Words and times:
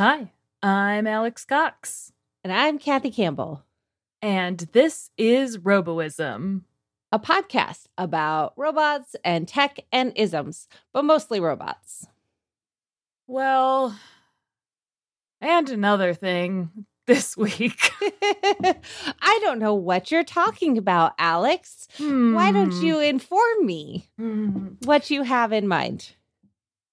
Hi, 0.00 0.32
I'm 0.62 1.06
Alex 1.06 1.44
Cox, 1.44 2.10
And 2.42 2.50
I'm 2.50 2.78
Kathy 2.78 3.10
Campbell, 3.10 3.66
and 4.22 4.58
this 4.72 5.10
is 5.18 5.58
Roboism. 5.58 6.62
a 7.12 7.18
podcast 7.18 7.84
about 7.98 8.54
robots 8.56 9.14
and 9.22 9.46
tech 9.46 9.80
and 9.92 10.14
isms, 10.16 10.68
but 10.94 11.04
mostly 11.04 11.38
robots. 11.38 12.06
Well, 13.26 13.94
and 15.42 15.68
another 15.68 16.14
thing 16.14 16.70
this 17.06 17.36
week. 17.36 17.90
I 18.00 19.38
don't 19.42 19.58
know 19.58 19.74
what 19.74 20.10
you're 20.10 20.24
talking 20.24 20.78
about, 20.78 21.12
Alex. 21.18 21.88
Why 21.98 22.52
don't 22.52 22.72
Hmm. 22.72 22.82
you 22.86 23.00
inform 23.00 23.66
me 23.66 24.08
Hmm. 24.16 24.68
what 24.86 25.10
you 25.10 25.24
have 25.24 25.52
in 25.52 25.68
mind? 25.68 26.14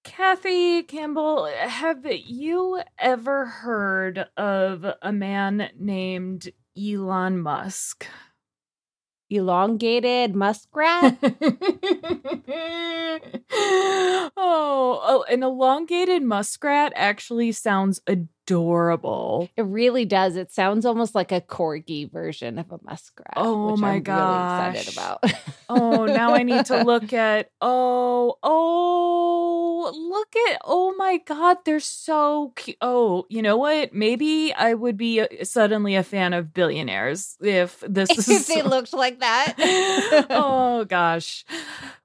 Kathy 0.08 0.82
Campbell, 0.84 1.44
have 1.44 2.06
you 2.10 2.80
ever 2.98 3.44
heard 3.44 4.26
of 4.38 4.86
a 5.02 5.12
man 5.12 5.68
named 5.78 6.48
Elon 6.76 7.38
Musk? 7.38 8.06
Elongated 9.28 10.34
muskrat? 10.34 11.18
oh, 13.52 14.30
oh, 14.34 15.24
an 15.28 15.42
elongated 15.42 16.22
muskrat 16.22 16.94
actually 16.96 17.52
sounds 17.52 18.00
adorable. 18.06 18.32
It 19.56 19.62
really 19.62 20.04
does. 20.04 20.36
It 20.36 20.52
sounds 20.52 20.84
almost 20.86 21.14
like 21.14 21.32
a 21.32 21.40
corgi 21.40 22.10
version 22.10 22.58
of 22.58 22.70
a 22.72 22.78
muskrat. 22.84 23.34
Oh 23.36 23.72
which 23.72 23.80
my 23.80 23.94
I'm 23.94 24.02
gosh. 24.02 24.68
Really 24.74 24.78
excited 24.80 24.94
about. 24.94 25.24
Oh, 25.70 26.06
now 26.06 26.32
I 26.32 26.44
need 26.44 26.64
to 26.66 26.82
look 26.84 27.12
at. 27.12 27.50
Oh, 27.60 28.38
oh, 28.42 29.92
look 29.94 30.34
at. 30.50 30.62
Oh 30.64 30.94
my 30.96 31.18
God, 31.18 31.58
they're 31.66 31.78
so 31.78 32.54
cute. 32.56 32.78
Oh, 32.80 33.26
you 33.28 33.42
know 33.42 33.58
what? 33.58 33.92
Maybe 33.92 34.54
I 34.54 34.72
would 34.72 34.96
be 34.96 35.20
uh, 35.20 35.26
suddenly 35.42 35.94
a 35.94 36.02
fan 36.02 36.32
of 36.32 36.54
billionaires 36.54 37.36
if 37.42 37.84
this 37.86 38.08
is. 38.16 38.28
if 38.28 38.46
they 38.46 38.62
looked 38.62 38.94
like 38.94 39.20
that. 39.20 39.54
oh 40.30 40.86
gosh. 40.88 41.44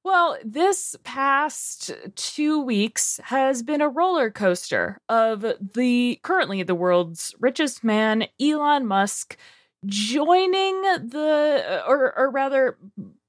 Well, 0.03 0.37
this 0.43 0.97
past 1.05 1.91
two 2.15 2.61
weeks 2.61 3.21
has 3.25 3.63
been 3.63 3.79
a 3.79 3.87
roller 3.87 4.29
coaster 4.29 4.99
of 5.07 5.45
the 5.61 6.19
currently 6.23 6.61
the 6.63 6.75
world's 6.75 7.33
richest 7.39 7.85
man, 7.85 8.25
Elon 8.39 8.85
Musk, 8.85 9.37
joining 9.85 10.81
the, 10.81 11.83
or, 11.87 12.17
or 12.17 12.29
rather, 12.29 12.77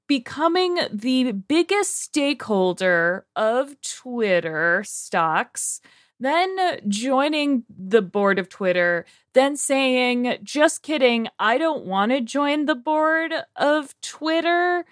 becoming 0.09 0.81
the 0.93 1.31
biggest 1.31 2.01
stakeholder 2.01 3.25
of 3.37 3.81
Twitter 3.81 4.83
stocks. 4.85 5.81
Then 6.19 6.81
joining 6.89 7.65
the 7.69 8.03
board 8.03 8.39
of 8.39 8.49
Twitter, 8.49 9.05
then 9.33 9.57
saying, 9.57 10.39
just 10.43 10.83
kidding, 10.83 11.29
I 11.39 11.57
don't 11.59 11.85
want 11.85 12.13
to 12.13 12.21
join 12.21 12.67
the 12.67 12.75
board 12.75 13.33
of 13.57 13.95
Twitter. 14.01 14.85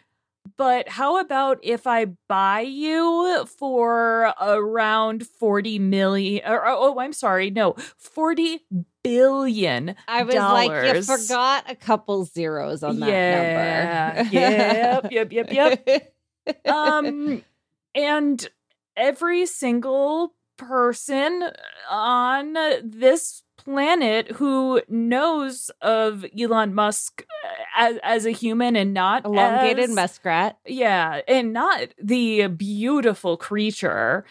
But 0.57 0.89
how 0.89 1.19
about 1.21 1.61
if 1.63 1.87
I 1.87 2.07
buy 2.29 2.61
you 2.61 3.47
for 3.59 4.35
around 4.41 5.27
40 5.27 5.79
million? 5.79 6.43
Or, 6.47 6.67
oh, 6.67 6.99
I'm 6.99 7.13
sorry. 7.13 7.51
No, 7.51 7.75
40 7.99 8.61
billion. 9.05 9.95
I 10.09 10.23
was 10.25 10.35
like, 10.35 10.69
you 10.85 11.03
forgot 11.03 11.71
a 11.71 11.77
couple 11.77 12.25
zeros 12.25 12.83
on 12.83 13.01
that 13.01 13.09
Yeah. 13.09 14.13
number. 14.17 14.31
Yep, 14.31 15.13
yep, 15.13 15.33
yep, 15.33 15.53
yep. 15.53 16.15
um 16.67 17.43
and 17.95 18.49
every 18.97 19.47
single 19.47 20.35
person 20.57 21.51
on 21.89 22.55
this 22.83 23.43
planet 23.65 24.31
who 24.33 24.81
knows 24.89 25.71
of 25.81 26.25
Elon 26.39 26.75
Musk 26.75 27.25
as, 27.77 27.99
as 28.03 28.27
a 28.27 28.31
human 28.31 28.77
and 28.77 28.93
not 28.93 29.25
Elongated 29.25 29.91
as, 29.91 29.95
muskrat. 29.95 30.59
yeah 30.67 31.21
and 31.29 31.53
not 31.53 31.89
the 32.03 32.49
beautiful 32.49 33.37
creature 33.37 34.25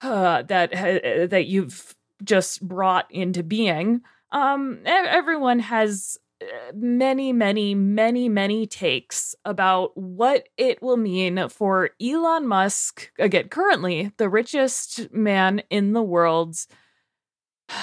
uh, 0.00 0.42
that 0.42 0.74
ha- 0.74 1.26
that 1.26 1.46
you've 1.46 1.94
just 2.24 2.66
brought 2.66 3.06
into 3.10 3.42
being 3.42 4.00
um 4.30 4.78
everyone 4.84 5.58
has 5.58 6.18
uh, 6.40 6.72
many 6.74 7.32
many 7.32 7.74
many 7.74 8.28
many 8.28 8.66
takes 8.66 9.34
about 9.44 9.96
what 9.96 10.48
it 10.56 10.80
will 10.82 10.96
mean 10.96 11.48
for 11.48 11.90
Elon 12.00 12.46
Musk 12.46 13.10
again 13.18 13.48
currently 13.48 14.12
the 14.18 14.28
richest 14.28 15.12
man 15.12 15.62
in 15.70 15.92
the 15.92 16.02
world 16.02 16.56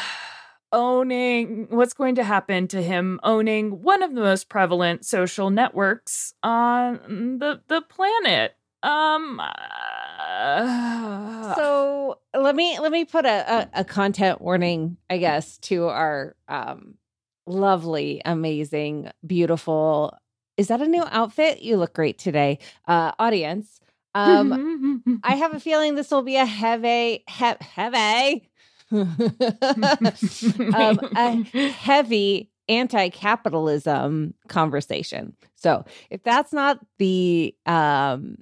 owning 0.72 1.68
what's 1.70 1.94
going 1.94 2.16
to 2.16 2.24
happen 2.24 2.68
to 2.68 2.82
him 2.82 3.20
owning 3.24 3.82
one 3.82 4.04
of 4.04 4.14
the 4.14 4.22
most 4.22 4.50
prevalent 4.50 5.06
social 5.06 5.50
networks 5.50 6.34
on 6.44 7.38
the 7.40 7.62
the 7.68 7.82
planet 7.82 8.56
um 8.84 9.40
uh, 9.40 11.56
So 11.56 12.20
let 12.34 12.56
me 12.56 12.80
let 12.80 12.92
me 12.92 13.06
put 13.06 13.26
a, 13.26 13.68
a, 13.76 13.82
a 13.82 13.84
content 13.84 14.42
warning, 14.42 14.98
I 15.10 15.18
guess, 15.18 15.58
to 15.60 15.88
our 15.88 16.36
um 16.48 16.96
lovely, 17.48 18.22
amazing, 18.26 19.10
beautiful. 19.26 20.16
Is 20.58 20.68
that 20.68 20.82
a 20.82 20.88
new 20.88 21.04
outfit? 21.10 21.62
You 21.62 21.78
look 21.78 21.94
great 21.94 22.20
today, 22.20 22.60
uh, 22.88 23.14
audience. 23.18 23.80
Um, 24.14 25.16
I 25.24 25.36
have 25.36 25.54
a 25.54 25.60
feeling 25.60 25.96
this 25.96 26.12
will 26.12 26.22
be 26.22 26.36
a 26.36 26.46
heavy, 26.46 27.24
he- 27.28 27.54
heavy, 27.62 28.49
um, 30.76 31.00
a 31.16 31.44
heavy 31.72 32.52
anti-capitalism 32.68 34.34
conversation. 34.48 35.36
So 35.56 35.86
if 36.10 36.24
that's 36.24 36.54
not 36.54 36.80
the 36.98 37.56
um 37.66 38.38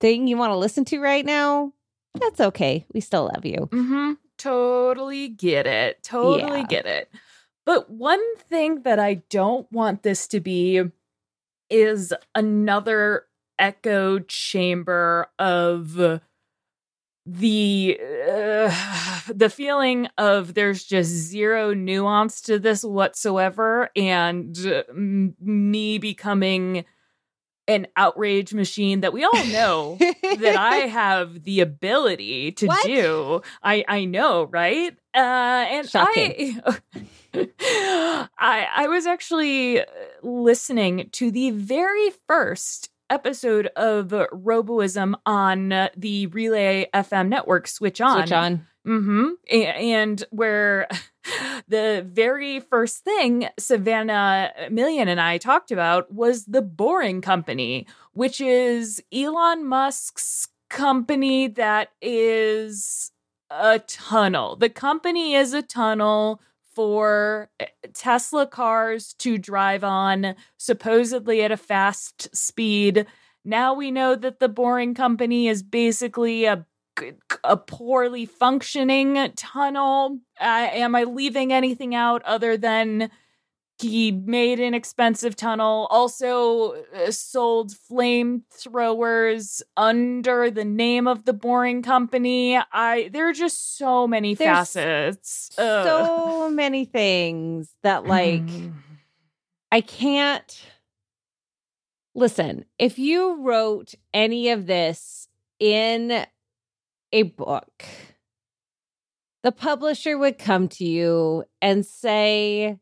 thing 0.00 0.26
you 0.26 0.36
want 0.36 0.50
to 0.50 0.56
listen 0.56 0.84
to 0.86 1.00
right 1.00 1.24
now, 1.24 1.72
that's 2.20 2.40
okay. 2.40 2.86
We 2.92 3.00
still 3.00 3.30
love 3.32 3.44
you. 3.44 3.68
Mm-hmm. 3.72 4.12
Totally 4.38 5.28
get 5.28 5.66
it. 5.66 6.02
Totally 6.02 6.60
Yeah. 6.60 6.66
get 6.66 6.86
it. 6.86 7.10
But 7.66 7.90
one 7.90 8.36
thing 8.36 8.82
that 8.82 8.98
I 8.98 9.22
don't 9.30 9.70
want 9.72 10.02
this 10.02 10.26
to 10.28 10.40
be 10.40 10.82
is 11.70 12.12
another 12.34 13.24
echo 13.58 14.18
chamber 14.18 15.28
of 15.38 16.20
the 17.26 17.98
uh, 18.28 19.20
the 19.34 19.50
feeling 19.50 20.08
of 20.18 20.54
there's 20.54 20.84
just 20.84 21.10
zero 21.10 21.72
nuance 21.74 22.40
to 22.42 22.58
this 22.58 22.84
whatsoever 22.84 23.90
and 23.96 24.56
uh, 24.66 24.82
m- 24.90 25.34
me 25.40 25.98
becoming 25.98 26.84
an 27.66 27.86
outrage 27.96 28.52
machine 28.52 29.00
that 29.00 29.12
we 29.12 29.24
all 29.24 29.44
know 29.46 29.98
that 30.34 30.56
I 30.56 30.76
have 30.88 31.44
the 31.44 31.60
ability 31.60 32.52
to 32.52 32.68
What? 32.68 32.82
do. 32.82 33.42
I 33.62 33.84
I 33.88 34.04
know, 34.04 34.44
right? 34.44 34.92
Uh, 35.14 35.18
and 35.18 35.88
Shocking. 35.88 36.60
I, 36.64 36.80
I 38.38 38.68
I 38.76 38.88
was 38.88 39.06
actually 39.06 39.80
uh, 39.80 39.84
listening 40.22 41.08
to 41.12 41.30
the 41.30 41.50
very 41.50 42.10
first 42.28 42.90
episode 43.10 43.68
of 43.76 44.08
Roboism 44.08 45.14
on 45.26 45.72
uh, 45.72 45.88
the 45.96 46.26
Relay 46.28 46.88
FM 46.94 47.28
network. 47.28 47.68
Switch 47.68 48.00
on. 48.00 48.18
Switch 48.18 48.32
on. 48.32 48.66
Mm-hmm. 48.86 49.28
And 49.50 50.24
where 50.30 50.88
the 51.68 52.06
very 52.08 52.60
first 52.60 52.98
thing 52.98 53.48
Savannah 53.58 54.52
Million 54.70 55.08
and 55.08 55.20
I 55.20 55.38
talked 55.38 55.70
about 55.70 56.12
was 56.12 56.44
the 56.44 56.62
Boring 56.62 57.20
Company, 57.20 57.86
which 58.12 58.40
is 58.40 59.02
Elon 59.12 59.64
Musk's 59.64 60.48
company 60.68 61.46
that 61.48 61.90
is 62.02 63.12
a 63.50 63.78
tunnel. 63.78 64.56
The 64.56 64.68
company 64.68 65.34
is 65.34 65.52
a 65.52 65.62
tunnel 65.62 66.40
for 66.74 67.50
eh, 67.60 67.66
Tesla 67.92 68.46
cars 68.46 69.14
to 69.14 69.38
drive 69.38 69.84
on, 69.84 70.34
supposedly 70.56 71.42
at 71.42 71.52
a 71.52 71.56
fast 71.56 72.34
speed. 72.34 73.06
Now 73.44 73.74
we 73.74 73.90
know 73.90 74.14
that 74.16 74.40
the 74.40 74.48
Boring 74.48 74.94
Company 74.94 75.48
is 75.48 75.62
basically 75.62 76.44
a 76.44 76.66
a 77.42 77.56
poorly 77.56 78.24
functioning 78.24 79.32
tunnel. 79.36 80.20
Uh, 80.40 80.68
am 80.70 80.94
I 80.94 81.02
leaving 81.02 81.52
anything 81.52 81.92
out 81.92 82.22
other 82.22 82.56
than 82.56 83.10
he 83.78 84.12
made 84.12 84.60
an 84.60 84.74
expensive 84.74 85.36
tunnel? 85.36 85.88
Also, 85.90 86.84
uh, 86.94 87.10
sold 87.10 87.72
flamethrowers 87.72 89.62
under 89.76 90.50
the 90.50 90.64
name 90.64 91.06
of 91.06 91.24
the 91.24 91.32
Boring 91.32 91.82
Company. 91.82 92.58
I 92.72 93.10
there 93.12 93.28
are 93.28 93.32
just 93.32 93.76
so 93.76 94.06
many 94.06 94.34
There's 94.34 94.48
facets. 94.48 95.50
Ugh. 95.58 95.86
So 95.86 96.50
many 96.50 96.84
things 96.84 97.74
that 97.82 98.06
like 98.06 98.48
I 99.72 99.80
can't 99.80 100.62
listen. 102.14 102.64
If 102.78 102.98
you 102.98 103.42
wrote 103.42 103.94
any 104.12 104.50
of 104.50 104.66
this 104.66 105.28
in 105.58 106.24
a 107.12 107.22
book, 107.24 107.84
the 109.42 109.52
publisher 109.52 110.16
would 110.16 110.38
come 110.38 110.68
to 110.68 110.84
you 110.84 111.44
and 111.60 111.84
say, 111.84 112.78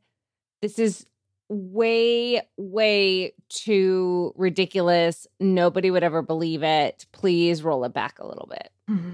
This 0.62 0.78
is 0.78 1.06
way, 1.48 2.40
way 2.56 3.34
too 3.50 4.32
ridiculous. 4.36 5.26
Nobody 5.38 5.90
would 5.90 6.02
ever 6.02 6.22
believe 6.22 6.62
it. 6.62 7.04
Please 7.12 7.62
roll 7.62 7.84
it 7.84 7.92
back 7.92 8.18
a 8.18 8.26
little 8.26 8.48
bit. 8.48 8.70
Mm-hmm. 8.88 9.10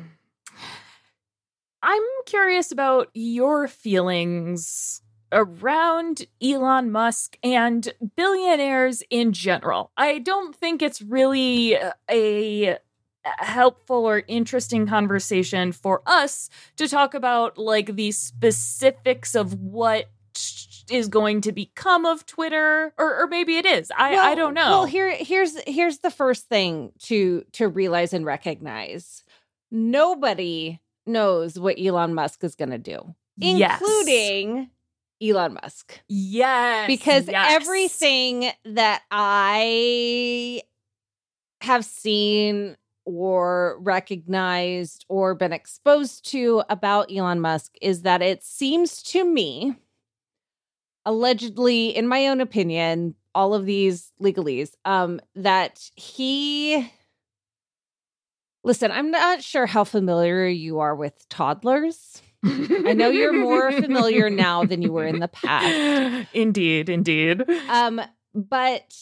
I'm 1.83 2.03
curious 2.27 2.71
about 2.71 3.09
your 3.15 3.67
feelings 3.67 5.03
around 5.33 6.27
Elon 6.43 6.91
Musk 6.91 7.39
and 7.43 7.93
billionaires 8.17 9.03
in 9.11 9.33
general. 9.33 9.91
I 9.97 10.19
don't 10.19 10.55
think 10.55 10.83
it's 10.83 11.01
really 11.03 11.77
a 12.11 12.79
helpful 13.25 14.07
or 14.07 14.23
interesting 14.27 14.87
conversation 14.87 15.73
for 15.73 16.03
us 16.07 16.51
to 16.77 16.89
talk 16.89 17.15
about 17.15 17.59
like 17.59 17.95
the 17.95 18.11
specifics 18.11 19.35
of 19.35 19.55
what 19.55 20.11
is 20.91 21.09
going 21.09 21.41
to 21.43 21.53
become 21.53 22.05
of 22.05 22.27
Twitter 22.27 22.93
or, 22.99 23.23
or 23.23 23.27
maybe 23.27 23.57
it 23.57 23.67
is. 23.67 23.91
I, 23.97 24.13
well, 24.13 24.27
I 24.27 24.35
don't 24.35 24.55
know. 24.55 24.71
Well, 24.71 24.85
here 24.87 25.11
here's 25.15 25.61
here's 25.63 25.99
the 25.99 26.11
first 26.11 26.49
thing 26.49 26.93
to 27.05 27.45
to 27.53 27.69
realize 27.69 28.13
and 28.13 28.25
recognize. 28.25 29.25
Nobody 29.71 30.81
knows 31.07 31.59
what 31.59 31.79
Elon 31.79 32.15
Musk 32.15 32.45
is 32.45 32.55
going 32.55 32.71
to 32.71 32.79
do, 32.79 33.15
including 33.41 34.71
yes. 35.21 35.37
Elon 35.37 35.55
Musk. 35.63 36.01
Yes. 36.09 36.87
Because 36.87 37.29
yes. 37.29 37.47
everything 37.51 38.51
that 38.65 39.03
I 39.11 40.63
have 41.61 41.85
seen 41.85 42.77
or 43.05 43.79
recognized 43.81 45.07
or 45.09 45.35
been 45.35 45.53
exposed 45.53 46.31
to 46.31 46.63
about 46.69 47.11
Elon 47.11 47.41
Musk 47.41 47.75
is 47.81 48.03
that 48.03 48.21
it 48.21 48.45
seems 48.45 49.03
to 49.03 49.25
me, 49.25 49.75
allegedly, 51.09 51.89
in 51.97 52.07
my 52.07 52.29
own 52.29 52.43
opinion, 52.43 53.15
all 53.35 53.55
of 53.55 53.65
these 53.65 54.13
legalese, 54.23 54.73
um, 54.85 55.21
that 55.35 55.91
he 55.97 56.87
Listen, 58.63 58.91
I'm 58.91 59.11
not 59.11 59.43
sure 59.43 59.65
how 59.67 59.85
familiar 59.85 60.47
you 60.47 60.81
are 60.81 60.95
with 60.95 61.27
toddlers. 61.31 62.21
I 62.45 62.93
know 62.93 63.09
you're 63.09 63.33
more 63.33 63.73
familiar 63.73 64.29
now 64.29 64.65
than 64.65 64.83
you 64.83 64.93
were 64.93 65.07
in 65.07 65.21
the 65.21 65.29
past. 65.29 66.29
Indeed, 66.35 66.91
indeed. 66.91 67.49
Um, 67.71 68.03
but 68.35 68.95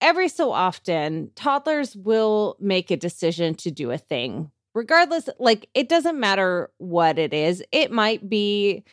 every 0.00 0.28
so 0.28 0.52
often, 0.52 1.30
toddlers 1.34 1.94
will 1.94 2.56
make 2.60 2.90
a 2.90 2.96
decision 2.96 3.54
to 3.56 3.70
do 3.70 3.90
a 3.90 3.98
thing, 3.98 4.50
regardless. 4.74 5.28
Like, 5.38 5.68
it 5.74 5.88
doesn't 5.90 6.18
matter 6.18 6.70
what 6.78 7.18
it 7.18 7.34
is. 7.34 7.62
It 7.72 7.90
might 7.90 8.26
be 8.26 8.84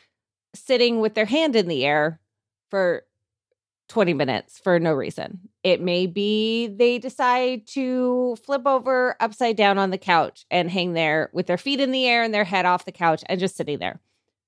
sitting 0.53 0.99
with 0.99 1.13
their 1.13 1.25
hand 1.25 1.55
in 1.55 1.67
the 1.67 1.85
air 1.85 2.19
for 2.71 3.03
20 3.91 4.13
minutes 4.13 4.57
for 4.57 4.79
no 4.79 4.93
reason. 4.93 5.39
It 5.63 5.81
may 5.81 6.07
be 6.07 6.67
they 6.67 6.97
decide 6.97 7.67
to 7.67 8.37
flip 8.45 8.65
over 8.65 9.17
upside 9.19 9.57
down 9.57 9.77
on 9.77 9.89
the 9.89 9.97
couch 9.97 10.45
and 10.49 10.71
hang 10.71 10.93
there 10.93 11.29
with 11.33 11.45
their 11.45 11.57
feet 11.57 11.81
in 11.81 11.91
the 11.91 12.07
air 12.07 12.23
and 12.23 12.33
their 12.33 12.45
head 12.45 12.65
off 12.65 12.85
the 12.85 12.93
couch 12.93 13.21
and 13.27 13.37
just 13.37 13.57
sitting 13.57 13.79
there 13.79 13.99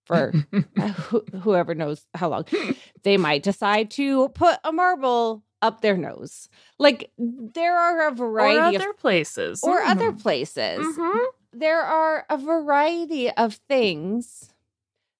for 0.05 0.33
wh- 0.79 1.35
whoever 1.41 1.75
knows 1.75 2.05
how 2.15 2.29
long. 2.29 2.45
They 3.03 3.17
might 3.17 3.43
decide 3.43 3.91
to 3.91 4.29
put 4.29 4.59
a 4.63 4.71
marble 4.71 5.43
up 5.61 5.81
their 5.81 5.97
nose. 5.97 6.47
Like 6.79 7.11
there 7.17 7.77
are 7.77 8.07
a 8.07 8.11
variety 8.11 8.77
or 8.77 8.79
other 8.79 8.89
of 8.91 8.97
places 8.97 9.61
or 9.61 9.81
mm. 9.81 9.89
other 9.89 10.13
places. 10.13 10.79
Mm-hmm. 10.79 11.19
There 11.51 11.81
are 11.81 12.25
a 12.29 12.37
variety 12.37 13.29
of 13.29 13.55
things 13.67 14.53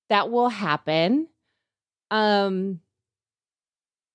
that 0.08 0.32
will 0.32 0.48
happen. 0.48 1.28
Um 2.10 2.80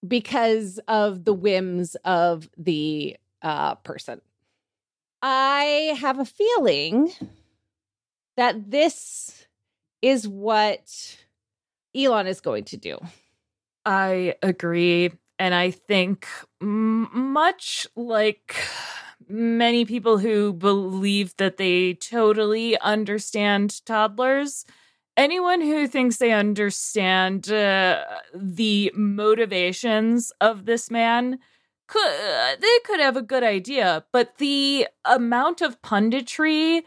because 0.07 0.79
of 0.89 1.25
the 1.25 1.35
whims 1.35 1.97
of 2.05 2.49
the 2.57 3.17
uh, 3.43 3.75
person. 3.77 4.21
I 5.23 5.97
have 6.01 6.19
a 6.19 6.25
feeling 6.25 7.11
that 8.37 8.71
this 8.71 9.47
is 10.01 10.29
what 10.29 11.17
Elon 11.95 12.27
is 12.29 12.41
going 12.41 12.65
to 12.65 12.77
do. 12.77 12.99
I 13.85 14.37
agree. 14.43 15.11
And 15.41 15.55
I 15.55 15.71
think, 15.71 16.27
much 16.61 17.87
like 17.97 18.55
many 19.29 19.85
people 19.85 20.19
who 20.19 20.53
believe 20.53 21.37
that 21.37 21.57
they 21.57 21.95
totally 21.95 22.79
understand 22.81 23.85
toddlers, 23.85 24.65
anyone 25.19 25.61
who 25.61 25.87
thinks 25.89 26.17
they 26.17 26.33
understand 26.33 27.51
uh, 27.51 28.05
the 28.33 28.91
motivations 28.95 30.33
of 30.41 30.65
this 30.65 30.91
man 30.91 31.39
could 31.89 32.61
they 32.61 32.79
could 32.85 33.01
have 33.01 33.17
a 33.17 33.23
good 33.23 33.43
idea 33.43 34.05
but 34.13 34.37
the 34.39 34.87
amount 35.05 35.61
of 35.61 35.81
punditry 35.83 36.83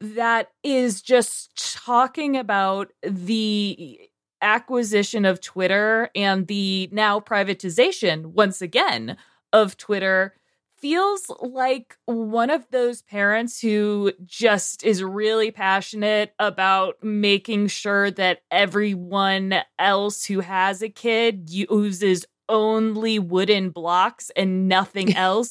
that 0.00 0.50
is 0.62 1.02
just 1.02 1.74
talking 1.84 2.36
about 2.36 2.90
the 3.02 4.00
acquisition 4.42 5.26
of 5.26 5.40
Twitter 5.40 6.08
and 6.14 6.46
the 6.46 6.88
now 6.90 7.20
privatization 7.20 8.26
once 8.26 8.62
again 8.62 9.16
of 9.52 9.76
Twitter 9.76 10.34
feels 10.80 11.30
like 11.40 11.96
one 12.06 12.50
of 12.50 12.66
those 12.70 13.02
parents 13.02 13.60
who 13.60 14.12
just 14.24 14.82
is 14.82 15.02
really 15.02 15.50
passionate 15.50 16.32
about 16.38 17.02
making 17.02 17.68
sure 17.68 18.10
that 18.12 18.40
everyone 18.50 19.54
else 19.78 20.24
who 20.24 20.40
has 20.40 20.82
a 20.82 20.88
kid 20.88 21.50
uses 21.50 22.26
only 22.48 23.18
wooden 23.18 23.70
blocks 23.70 24.30
and 24.36 24.68
nothing 24.68 25.14
else. 25.16 25.48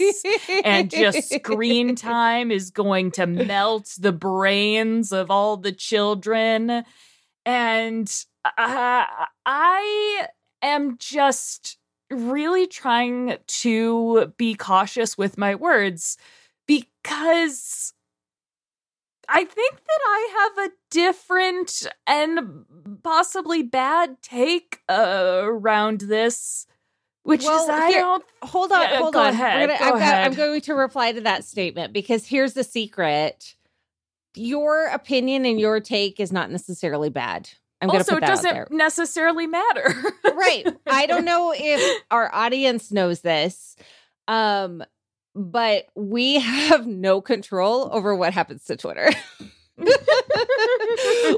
And 0.64 0.92
just 0.92 1.34
screen 1.34 1.96
time 1.96 2.52
is 2.52 2.72
going 2.72 3.12
to 3.12 3.26
melt 3.26 3.96
the 3.98 4.12
brains 4.12 5.12
of 5.12 5.32
all 5.32 5.58
the 5.58 5.72
children. 5.72 6.84
And 7.46 8.26
uh, 8.46 9.06
i 9.46 10.28
am 10.62 10.98
just 10.98 11.78
really 12.10 12.68
trying 12.68 13.38
to 13.48 14.34
be 14.38 14.56
cautious 14.56 15.18
with 15.18 15.38
my 15.38 15.56
words 15.56 16.18
because 16.68 17.94
I 19.28 19.46
think 19.46 19.76
that 19.76 20.02
I 20.06 20.54
have 20.58 20.70
a 20.70 20.74
different 20.90 21.88
and 22.08 22.66
possibly 23.04 23.62
bad 23.62 24.22
take 24.22 24.82
uh, 24.90 25.42
around 25.44 26.02
this. 26.02 26.66
Which 27.24 27.44
well, 27.44 27.64
is 27.64 27.70
I 27.70 27.90
here, 27.90 28.00
don't 28.00 28.24
hold 28.42 28.72
on, 28.72 28.82
yeah, 28.82 28.98
hold 28.98 29.16
on. 29.16 29.34
Ahead, 29.34 29.70
gonna, 29.70 29.80
go 29.80 29.86
I'm, 29.86 30.02
ahead. 30.02 30.26
I'm 30.26 30.34
going 30.34 30.62
to 30.62 30.74
reply 30.74 31.12
to 31.12 31.22
that 31.22 31.44
statement 31.44 31.94
because 31.94 32.26
here's 32.26 32.54
the 32.54 32.64
secret: 32.64 33.56
your 34.36 34.86
opinion 34.88 35.46
and 35.46 35.60
your 35.60 35.80
take 35.80 36.20
is 36.20 36.32
not 36.32 36.50
necessarily 36.50 37.10
bad. 37.10 37.50
I'm 37.82 37.90
also, 37.90 38.18
it 38.18 38.22
doesn't 38.22 38.72
necessarily 38.72 39.48
matter. 39.48 39.96
right. 40.34 40.68
I 40.86 41.06
don't 41.06 41.26
know 41.26 41.54
if 41.56 42.02
our 42.12 42.34
audience 42.34 42.92
knows 42.92 43.22
this, 43.22 43.76
um, 44.28 44.84
but 45.34 45.86
we 45.96 46.40
have 46.40 46.86
no 46.88 47.22
control 47.22 47.90
over 47.92 48.16
what 48.16 48.34
happens 48.34 48.66
to 48.66 48.76
Twitter. 48.76 49.10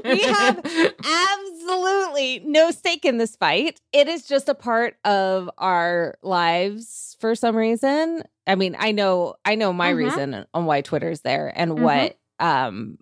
we 0.04 0.20
have 0.22 0.66
absolutely 1.04 2.42
no 2.44 2.72
stake 2.72 3.04
in 3.04 3.18
this 3.18 3.36
fight. 3.36 3.80
It 3.92 4.08
is 4.08 4.26
just 4.26 4.48
a 4.48 4.54
part 4.54 4.96
of 5.04 5.48
our 5.58 6.18
lives 6.22 7.16
for 7.20 7.36
some 7.36 7.54
reason. 7.54 8.24
I 8.46 8.56
mean, 8.56 8.74
I 8.78 8.90
know 8.90 9.34
I 9.44 9.54
know 9.54 9.72
my 9.72 9.90
mm-hmm. 9.90 9.98
reason 9.98 10.46
on 10.52 10.64
why 10.64 10.80
Twitter's 10.80 11.20
there 11.20 11.52
and 11.54 11.72
mm-hmm. 11.72 11.84
what 11.84 12.18
um 12.40 12.98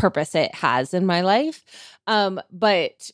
purpose 0.00 0.34
it 0.34 0.54
has 0.54 0.94
in 0.94 1.04
my 1.04 1.20
life. 1.20 1.62
Um, 2.06 2.40
but 2.50 3.10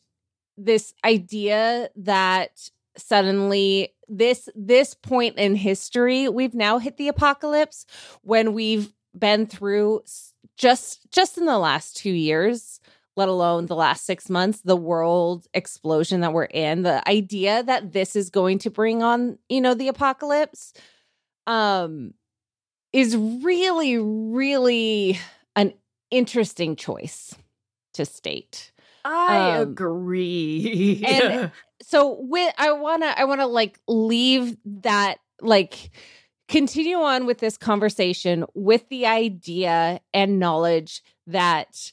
this 0.56 0.94
idea 1.04 1.90
that 1.96 2.70
suddenly 2.96 3.92
this 4.08 4.48
this 4.54 4.94
point 4.94 5.36
in 5.36 5.54
history 5.54 6.28
we've 6.28 6.54
now 6.54 6.78
hit 6.78 6.96
the 6.96 7.08
apocalypse 7.08 7.84
when 8.22 8.54
we've 8.54 8.90
been 9.18 9.46
through 9.46 10.00
just 10.56 11.00
just 11.10 11.36
in 11.36 11.44
the 11.44 11.58
last 11.58 11.96
2 11.98 12.08
years 12.08 12.80
let 13.16 13.28
alone 13.28 13.66
the 13.66 13.76
last 13.76 14.06
6 14.06 14.30
months 14.30 14.62
the 14.62 14.76
world 14.76 15.46
explosion 15.52 16.20
that 16.22 16.32
we're 16.32 16.44
in 16.44 16.84
the 16.84 17.06
idea 17.06 17.62
that 17.64 17.92
this 17.92 18.16
is 18.16 18.30
going 18.30 18.58
to 18.60 18.70
bring 18.70 19.02
on 19.02 19.38
you 19.50 19.60
know 19.60 19.74
the 19.74 19.88
apocalypse 19.88 20.72
um 21.46 22.14
is 22.94 23.14
really 23.14 23.98
really 23.98 25.18
an 25.54 25.74
interesting 26.10 26.76
choice 26.76 27.34
to 27.94 28.04
state. 28.04 28.72
I 29.04 29.52
um, 29.52 29.62
agree. 29.62 31.04
and 31.06 31.52
so 31.82 32.18
with 32.20 32.52
I 32.58 32.72
want 32.72 33.02
to 33.02 33.18
I 33.18 33.24
want 33.24 33.40
to 33.40 33.46
like 33.46 33.78
leave 33.86 34.56
that 34.82 35.18
like 35.40 35.90
continue 36.48 36.98
on 36.98 37.26
with 37.26 37.38
this 37.38 37.56
conversation 37.56 38.44
with 38.54 38.88
the 38.88 39.06
idea 39.06 40.00
and 40.14 40.38
knowledge 40.38 41.02
that 41.26 41.92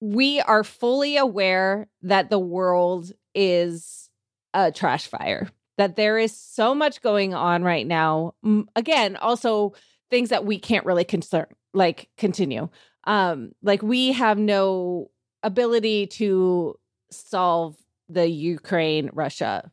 we 0.00 0.40
are 0.40 0.64
fully 0.64 1.16
aware 1.16 1.88
that 2.02 2.30
the 2.30 2.38
world 2.38 3.12
is 3.34 4.10
a 4.54 4.72
trash 4.72 5.06
fire, 5.06 5.48
that 5.78 5.96
there 5.96 6.18
is 6.18 6.36
so 6.36 6.74
much 6.74 7.02
going 7.02 7.34
on 7.34 7.62
right 7.62 7.86
now. 7.86 8.34
Again, 8.74 9.16
also 9.16 9.74
things 10.10 10.30
that 10.30 10.44
we 10.44 10.58
can't 10.58 10.86
really 10.86 11.04
concern, 11.04 11.46
like 11.74 12.08
continue. 12.16 12.68
Um, 13.04 13.52
like 13.62 13.82
we 13.82 14.12
have 14.12 14.38
no 14.38 15.10
ability 15.42 16.06
to 16.08 16.78
solve 17.10 17.76
the 18.08 18.28
Ukraine 18.28 19.10
Russia 19.12 19.70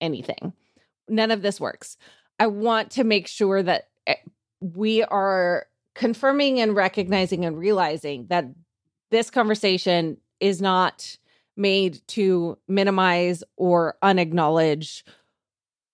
anything. 0.00 0.52
None 1.08 1.30
of 1.30 1.42
this 1.42 1.60
works. 1.60 1.96
I 2.38 2.46
want 2.46 2.90
to 2.92 3.04
make 3.04 3.26
sure 3.26 3.62
that 3.62 3.88
eh, 4.06 4.14
we 4.60 5.02
are 5.04 5.66
confirming 5.94 6.60
and 6.60 6.74
recognizing 6.74 7.44
and 7.44 7.58
realizing 7.58 8.26
that 8.28 8.46
this 9.10 9.30
conversation 9.30 10.16
is 10.38 10.62
not 10.62 11.18
made 11.56 12.00
to 12.08 12.56
minimize 12.68 13.44
or 13.56 13.96
unacknowledge 14.02 15.04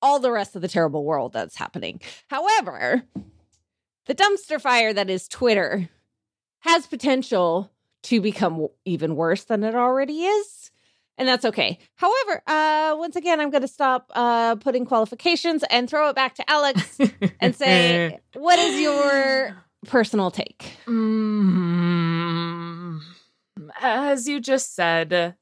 all 0.03 0.21
the 0.21 0.31
rest 0.31 0.55
of 0.55 0.63
the 0.63 0.69
terrible 0.69 1.05
world 1.05 1.33
that's 1.33 1.57
happening. 1.57 2.01
However, 2.29 3.03
the 4.07 4.15
dumpster 4.15 4.61
fire 4.61 4.93
that 4.93 5.11
is 5.11 5.29
Twitter 5.29 5.89
has 6.61 6.87
potential 6.87 7.71
to 8.05 8.21
become 8.21 8.69
even 8.85 9.17
worse 9.17 9.43
than 9.45 9.65
it 9.65 9.75
already 9.75 10.25
is. 10.25 10.71
And 11.19 11.29
that's 11.29 11.47
okay. 11.47 11.79
However, 11.95 12.43
uh, 12.47 12.95
once 12.99 13.17
again, 13.17 13.41
I'm 13.41 13.49
going 13.51 13.63
to 13.63 13.69
stop 13.69 14.13
uh, 14.15 14.57
putting 14.57 14.85
qualifications 14.85 15.65
and 15.71 15.89
throw 15.89 16.11
it 16.11 16.15
back 16.15 16.35
to 16.37 16.51
Alex 16.51 16.99
and 17.41 17.57
say, 17.57 18.21
what 18.35 18.59
is 18.59 18.79
your 18.81 19.65
personal 19.87 20.31
take? 20.31 20.77
Mm-hmm. 20.87 22.99
As 23.81 24.29
you 24.29 24.41
just 24.41 24.75
said, 24.75 25.37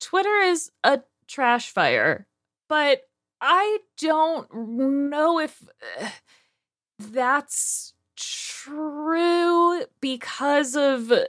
Twitter 0.00 0.40
is 0.42 0.72
a 0.82 1.00
trash 1.28 1.70
fire, 1.70 2.26
but 2.68 3.02
I 3.40 3.78
don't 3.98 4.52
know 4.52 5.38
if 5.38 5.62
uh, 6.00 6.08
that's 6.98 7.94
true 8.16 9.82
because 10.00 10.74
of 10.76 11.12
uh, 11.12 11.24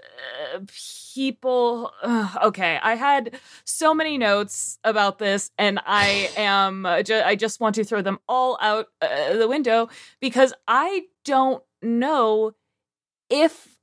people. 1.14 1.92
Uh, 2.02 2.30
okay, 2.44 2.80
I 2.82 2.96
had 2.96 3.40
so 3.64 3.94
many 3.94 4.18
notes 4.18 4.80
about 4.84 5.20
this, 5.20 5.52
and 5.58 5.80
I 5.86 6.30
am. 6.38 6.86
Uh, 6.86 7.04
ju- 7.04 7.22
I 7.24 7.36
just 7.36 7.60
want 7.60 7.76
to 7.76 7.84
throw 7.84 8.02
them 8.02 8.20
all 8.28 8.58
out 8.62 8.88
uh, 9.02 9.34
the 9.36 9.48
window 9.48 9.90
because 10.20 10.54
I 10.68 11.04
don't 11.26 11.64
know 11.82 12.54
if 13.30 13.78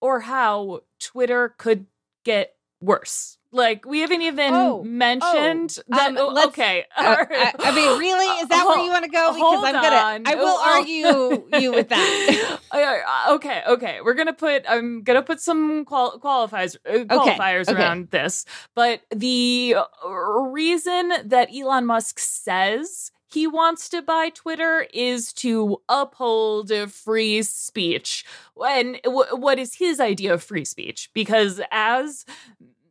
or 0.00 0.20
how 0.20 0.80
Twitter 0.98 1.54
could 1.58 1.86
get 2.24 2.56
worse. 2.80 3.38
Like 3.52 3.84
we 3.84 4.00
haven't 4.00 4.22
even 4.22 4.54
oh, 4.54 4.84
mentioned 4.84 5.76
oh, 5.78 5.96
that. 5.96 6.10
Um, 6.10 6.16
oh, 6.18 6.46
okay, 6.48 6.84
uh, 6.96 7.24
I, 7.28 7.52
I, 7.58 7.74
mean, 7.74 7.98
really, 7.98 8.26
is 8.40 8.48
that 8.48 8.64
where 8.64 8.78
you 8.78 8.90
want 8.90 9.04
to 9.04 9.10
go? 9.10 9.32
Because 9.32 9.64
I'm 9.64 9.74
gonna, 9.74 9.96
on. 9.96 10.22
I 10.26 10.34
will 10.36 10.46
oh, 10.46 10.76
argue 10.76 11.60
you 11.60 11.72
with 11.72 11.88
that. 11.88 12.58
Uh, 12.72 13.34
okay, 13.34 13.62
okay, 13.66 13.98
we're 14.04 14.14
gonna 14.14 14.32
put. 14.32 14.64
I'm 14.68 15.02
gonna 15.02 15.22
put 15.22 15.40
some 15.40 15.84
qual- 15.84 16.20
qualifiers 16.20 16.76
uh, 16.86 17.04
qualifiers 17.04 17.68
okay, 17.68 17.80
around 17.80 18.02
okay. 18.02 18.22
this. 18.22 18.44
But 18.76 19.00
the 19.10 19.74
reason 20.06 21.12
that 21.24 21.48
Elon 21.52 21.86
Musk 21.86 22.20
says 22.20 23.10
he 23.32 23.46
wants 23.46 23.88
to 23.90 24.02
buy 24.02 24.30
Twitter 24.30 24.86
is 24.92 25.32
to 25.34 25.80
uphold 25.88 26.72
free 26.90 27.42
speech. 27.42 28.24
And 28.56 29.00
w- 29.04 29.36
what 29.36 29.58
is 29.58 29.76
his 29.76 30.00
idea 30.00 30.34
of 30.34 30.42
free 30.42 30.64
speech? 30.64 31.10
Because 31.14 31.60
as 31.70 32.24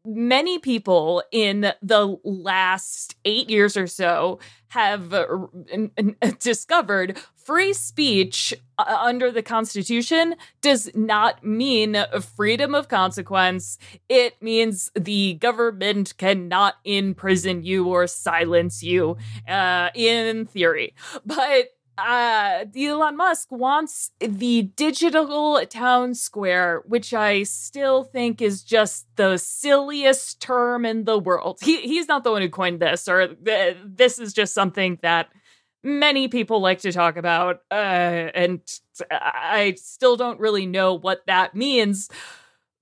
many 0.06 0.60
people 0.60 1.24
in 1.32 1.72
the 1.82 2.18
last 2.24 3.16
eight 3.26 3.50
years 3.50 3.78
or 3.78 3.88
so 3.88 4.40
have 4.70 5.14
uh, 5.14 5.26
discovered 6.40 7.18
free 7.36 7.74
speech 7.74 8.54
uh, 8.78 8.98
under 9.02 9.32
the 9.32 9.42
Constitution 9.42 10.36
does 10.62 10.92
not 10.94 11.44
mean 11.44 11.98
freedom 12.36 12.76
of 12.76 12.88
consequence. 12.88 13.78
It 14.08 14.42
means 14.42 14.92
the 14.96 15.34
government 15.36 16.16
cannot 16.18 16.76
imprison 16.86 17.64
you 17.64 17.88
or 17.88 18.06
silence 18.08 18.84
you, 18.84 19.18
uh, 19.48 19.90
in 19.96 20.46
theory. 20.46 20.94
But 21.26 21.70
uh, 22.00 22.66
Elon 22.76 23.18
Musk 23.18 23.52
wants 23.52 24.12
the 24.20 24.64
digital 24.76 25.64
town 25.66 26.16
square, 26.16 26.84
which 26.86 27.14
I 27.14 27.44
still 27.44 28.04
think 28.04 28.42
is 28.42 28.64
just 28.64 29.08
the 29.16 29.38
silliest 29.38 30.42
term 30.42 30.86
in 30.86 31.06
the 31.06 31.18
world. 31.20 31.60
He 31.62 31.82
he's 31.82 32.08
not 32.08 32.24
the 32.24 32.32
one 32.32 32.42
who 32.42 32.50
coined 32.50 32.80
this, 32.80 33.08
or 33.08 33.28
th- 33.36 33.78
this 33.86 34.20
is 34.20 34.34
just 34.34 34.54
something 34.54 35.00
that 35.02 35.30
many 35.84 36.28
people 36.28 36.62
like 36.62 36.80
to 36.80 36.92
talk 36.92 37.18
about, 37.18 37.62
uh, 37.72 37.74
and 38.34 38.62
I 39.12 39.76
still 39.78 40.16
don't 40.16 40.40
really 40.40 40.66
know 40.66 40.94
what 40.94 41.26
that 41.28 41.56
means. 41.56 42.10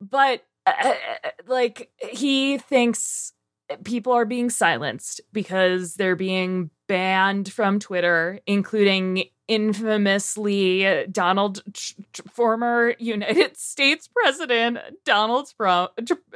But 0.01 0.43
uh, 0.65 0.93
like 1.47 1.91
he 1.99 2.57
thinks 2.57 3.33
people 3.83 4.13
are 4.13 4.25
being 4.25 4.49
silenced 4.49 5.21
because 5.33 5.95
they're 5.95 6.15
being 6.15 6.69
banned 6.87 7.51
from 7.51 7.79
Twitter, 7.79 8.39
including 8.45 9.25
infamously 9.47 11.05
Donald, 11.09 11.63
former 12.33 12.93
United 12.99 13.57
States 13.57 14.07
President 14.07 14.77
Donald 15.05 15.53
Trump. 15.55 15.91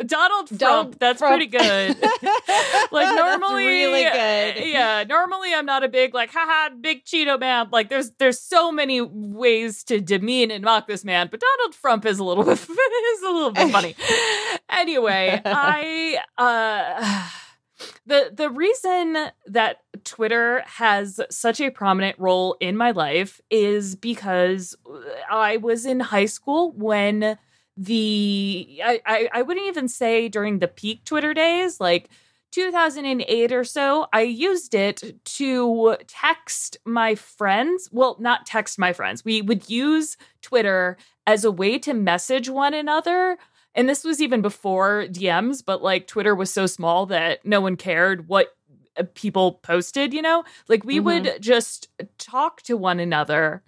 Donald 0.06 0.60
Trump. 0.60 0.98
That's 1.00 1.20
Trump. 1.20 1.36
pretty 1.36 1.48
good. 1.48 1.98
like 2.92 3.16
normally, 3.16 3.68
really 3.68 4.04
good. 4.04 4.66
Yeah, 4.66 5.04
normally 5.08 5.54
I'm 5.54 5.66
not 5.66 5.84
a 5.84 5.90
big 5.90 6.14
like, 6.14 6.32
haha, 6.32 6.74
big 6.80 7.04
Cheeto 7.06 7.40
man. 7.40 7.70
Like 7.72 7.90
there's 7.90 8.12
there's 8.12 8.40
so 8.40 8.72
many 8.72 9.02
ways 9.02 9.84
to 9.86 10.00
demean 10.00 10.52
and 10.52 10.64
mock 10.64 10.88
this 10.88 11.04
man, 11.04 11.28
but 11.30 11.42
Donald 11.42 11.76
Trump 11.82 12.06
is 12.06 12.20
a 12.20 12.24
little 12.24 12.44
bit 12.44 12.54
is 12.60 13.22
a 13.24 13.30
little 13.30 13.52
bit 13.52 13.72
funny. 13.72 13.96
anyway, 14.70 15.42
I 15.44 16.20
uh 16.38 17.30
the 18.06 18.32
the 18.34 18.50
reason 18.50 19.32
that 19.46 19.82
Twitter 20.04 20.64
has 20.66 21.20
such 21.30 21.62
a 21.62 21.70
prominent 21.70 22.18
role 22.20 22.58
in 22.60 22.76
my 22.78 22.92
life 22.92 23.42
is 23.50 23.96
because 23.96 24.76
uh, 24.90 25.00
I 25.30 25.58
was 25.58 25.86
in 25.86 26.00
high 26.00 26.26
school 26.26 26.72
when 26.72 27.38
the 27.78 28.82
I, 28.84 29.02
I, 29.06 29.30
I 29.34 29.42
wouldn't 29.42 29.68
even 29.68 29.88
say 29.88 30.30
during 30.30 30.60
the 30.60 30.68
peak 30.68 31.06
Twitter 31.06 31.34
days, 31.34 31.80
like 31.80 32.10
2008 32.52 33.54
or 33.54 33.64
so, 33.64 34.08
I 34.12 34.22
used 34.22 34.76
it 34.76 35.24
to 35.24 35.98
text 36.08 36.78
my 36.86 37.16
friends. 37.16 37.90
Well, 37.92 38.18
not 38.20 38.46
text 38.46 38.78
my 38.78 38.94
friends. 38.94 39.24
We 39.24 39.42
would 39.42 39.70
use 39.70 40.18
Twitter 40.42 40.98
as 41.26 41.46
a 41.46 41.52
way 41.52 41.80
to 41.80 41.94
message 41.94 42.50
one 42.50 42.74
another 42.74 43.38
and 43.76 43.88
this 43.88 44.04
was 44.04 44.22
even 44.22 44.42
before 44.42 45.06
DMs, 45.08 45.64
but 45.66 45.82
like 45.82 46.08
Twitter 46.08 46.36
was 46.36 46.52
so 46.52 46.66
small 46.66 47.06
that 47.08 47.46
no 47.46 47.62
one 47.62 47.76
cared 47.78 48.28
what 48.28 48.56
uh, 48.98 49.04
people 49.16 49.54
posted, 49.64 50.14
you 50.14 50.22
know? 50.22 50.44
Like 50.68 50.84
we 50.84 50.98
mm-hmm. 50.98 51.06
would 51.06 51.42
just 51.42 51.90
talk 52.18 52.62
to 52.64 52.76
one 52.76 53.00
another 53.00 53.64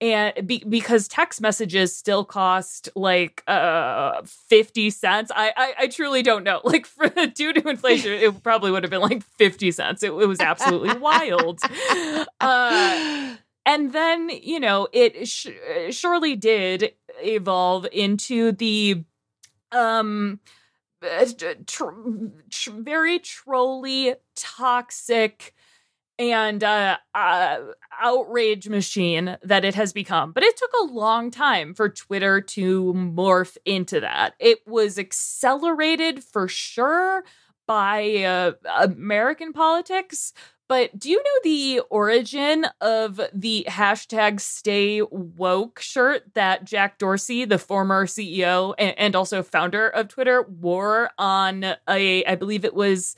and 0.00 0.46
be, 0.46 0.64
because 0.66 1.08
text 1.08 1.40
messages 1.40 1.94
still 1.94 2.24
cost 2.24 2.88
like 2.94 3.42
uh 3.46 4.22
50 4.24 4.90
cents 4.90 5.30
I, 5.34 5.52
I, 5.56 5.74
I 5.80 5.86
truly 5.88 6.22
don't 6.22 6.44
know 6.44 6.60
like 6.64 6.86
for 6.86 7.08
due 7.08 7.52
to 7.52 7.68
inflation 7.68 8.12
it 8.12 8.42
probably 8.42 8.70
would 8.70 8.82
have 8.82 8.90
been 8.90 9.02
like 9.02 9.22
50 9.22 9.70
cents 9.72 10.02
it, 10.02 10.08
it 10.08 10.26
was 10.26 10.40
absolutely 10.40 10.96
wild 10.98 11.60
uh 12.40 13.36
and 13.66 13.92
then 13.92 14.30
you 14.30 14.58
know 14.58 14.88
it 14.92 15.28
sh- 15.28 15.48
surely 15.90 16.34
did 16.34 16.94
evolve 17.22 17.86
into 17.92 18.52
the 18.52 19.04
um 19.72 20.40
uh, 21.02 21.26
tr- 21.66 21.84
tr- 22.50 22.70
very 22.72 23.18
trolly, 23.20 24.14
toxic, 24.36 25.54
and 26.18 26.62
uh, 26.62 26.98
uh, 27.14 27.58
outrage 28.00 28.68
machine 28.68 29.36
that 29.42 29.64
it 29.64 29.74
has 29.74 29.92
become. 29.92 30.32
But 30.32 30.42
it 30.42 30.56
took 30.56 30.70
a 30.82 30.92
long 30.92 31.30
time 31.30 31.74
for 31.74 31.88
Twitter 31.88 32.40
to 32.42 32.92
morph 32.94 33.56
into 33.64 34.00
that. 34.00 34.34
It 34.38 34.58
was 34.66 34.98
accelerated 34.98 36.22
for 36.22 36.48
sure 36.48 37.24
by 37.66 38.16
uh, 38.24 38.52
American 38.78 39.52
politics, 39.52 40.32
but 40.70 40.96
do 40.96 41.10
you 41.10 41.16
know 41.16 41.40
the 41.42 41.80
origin 41.90 42.64
of 42.80 43.20
the 43.34 43.66
hashtag 43.68 44.38
stay 44.38 45.02
woke 45.02 45.80
shirt 45.80 46.22
that 46.34 46.64
Jack 46.64 46.96
Dorsey, 46.96 47.44
the 47.44 47.58
former 47.58 48.06
CEO 48.06 48.74
and, 48.78 49.16
also 49.16 49.42
founder 49.42 49.88
of 49.88 50.06
Twitter, 50.06 50.42
wore 50.42 51.10
on 51.18 51.64
a, 51.88 52.24
I 52.24 52.36
believe 52.36 52.64
it 52.64 52.74
was 52.74 53.16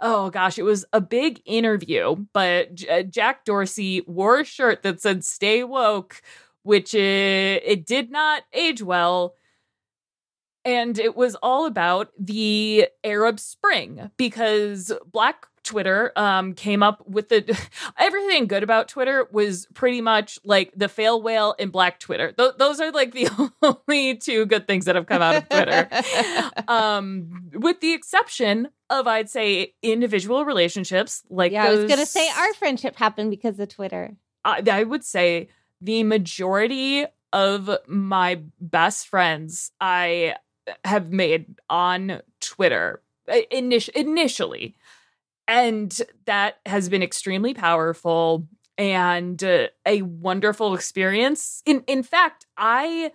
oh 0.00 0.30
gosh, 0.30 0.58
it 0.58 0.62
was 0.62 0.86
a 0.94 1.00
big 1.02 1.42
interview, 1.44 2.16
but 2.32 2.82
uh, 2.90 3.02
Jack 3.02 3.44
Dorsey 3.44 4.00
wore 4.06 4.40
a 4.40 4.44
shirt 4.44 4.82
that 4.82 5.02
said 5.02 5.26
"Stay 5.26 5.62
woke," 5.62 6.22
which 6.62 6.94
it, 6.94 7.62
it 7.66 7.84
did 7.86 8.10
not 8.10 8.44
age 8.54 8.82
well. 8.82 9.34
and 10.64 10.98
it 10.98 11.14
was 11.16 11.34
all 11.36 11.66
about 11.66 12.12
the 12.18 12.88
Arab 13.04 13.38
Spring 13.38 14.10
because 14.16 14.90
Black 15.12 15.46
Twitter 15.64 16.12
um, 16.14 16.52
came 16.52 16.82
up 16.82 17.06
with 17.08 17.30
the 17.30 17.58
everything 17.98 18.46
good 18.46 18.62
about 18.62 18.88
Twitter 18.88 19.26
was 19.32 19.66
pretty 19.74 20.00
much 20.00 20.38
like 20.44 20.72
the 20.76 20.88
fail 20.88 21.20
whale 21.20 21.54
and 21.58 21.72
Black 21.72 21.98
Twitter. 21.98 22.32
Th- 22.32 22.52
those 22.58 22.80
are 22.80 22.92
like 22.92 23.12
the 23.14 23.28
only 23.62 24.16
two 24.16 24.46
good 24.46 24.66
things 24.66 24.84
that 24.84 24.94
have 24.94 25.06
come 25.06 25.22
out 25.22 25.36
of 25.36 25.48
Twitter, 25.48 25.88
um, 26.68 27.50
with 27.54 27.80
the 27.80 27.92
exception 27.92 28.68
of 28.90 29.06
I'd 29.06 29.30
say 29.30 29.74
individual 29.82 30.44
relationships. 30.44 31.22
Like 31.28 31.52
yeah, 31.52 31.66
those, 31.66 31.78
I 31.78 31.82
was 31.82 31.90
gonna 31.90 32.06
say 32.06 32.28
our 32.28 32.54
friendship 32.54 32.96
happened 32.96 33.30
because 33.30 33.58
of 33.58 33.68
Twitter. 33.68 34.16
I, 34.44 34.62
I 34.70 34.84
would 34.84 35.04
say 35.04 35.48
the 35.80 36.02
majority 36.02 37.06
of 37.32 37.70
my 37.86 38.40
best 38.60 39.08
friends 39.08 39.72
I 39.80 40.36
have 40.84 41.10
made 41.10 41.46
on 41.68 42.20
Twitter 42.40 43.02
init- 43.28 43.88
initially 43.90 44.76
and 45.46 46.00
that 46.26 46.58
has 46.66 46.88
been 46.88 47.02
extremely 47.02 47.54
powerful 47.54 48.46
and 48.76 49.42
uh, 49.42 49.68
a 49.86 50.02
wonderful 50.02 50.74
experience. 50.74 51.62
In 51.64 51.84
in 51.86 52.02
fact, 52.02 52.46
I 52.56 53.12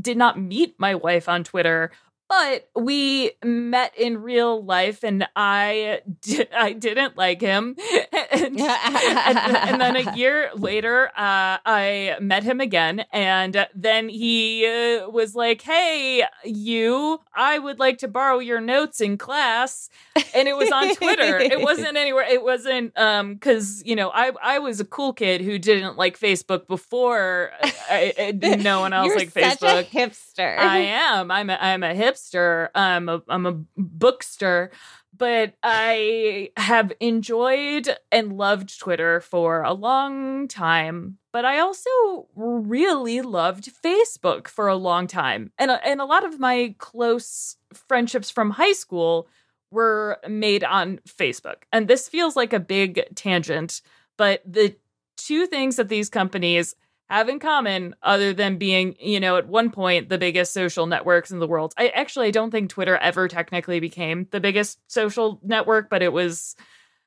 did 0.00 0.16
not 0.16 0.40
meet 0.40 0.74
my 0.78 0.94
wife 0.94 1.28
on 1.28 1.44
Twitter 1.44 1.92
but 2.28 2.68
we 2.76 3.32
met 3.42 3.96
in 3.96 4.18
real 4.18 4.62
life 4.62 5.02
and 5.02 5.26
I 5.34 6.02
di- 6.20 6.46
I 6.54 6.74
didn't 6.74 7.16
like 7.16 7.40
him. 7.40 7.74
and, 8.32 8.60
and, 8.60 9.56
and, 9.56 9.80
then 9.80 9.96
a 9.96 10.14
year 10.14 10.50
later, 10.54 11.08
uh, 11.08 11.56
I 11.64 12.16
met 12.20 12.44
him 12.44 12.60
again. 12.60 13.06
And 13.12 13.66
then 13.74 14.10
he 14.10 14.66
uh, 14.66 15.08
was 15.08 15.34
like, 15.34 15.62
Hey, 15.62 16.24
you, 16.44 17.20
I 17.34 17.58
would 17.58 17.78
like 17.78 17.98
to 17.98 18.08
borrow 18.08 18.40
your 18.40 18.60
notes 18.60 19.00
in 19.00 19.16
class. 19.16 19.88
And 20.34 20.48
it 20.48 20.56
was 20.56 20.70
on 20.70 20.94
Twitter. 20.96 21.38
it 21.38 21.62
wasn't 21.62 21.96
anywhere. 21.96 22.26
It 22.28 22.42
wasn't, 22.42 22.96
um, 22.98 23.38
cause 23.38 23.82
you 23.86 23.96
know, 23.96 24.10
I, 24.10 24.32
I 24.42 24.58
was 24.58 24.80
a 24.80 24.84
cool 24.84 25.14
kid 25.14 25.40
who 25.40 25.58
didn't 25.58 25.96
like 25.96 26.18
Facebook 26.18 26.66
before 26.66 27.52
I, 27.62 28.12
I, 28.18 28.56
no 28.56 28.80
one 28.80 28.92
else 28.92 29.06
You're 29.06 29.16
like 29.16 29.32
Facebook. 29.32 29.86
hipster. 29.86 30.58
I 30.58 30.78
am. 30.78 31.30
I'm 31.30 31.48
a, 31.48 31.54
I'm 31.54 31.82
a 31.82 31.94
hipster. 31.94 32.17
I'm 32.34 33.08
um, 33.08 33.08
a, 33.08 33.32
I'm 33.32 33.46
a 33.46 33.52
bookster, 33.76 34.70
but 35.16 35.54
I 35.62 36.50
have 36.56 36.92
enjoyed 37.00 37.88
and 38.12 38.36
loved 38.36 38.78
Twitter 38.78 39.20
for 39.20 39.62
a 39.62 39.72
long 39.72 40.48
time. 40.48 41.18
But 41.32 41.44
I 41.44 41.60
also 41.60 41.90
really 42.34 43.20
loved 43.20 43.70
Facebook 43.84 44.48
for 44.48 44.68
a 44.68 44.76
long 44.76 45.06
time, 45.06 45.52
and 45.58 45.70
uh, 45.70 45.78
and 45.84 46.00
a 46.00 46.04
lot 46.04 46.24
of 46.24 46.38
my 46.38 46.74
close 46.78 47.56
friendships 47.72 48.30
from 48.30 48.50
high 48.50 48.72
school 48.72 49.28
were 49.70 50.18
made 50.28 50.64
on 50.64 51.00
Facebook. 51.06 51.64
And 51.72 51.88
this 51.88 52.08
feels 52.08 52.36
like 52.36 52.52
a 52.52 52.60
big 52.60 53.04
tangent, 53.14 53.82
but 54.16 54.42
the 54.46 54.76
two 55.16 55.46
things 55.46 55.76
that 55.76 55.88
these 55.88 56.08
companies 56.08 56.74
have 57.10 57.28
in 57.28 57.38
common 57.38 57.94
other 58.02 58.32
than 58.32 58.58
being, 58.58 58.94
you 59.00 59.18
know, 59.20 59.36
at 59.36 59.48
one 59.48 59.70
point 59.70 60.08
the 60.08 60.18
biggest 60.18 60.52
social 60.52 60.86
networks 60.86 61.30
in 61.30 61.38
the 61.38 61.46
world. 61.46 61.72
I 61.78 61.88
actually 61.88 62.28
I 62.28 62.30
don't 62.30 62.50
think 62.50 62.70
Twitter 62.70 62.96
ever 62.96 63.28
technically 63.28 63.80
became 63.80 64.26
the 64.30 64.40
biggest 64.40 64.78
social 64.90 65.40
network, 65.42 65.88
but 65.90 66.02
it 66.02 66.12
was 66.12 66.54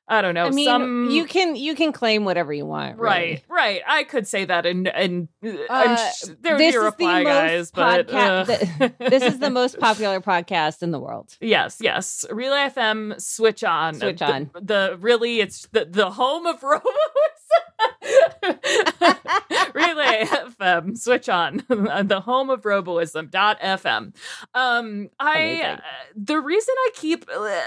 I 0.08 0.20
don't 0.20 0.34
know. 0.34 0.46
I 0.46 0.50
mean, 0.50 0.66
some 0.66 1.10
you 1.10 1.24
can 1.26 1.54
you 1.54 1.76
can 1.76 1.92
claim 1.92 2.24
whatever 2.24 2.52
you 2.52 2.66
want, 2.66 2.98
right, 2.98 3.20
really. 3.20 3.42
right. 3.48 3.82
I 3.86 4.02
could 4.02 4.26
say 4.26 4.44
that, 4.44 4.66
and 4.66 4.88
and 4.88 5.28
Uh, 5.42 5.50
I'm 5.70 5.96
sh- 5.96 6.24
there 6.40 6.54
would 6.54 6.60
this 6.60 6.72
be 6.72 6.76
a 6.76 6.80
the 6.80 6.84
reply, 6.84 7.24
guys, 7.24 7.58
most 7.58 7.74
but 7.74 8.08
podca- 8.08 8.80
uh, 9.00 9.08
This 9.08 9.22
is 9.22 9.38
the 9.38 9.48
most 9.60 9.78
popular 9.78 10.20
podcast 10.20 10.82
in 10.82 10.90
the 10.90 10.98
world. 10.98 11.36
Yes, 11.40 11.78
yes. 11.80 12.26
Relay 12.30 12.68
FM, 12.68 13.18
switch 13.22 13.62
on. 13.62 13.94
Switch 13.94 14.18
The- 14.18 14.24
on. 14.26 14.50
The, 14.60 14.98
really, 15.00 15.40
it's 15.40 15.68
the, 15.70 15.84
the 15.84 16.10
home 16.10 16.46
of 16.46 16.60
Robo. 16.64 16.82
Relay 19.74 20.24
FM, 20.24 20.96
switch 20.96 21.28
on. 21.28 21.64
the 21.68 22.22
home 22.24 22.50
of 22.50 22.62
Roboism. 22.62 23.30
Dot 23.30 23.60
FM. 23.60 24.14
Um, 24.54 25.08
I 25.18 25.62
uh, 25.62 25.80
the 26.14 26.40
reason 26.40 26.74
I 26.78 26.90
keep 26.94 27.24
uh, 27.34 27.60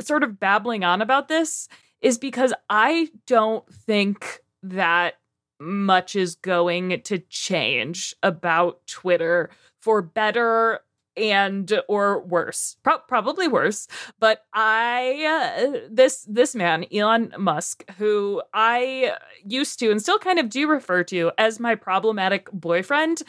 sort 0.00 0.22
of 0.22 0.38
babbling 0.38 0.84
on 0.84 1.02
about 1.02 1.28
this 1.28 1.68
is 2.00 2.18
because 2.18 2.54
I 2.68 3.08
don't 3.26 3.66
think 3.72 4.40
that 4.62 5.14
much 5.58 6.16
is 6.16 6.36
going 6.36 7.02
to 7.02 7.18
change 7.18 8.14
about 8.22 8.86
Twitter 8.86 9.50
for 9.80 10.00
better 10.02 10.80
and 11.16 11.80
or 11.88 12.20
worse 12.22 12.76
Pro- 12.82 12.98
probably 12.98 13.48
worse 13.48 13.88
but 14.18 14.44
i 14.54 15.58
uh, 15.74 15.88
this 15.90 16.24
this 16.28 16.54
man 16.54 16.84
elon 16.92 17.32
musk 17.38 17.84
who 17.98 18.42
i 18.54 19.12
used 19.44 19.78
to 19.78 19.90
and 19.90 20.00
still 20.00 20.18
kind 20.18 20.38
of 20.38 20.48
do 20.48 20.68
refer 20.68 21.02
to 21.04 21.32
as 21.38 21.60
my 21.60 21.74
problematic 21.74 22.50
boyfriend 22.52 23.22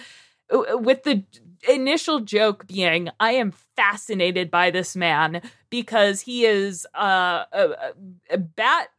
uh, 0.51 0.77
with 0.77 1.03
the 1.03 1.23
initial 1.67 2.19
joke 2.19 2.67
being 2.67 3.10
i 3.19 3.32
am 3.32 3.52
fascinated 3.76 4.50
by 4.50 4.69
this 4.71 4.95
man 4.95 5.41
because 5.69 6.21
he 6.21 6.45
is 6.45 6.86
uh, 6.95 7.45
a, 7.54 7.93
a 8.30 8.38
bat 8.38 8.89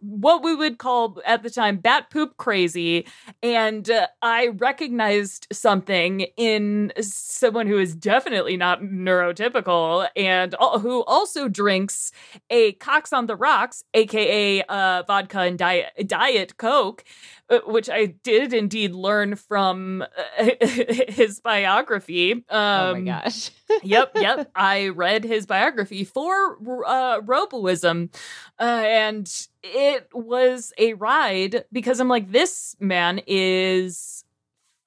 what 0.00 0.42
we 0.42 0.54
would 0.54 0.78
call 0.78 1.20
at 1.26 1.42
the 1.42 1.50
time 1.50 1.76
bat 1.76 2.08
poop 2.10 2.36
crazy 2.36 3.06
and 3.42 3.90
uh, 3.90 4.06
i 4.22 4.48
recognized 4.48 5.46
something 5.52 6.20
in 6.36 6.92
someone 7.00 7.66
who 7.66 7.78
is 7.78 7.94
definitely 7.94 8.56
not 8.56 8.82
neurotypical 8.82 10.08
and 10.16 10.54
al- 10.60 10.78
who 10.78 11.02
also 11.04 11.48
drinks 11.48 12.12
a 12.50 12.72
cocks 12.72 13.12
on 13.12 13.26
the 13.26 13.36
rocks 13.36 13.84
aka 13.94 14.62
uh, 14.62 15.02
vodka 15.06 15.40
and 15.40 15.58
diet 15.58 15.92
diet 16.06 16.56
coke 16.56 17.04
uh, 17.50 17.58
which 17.66 17.90
I 17.90 18.06
did 18.06 18.52
indeed 18.52 18.92
learn 18.92 19.34
from 19.34 20.04
uh, 20.38 20.50
his 21.08 21.40
biography. 21.40 22.09
Um, 22.48 22.60
oh 22.60 22.94
my 22.94 23.00
gosh. 23.00 23.50
yep, 23.82 24.12
yep. 24.14 24.50
I 24.54 24.88
read 24.88 25.24
his 25.24 25.46
biography 25.46 26.04
for 26.04 26.58
uh, 26.86 27.20
Roboism, 27.20 28.12
uh, 28.58 28.62
and 28.62 29.30
it 29.62 30.08
was 30.12 30.72
a 30.78 30.94
ride 30.94 31.64
because 31.72 32.00
I'm 32.00 32.08
like, 32.08 32.30
this 32.30 32.76
man 32.80 33.20
is 33.26 34.24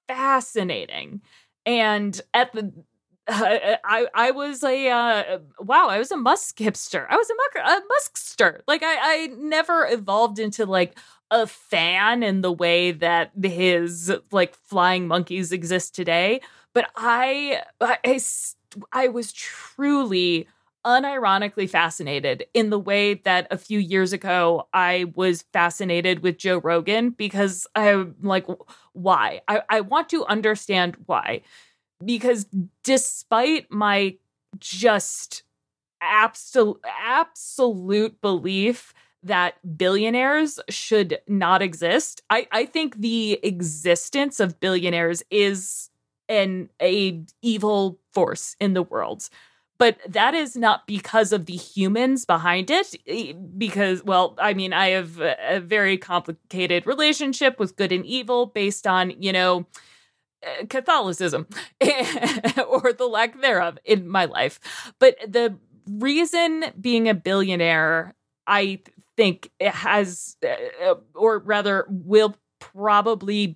fascinating, 0.08 1.22
and 1.66 2.20
at 2.34 2.54
the. 2.54 2.72
Uh, 3.26 3.78
I 3.86 4.08
I 4.14 4.32
was 4.32 4.64
a 4.64 4.90
uh, 4.90 5.40
wow 5.60 5.88
I 5.88 5.98
was 5.98 6.12
a 6.12 6.18
Musk 6.18 6.58
hipster 6.58 7.06
I 7.10 7.16
was 7.16 7.30
a, 7.30 7.34
muck, 7.34 7.66
a 7.66 7.82
Muskster 7.88 8.60
like 8.68 8.84
I 8.84 8.98
I 9.00 9.28
never 9.38 9.88
evolved 9.90 10.40
into 10.40 10.66
like 10.66 10.98
a 11.32 11.48
fan 11.48 12.24
in 12.24 12.42
the 12.42 12.52
way 12.52 12.92
that 12.92 13.32
his 13.42 14.12
like 14.32 14.56
flying 14.56 15.08
monkeys 15.08 15.52
exist 15.52 15.96
today 15.96 16.42
but 16.74 16.90
I 16.96 17.62
I, 17.82 18.20
I 18.92 19.08
was 19.08 19.32
truly 19.34 20.48
unironically 20.86 21.70
fascinated 21.70 22.46
in 22.54 22.70
the 22.70 22.80
way 22.80 23.14
that 23.14 23.48
a 23.52 23.58
few 23.58 23.80
years 23.80 24.12
ago 24.12 24.68
I 24.74 25.06
was 25.16 25.44
fascinated 25.54 26.22
with 26.22 26.38
Joe 26.38 26.58
Rogan 26.58 27.12
because 27.12 27.66
I'm 27.74 28.16
like, 28.22 28.46
why? 28.92 29.42
I, 29.48 29.62
I 29.70 29.82
want 29.82 30.10
to 30.10 30.26
understand 30.26 30.98
why. 31.06 31.42
Because 32.04 32.48
despite 32.84 33.72
my 33.72 34.18
just 34.60 35.44
absolute 36.02 36.82
absolute 37.06 38.22
belief 38.22 38.94
that 39.24 39.56
billionaires 39.78 40.60
should 40.70 41.20
not 41.28 41.62
exist, 41.62 42.22
I, 42.30 42.48
I 42.52 42.66
think 42.66 42.98
the 42.98 43.40
existence 43.44 44.40
of 44.40 44.60
billionaires 44.60 45.24
is 45.30 45.90
an 46.30 46.70
a 46.82 47.24
evil 47.42 48.00
force 48.12 48.56
in 48.60 48.74
the 48.74 48.84
world. 48.84 49.30
But 49.78 49.98
that 50.08 50.34
is 50.34 50.56
not 50.56 50.88
because 50.88 51.34
of 51.34 51.46
the 51.46 51.56
humans 51.56 52.26
behind 52.26 52.70
it 52.72 52.96
because 53.58 54.04
well 54.04 54.36
i 54.38 54.54
mean 54.54 54.72
i 54.72 54.90
have 54.90 55.20
a 55.20 55.60
very 55.60 55.98
complicated 55.98 56.86
relationship 56.86 57.60
with 57.60 57.76
good 57.76 57.92
and 57.92 58.06
evil 58.06 58.46
based 58.46 58.88
on 58.88 59.10
you 59.22 59.34
know 59.34 59.66
uh, 60.46 60.66
catholicism 60.70 61.48
or 61.82 62.94
the 62.94 63.08
lack 63.10 63.40
thereof 63.42 63.78
in 63.86 64.08
my 64.08 64.26
life. 64.26 64.60
But 65.00 65.18
the 65.28 65.58
reason 65.88 66.66
being 66.80 67.10
a 67.10 67.14
billionaire 67.14 68.16
i 68.48 68.80
think 69.18 69.52
it 69.60 69.72
has 69.74 70.38
uh, 70.86 70.96
or 71.16 71.40
rather 71.40 71.86
will 71.90 72.36
probably 72.60 73.56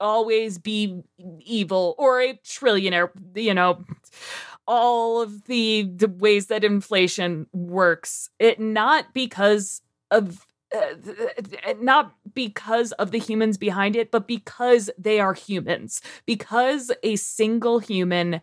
always 0.00 0.58
be 0.58 1.00
evil 1.40 1.94
or 1.98 2.20
a 2.20 2.34
trillionaire 2.44 3.10
you 3.34 3.54
know 3.54 3.84
all 4.66 5.20
of 5.20 5.44
the 5.44 5.90
the 5.96 6.08
ways 6.08 6.46
that 6.46 6.64
inflation 6.64 7.46
works. 7.52 8.30
It 8.38 8.60
not 8.60 9.12
because 9.14 9.82
of 10.10 10.46
uh, 10.74 11.72
not 11.80 12.14
because 12.34 12.92
of 12.92 13.10
the 13.10 13.18
humans 13.18 13.56
behind 13.56 13.96
it 13.96 14.10
but 14.10 14.28
because 14.28 14.90
they 14.98 15.20
are 15.20 15.34
humans. 15.34 16.00
Because 16.26 16.92
a 17.02 17.16
single 17.16 17.78
human 17.78 18.40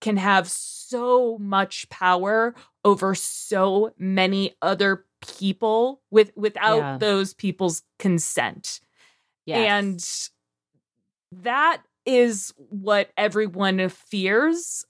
can 0.00 0.16
have 0.16 0.48
so 0.50 1.38
much 1.38 1.88
power 1.88 2.54
over 2.84 3.14
so 3.14 3.92
many 3.98 4.56
other 4.60 5.06
people 5.22 6.02
with 6.10 6.32
without 6.36 6.78
Yeah. 6.78 6.98
those 6.98 7.34
people's 7.34 7.82
consent. 7.98 8.80
Yes. 9.46 10.30
And 11.32 11.42
that 11.44 11.82
is 12.04 12.52
what 12.56 13.10
everyone 13.16 13.88
fears 13.88 14.84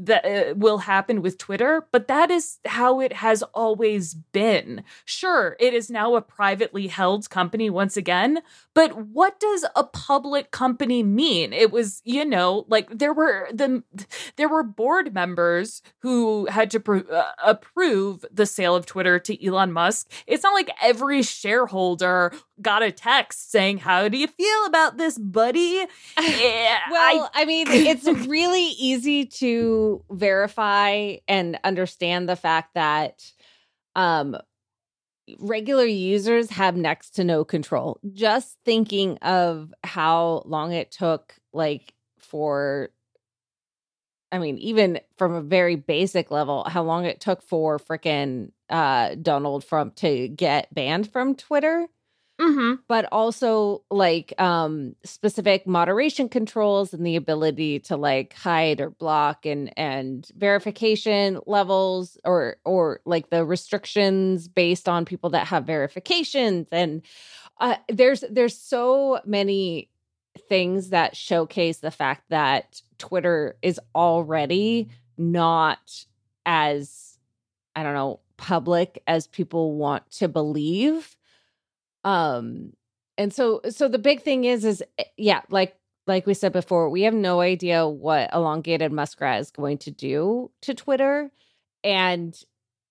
that 0.00 0.24
uh, 0.24 0.54
will 0.54 0.78
happen 0.78 1.22
with 1.22 1.38
Twitter, 1.38 1.88
but 1.90 2.06
that 2.06 2.30
is 2.30 2.58
how 2.66 3.00
it 3.00 3.12
has 3.12 3.42
always 3.52 4.14
been. 4.14 4.84
Sure, 5.04 5.56
it 5.58 5.74
is 5.74 5.90
now 5.90 6.14
a 6.14 6.22
privately 6.22 6.86
held 6.86 7.28
company 7.28 7.68
once 7.68 7.96
again, 7.96 8.40
but 8.78 8.96
what 9.08 9.40
does 9.40 9.64
a 9.74 9.82
public 9.82 10.52
company 10.52 11.02
mean? 11.02 11.52
It 11.52 11.72
was, 11.72 12.00
you 12.04 12.24
know, 12.24 12.64
like 12.68 12.96
there 12.96 13.12
were 13.12 13.48
the 13.52 13.82
there 14.36 14.48
were 14.48 14.62
board 14.62 15.12
members 15.12 15.82
who 16.02 16.46
had 16.46 16.70
to 16.70 16.78
pro- 16.78 17.00
uh, 17.00 17.32
approve 17.44 18.24
the 18.30 18.46
sale 18.46 18.76
of 18.76 18.86
Twitter 18.86 19.18
to 19.18 19.44
Elon 19.44 19.72
Musk. 19.72 20.08
It's 20.28 20.44
not 20.44 20.54
like 20.54 20.70
every 20.80 21.24
shareholder 21.24 22.32
got 22.62 22.84
a 22.84 22.92
text 22.92 23.50
saying, 23.50 23.78
"How 23.78 24.08
do 24.08 24.16
you 24.16 24.28
feel 24.28 24.66
about 24.66 24.96
this, 24.96 25.18
buddy?" 25.18 25.84
Well, 26.88 27.30
I, 27.34 27.46
mean, 27.46 27.66
it's 27.68 28.06
really 28.28 28.62
easy 28.78 29.26
to 29.26 30.04
verify 30.08 31.16
and 31.26 31.58
understand 31.64 32.28
the 32.28 32.36
fact 32.36 32.74
that 32.74 33.24
um 33.96 34.36
regular 35.38 35.84
users 35.84 36.50
have 36.50 36.76
next 36.76 37.10
to 37.16 37.24
no 37.24 37.44
control. 37.44 37.98
Just 38.12 38.56
thinking 38.64 39.18
of 39.18 39.72
how 39.84 40.42
long 40.46 40.72
it 40.72 40.90
took 40.90 41.34
like 41.52 41.94
for 42.18 42.90
I 44.30 44.38
mean, 44.38 44.58
even 44.58 45.00
from 45.16 45.34
a 45.34 45.40
very 45.40 45.76
basic 45.76 46.30
level, 46.30 46.64
how 46.68 46.82
long 46.82 47.06
it 47.06 47.20
took 47.20 47.42
for 47.42 47.78
frickin' 47.78 48.52
uh 48.70 49.14
Donald 49.16 49.66
Trump 49.66 49.96
to 49.96 50.28
get 50.28 50.72
banned 50.74 51.10
from 51.10 51.34
Twitter 51.34 51.88
Mhm. 52.40 52.78
but 52.86 53.06
also 53.10 53.82
like 53.90 54.32
um 54.40 54.94
specific 55.04 55.66
moderation 55.66 56.28
controls 56.28 56.94
and 56.94 57.04
the 57.04 57.16
ability 57.16 57.80
to 57.80 57.96
like 57.96 58.32
hide 58.34 58.80
or 58.80 58.90
block 58.90 59.44
and 59.44 59.72
and 59.76 60.30
verification 60.36 61.40
levels 61.46 62.16
or 62.24 62.58
or 62.64 63.00
like 63.04 63.30
the 63.30 63.44
restrictions 63.44 64.46
based 64.46 64.88
on 64.88 65.04
people 65.04 65.30
that 65.30 65.48
have 65.48 65.64
verifications 65.64 66.68
and 66.70 67.02
uh, 67.60 67.76
there's 67.88 68.24
there's 68.30 68.56
so 68.58 69.20
many 69.24 69.90
things 70.48 70.90
that 70.90 71.16
showcase 71.16 71.78
the 71.78 71.90
fact 71.90 72.24
that 72.30 72.82
Twitter 72.98 73.56
is 73.62 73.80
already 73.94 74.88
not 75.16 76.04
as 76.46 77.18
I 77.76 77.84
don't 77.84 77.94
know 77.94 78.20
public 78.38 79.02
as 79.08 79.28
people 79.28 79.76
want 79.76 80.10
to 80.12 80.28
believe 80.28 81.16
um 82.04 82.72
and 83.16 83.32
so 83.32 83.60
so 83.68 83.88
the 83.88 83.98
big 83.98 84.22
thing 84.22 84.44
is 84.44 84.64
is 84.64 84.82
eh, 84.98 85.04
yeah 85.16 85.42
like 85.50 85.74
like 86.06 86.26
we 86.26 86.34
said 86.34 86.52
before 86.52 86.88
we 86.88 87.02
have 87.02 87.14
no 87.14 87.40
idea 87.40 87.86
what 87.86 88.30
elongated 88.32 88.92
muskrat 88.92 89.40
is 89.40 89.50
going 89.50 89.78
to 89.78 89.90
do 89.90 90.50
to 90.62 90.74
twitter. 90.74 91.30
And 91.84 92.38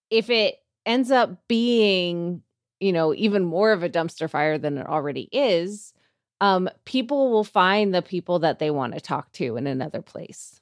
if 0.10 0.30
it 0.30 0.56
ends 0.86 1.12
up 1.12 1.48
being 1.48 2.42
you 2.80 2.94
know 2.94 3.14
even 3.14 3.44
more 3.44 3.72
of 3.72 3.84
a 3.84 3.90
dumpster 3.90 4.30
fire 4.30 4.58
than 4.58 4.78
it 4.78 4.88
already 4.88 5.28
is 5.32 5.94
um 6.42 6.70
people 6.86 7.32
will 7.32 7.44
find 7.44 7.94
the 7.94 8.02
people 8.02 8.40
that 8.40 8.60
they 8.60 8.70
want 8.70 8.94
to 8.94 9.02
talk 9.02 9.32
to 9.34 9.58
in 9.58 9.68
another 9.68 10.02
place. 10.02 10.62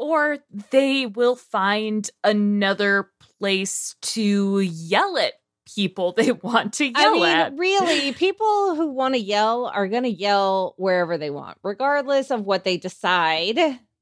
Or 0.00 0.38
they 0.70 1.06
will 1.06 1.34
find 1.34 2.08
another 2.22 3.10
place 3.38 3.96
to 4.02 4.60
yell 4.60 5.18
at 5.18 5.34
people 5.74 6.12
they 6.16 6.32
want 6.32 6.74
to 6.74 6.86
yell 6.86 6.94
I 6.96 7.12
mean, 7.12 7.24
at. 7.26 7.56
really, 7.56 8.12
people 8.26 8.74
who 8.74 8.88
want 8.88 9.14
to 9.14 9.20
yell 9.20 9.66
are 9.66 9.88
going 9.88 10.04
to 10.04 10.10
yell 10.10 10.74
wherever 10.76 11.18
they 11.18 11.30
want, 11.30 11.58
regardless 11.62 12.30
of 12.30 12.44
what 12.44 12.64
they 12.64 12.76
decide 12.76 13.58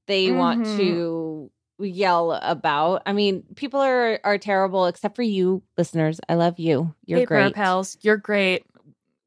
they 0.06 0.30
want 0.30 0.64
Mhm. 0.66 0.76
to 0.76 1.50
yell 1.78 2.32
about. 2.32 3.02
I 3.06 3.12
mean, 3.12 3.42
people 3.56 3.80
are 3.80 4.20
are 4.24 4.38
terrible, 4.38 4.86
except 4.86 5.16
for 5.16 5.22
you, 5.22 5.62
listeners. 5.76 6.20
I 6.28 6.34
love 6.34 6.58
you. 6.58 6.94
You're 7.04 7.18
hey, 7.20 7.24
great, 7.26 7.54
pals, 7.54 7.98
you're 8.02 8.16
great. 8.16 8.64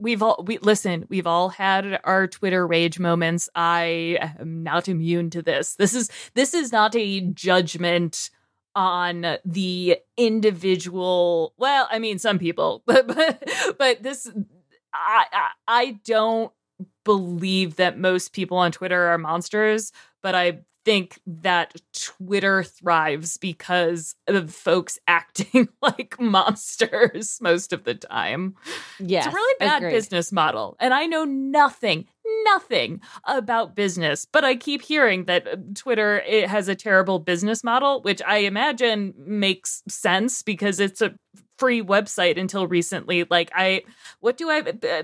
We've 0.02 0.24
all 0.24 0.44
we 0.48 0.58
listen. 0.60 1.06
We've 1.10 1.28
all 1.28 1.50
had 1.50 2.00
our 2.06 2.26
Twitter 2.28 2.66
rage 2.66 2.98
moments. 3.00 3.50
I 3.54 4.18
am 4.40 4.64
not 4.64 4.88
immune 4.88 5.30
to 5.32 5.42
this. 5.42 5.76
This 5.76 5.94
is 5.94 6.10
this 6.36 6.54
is 6.54 6.72
not 6.72 6.96
a 6.96 7.20
judgment 7.22 8.30
on 8.80 9.38
the 9.44 9.98
individual. 10.16 11.54
Well, 11.58 11.88
I 11.92 12.00
mean, 12.00 12.18
some 12.18 12.40
people, 12.40 12.82
but 12.88 13.08
but, 13.08 13.44
but 13.78 14.04
this, 14.04 14.30
I, 14.94 15.26
I 15.32 15.50
I 15.68 16.00
don't 16.06 16.52
believe 17.04 17.76
that 17.76 17.98
most 17.98 18.32
people 18.34 18.58
on 18.58 18.72
Twitter 18.72 19.08
are 19.08 19.18
monsters, 19.18 19.92
but 20.24 20.34
I 20.34 20.60
think 20.86 21.20
that 21.28 21.76
Twitter 21.94 22.64
thrives 22.64 23.36
because 23.38 24.16
of 24.28 24.50
folks 24.54 24.98
acting 25.08 25.68
like 25.82 26.18
monsters 26.20 27.38
most 27.42 27.74
of 27.74 27.84
the 27.84 27.96
time. 27.96 28.56
Yes, 28.98 29.26
It's 29.26 29.34
a 29.34 29.36
really 29.36 29.56
bad 29.60 29.78
agreed. 29.84 29.92
business 29.92 30.32
model. 30.32 30.78
And 30.80 30.94
I 30.94 31.06
know 31.06 31.26
nothing, 31.26 32.08
nothing 32.44 33.02
about 33.26 33.76
business, 33.76 34.26
but 34.26 34.44
I 34.44 34.56
keep 34.56 34.82
hearing 34.82 35.26
that 35.26 35.48
uh, 35.48 35.58
Twitter 35.76 36.20
it 36.22 36.50
has 36.50 36.68
a 36.68 36.76
terrible 36.76 37.20
business 37.20 37.64
model, 37.64 38.02
which 38.02 38.22
I 38.26 38.38
imagine 38.40 39.14
makes 39.18 39.84
sense 39.88 40.42
because 40.42 40.80
it's 40.80 41.02
a 41.02 41.14
free 41.60 41.82
website 41.84 42.40
until 42.40 42.68
recently. 42.68 43.26
Like 43.30 43.52
I 43.56 43.84
what 44.22 44.38
do 44.38 44.50
I 44.50 44.62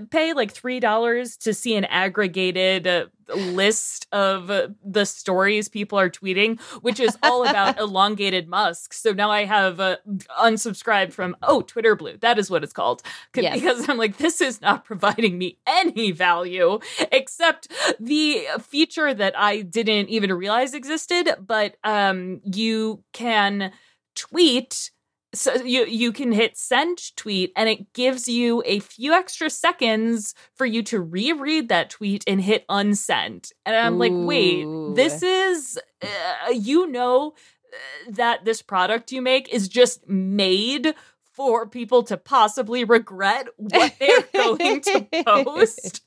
pay 0.10 0.34
like 0.34 0.54
$3 0.54 1.38
to 1.38 1.54
see 1.54 1.76
an 1.76 1.86
aggregated 1.86 2.88
uh, 2.88 3.06
list 3.36 4.08
of 4.12 4.52
uh, 4.52 4.68
the 4.84 5.06
stories 5.06 5.68
people 5.68 6.00
are 6.00 6.10
tweeting, 6.10 6.60
which 6.82 7.00
is 7.00 7.18
all 7.24 7.46
about 7.48 7.80
elongated 7.86 8.48
Musk. 8.48 8.94
So 8.94 9.14
now 9.14 9.32
I 9.32 9.46
have 9.46 9.80
uh, 9.80 9.98
unsubscribed 10.40 11.12
from 11.14 11.36
oh 11.44 11.62
Twitter 11.62 11.96
Blue. 11.96 12.18
That 12.18 12.38
is 12.40 12.50
what 12.50 12.64
it's 12.64 12.74
called. 12.74 13.02
C- 13.36 13.42
Yes. 13.44 13.56
Because 13.60 13.90
I'm 13.90 13.98
like 13.98 14.18
this 14.18 14.42
is 14.42 14.62
not 14.62 14.86
providing 14.86 15.38
me 15.38 15.58
any 15.68 16.12
value 16.12 16.80
except 17.12 17.68
the 18.00 18.46
feature 18.62 19.14
that 19.14 19.38
I 19.38 19.62
didn't 19.62 20.10
even 20.10 20.34
realize 20.34 20.74
existed, 20.74 21.36
but 21.46 21.76
um 21.84 22.42
you 22.44 23.04
can 23.14 23.72
tweet 24.16 24.92
so 25.36 25.54
you 25.56 25.86
you 25.86 26.12
can 26.12 26.32
hit 26.32 26.58
send 26.58 27.16
tweet 27.16 27.52
and 27.56 27.70
it 27.70 27.94
gives 27.94 28.28
you 28.28 28.64
a 28.66 28.80
few 28.80 29.14
extra 29.14 29.50
seconds 29.50 30.34
for 30.56 30.66
you 30.66 30.82
to 30.84 31.00
reread 31.00 31.70
that 31.70 31.90
tweet 31.90 32.24
and 32.28 32.42
hit 32.42 32.68
unsend. 32.68 33.52
And 33.66 33.76
i'm 33.76 34.00
like 34.00 34.12
wait 34.14 34.66
this 34.96 35.22
is 35.22 35.80
uh, 36.02 36.52
you 36.52 36.88
know 36.88 37.34
uh, 37.74 38.12
that 38.12 38.46
this 38.46 38.62
product 38.62 39.12
you 39.12 39.22
make 39.22 39.50
is 39.50 39.68
just 39.68 40.08
made 40.08 40.96
for 41.34 41.68
people 41.68 42.04
to 42.04 42.16
possibly 42.16 42.84
regret 42.84 43.48
what 43.58 43.94
they're 44.00 44.28
going 44.34 44.82
to 44.82 45.08
post 45.26 46.02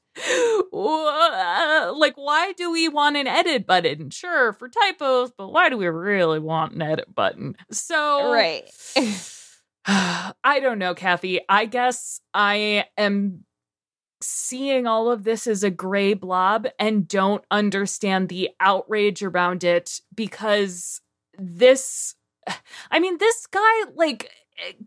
Like 1.99 2.15
why 2.17 2.53
do 2.57 2.71
we 2.73 2.89
want 2.89 3.17
an 3.17 3.27
edit 3.27 3.67
button 3.67 4.11
sure 4.11 4.53
for 4.53 4.69
typos 4.69 5.33
but 5.37 5.53
why 5.53 5.69
do 5.69 5.77
we 5.77 5.87
really 5.87 6.39
want 6.39 6.73
an 6.73 6.83
edit 6.83 7.15
button 7.15 7.57
so 7.71 8.33
right. 8.33 8.65
I 10.45 10.61
don't 10.61 10.79
know, 10.79 10.95
Kathy. 10.95 11.41
I 11.49 11.65
guess 11.65 12.21
I 12.35 12.85
am 12.99 13.45
seeing 14.21 14.87
all 14.87 15.11
of 15.11 15.25
this 15.25 15.47
as 15.47 15.63
a 15.63 15.71
gray 15.71 16.13
blob 16.13 16.67
and 16.79 17.09
don't 17.09 17.45
understand 17.51 18.29
the 18.29 18.51
outrage 18.61 19.23
around 19.23 19.65
it 19.65 20.01
because 20.15 21.01
this, 21.39 22.15
I 22.91 23.01
mean, 23.01 23.17
this 23.19 23.47
guy, 23.47 23.85
like, 23.95 24.31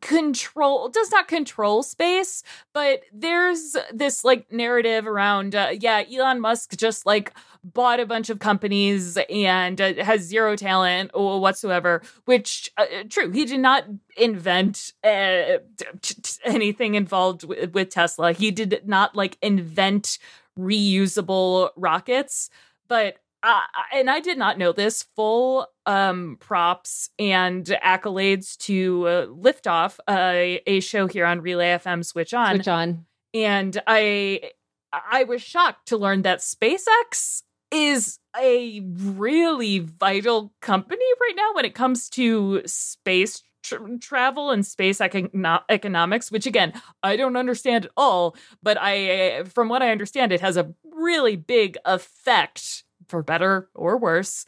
control 0.02 0.90
does 0.90 1.12
not 1.12 1.28
control 1.28 1.84
space 1.84 2.44
but 2.74 3.02
there's 3.14 3.76
this 3.94 4.24
like 4.24 4.52
narrative 4.52 5.08
around 5.08 5.56
uh, 5.56 5.70
yeah 5.80 6.04
Elon 6.12 6.40
Musk 6.42 6.76
just 6.78 7.06
like 7.06 7.34
bought 7.64 8.00
a 8.00 8.06
bunch 8.06 8.30
of 8.30 8.40
companies 8.40 9.18
and 9.30 9.80
uh, 9.80 9.94
has 10.04 10.22
zero 10.22 10.56
talent 10.56 11.12
or 11.14 11.40
whatsoever 11.40 12.02
which 12.26 12.70
uh, 12.78 12.86
true 13.10 13.32
he 13.32 13.46
did 13.46 13.60
not 13.60 13.86
invent 14.18 14.94
uh, 15.04 15.58
t- 16.02 16.16
t- 16.22 16.40
anything 16.44 16.96
involved 16.96 17.44
with, 17.44 17.72
with 17.74 17.90
Tesla. 17.90 18.34
He 18.34 18.52
did 18.52 18.82
not 18.86 19.16
like 19.16 19.38
invent 19.42 20.18
reusable 20.60 21.70
rockets 21.78 22.50
but 22.88 23.21
uh, 23.44 23.62
and 23.94 24.10
I 24.10 24.20
did 24.20 24.38
not 24.38 24.58
know 24.58 24.72
this. 24.72 25.04
Full 25.16 25.68
um, 25.86 26.38
props 26.40 27.10
and 27.18 27.66
accolades 27.66 28.58
to 28.60 29.08
uh, 29.08 29.26
Liftoff, 29.28 29.98
uh, 30.08 30.62
a 30.68 30.80
show 30.80 31.08
here 31.08 31.26
on 31.26 31.42
Relay 31.42 31.78
FM 31.78 32.06
Switch 32.06 32.34
On, 32.34 32.56
Switch 32.56 32.68
on. 32.68 33.06
and 33.34 33.82
I 33.88 34.52
I 34.94 35.24
was 35.24 35.42
shocked 35.42 35.88
to 35.88 35.98
learn 35.98 36.22
that 36.24 36.40
SpaceX 36.40 37.44
is 37.72 38.20
a 38.40 38.82
really 38.82 39.80
vital 39.80 40.54
company 40.62 41.06
right 41.22 41.34
now 41.36 41.54
when 41.54 41.66
it 41.66 41.74
comes 41.74 42.10
to 42.10 42.62
space 42.66 43.44
tr- 43.64 43.96
travel 44.00 44.52
and 44.52 44.66
space 44.66 45.00
econo- 45.00 45.64
economics 45.70 46.32
which 46.32 46.46
again 46.46 46.74
i 47.04 47.16
don't 47.16 47.38
understand 47.38 47.86
at 47.86 47.92
all 47.96 48.36
but 48.62 48.78
i 48.80 49.44
from 49.46 49.70
what 49.70 49.82
i 49.82 49.90
understand 49.92 50.32
it 50.32 50.42
has 50.42 50.58
a 50.58 50.74
really 50.84 51.36
big 51.36 51.78
effect 51.86 52.84
for 53.12 53.22
better 53.22 53.70
or 53.76 53.98
worse 53.98 54.46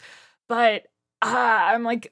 but 0.48 0.88
uh, 1.24 1.28
I'm 1.28 1.84
like, 1.84 2.12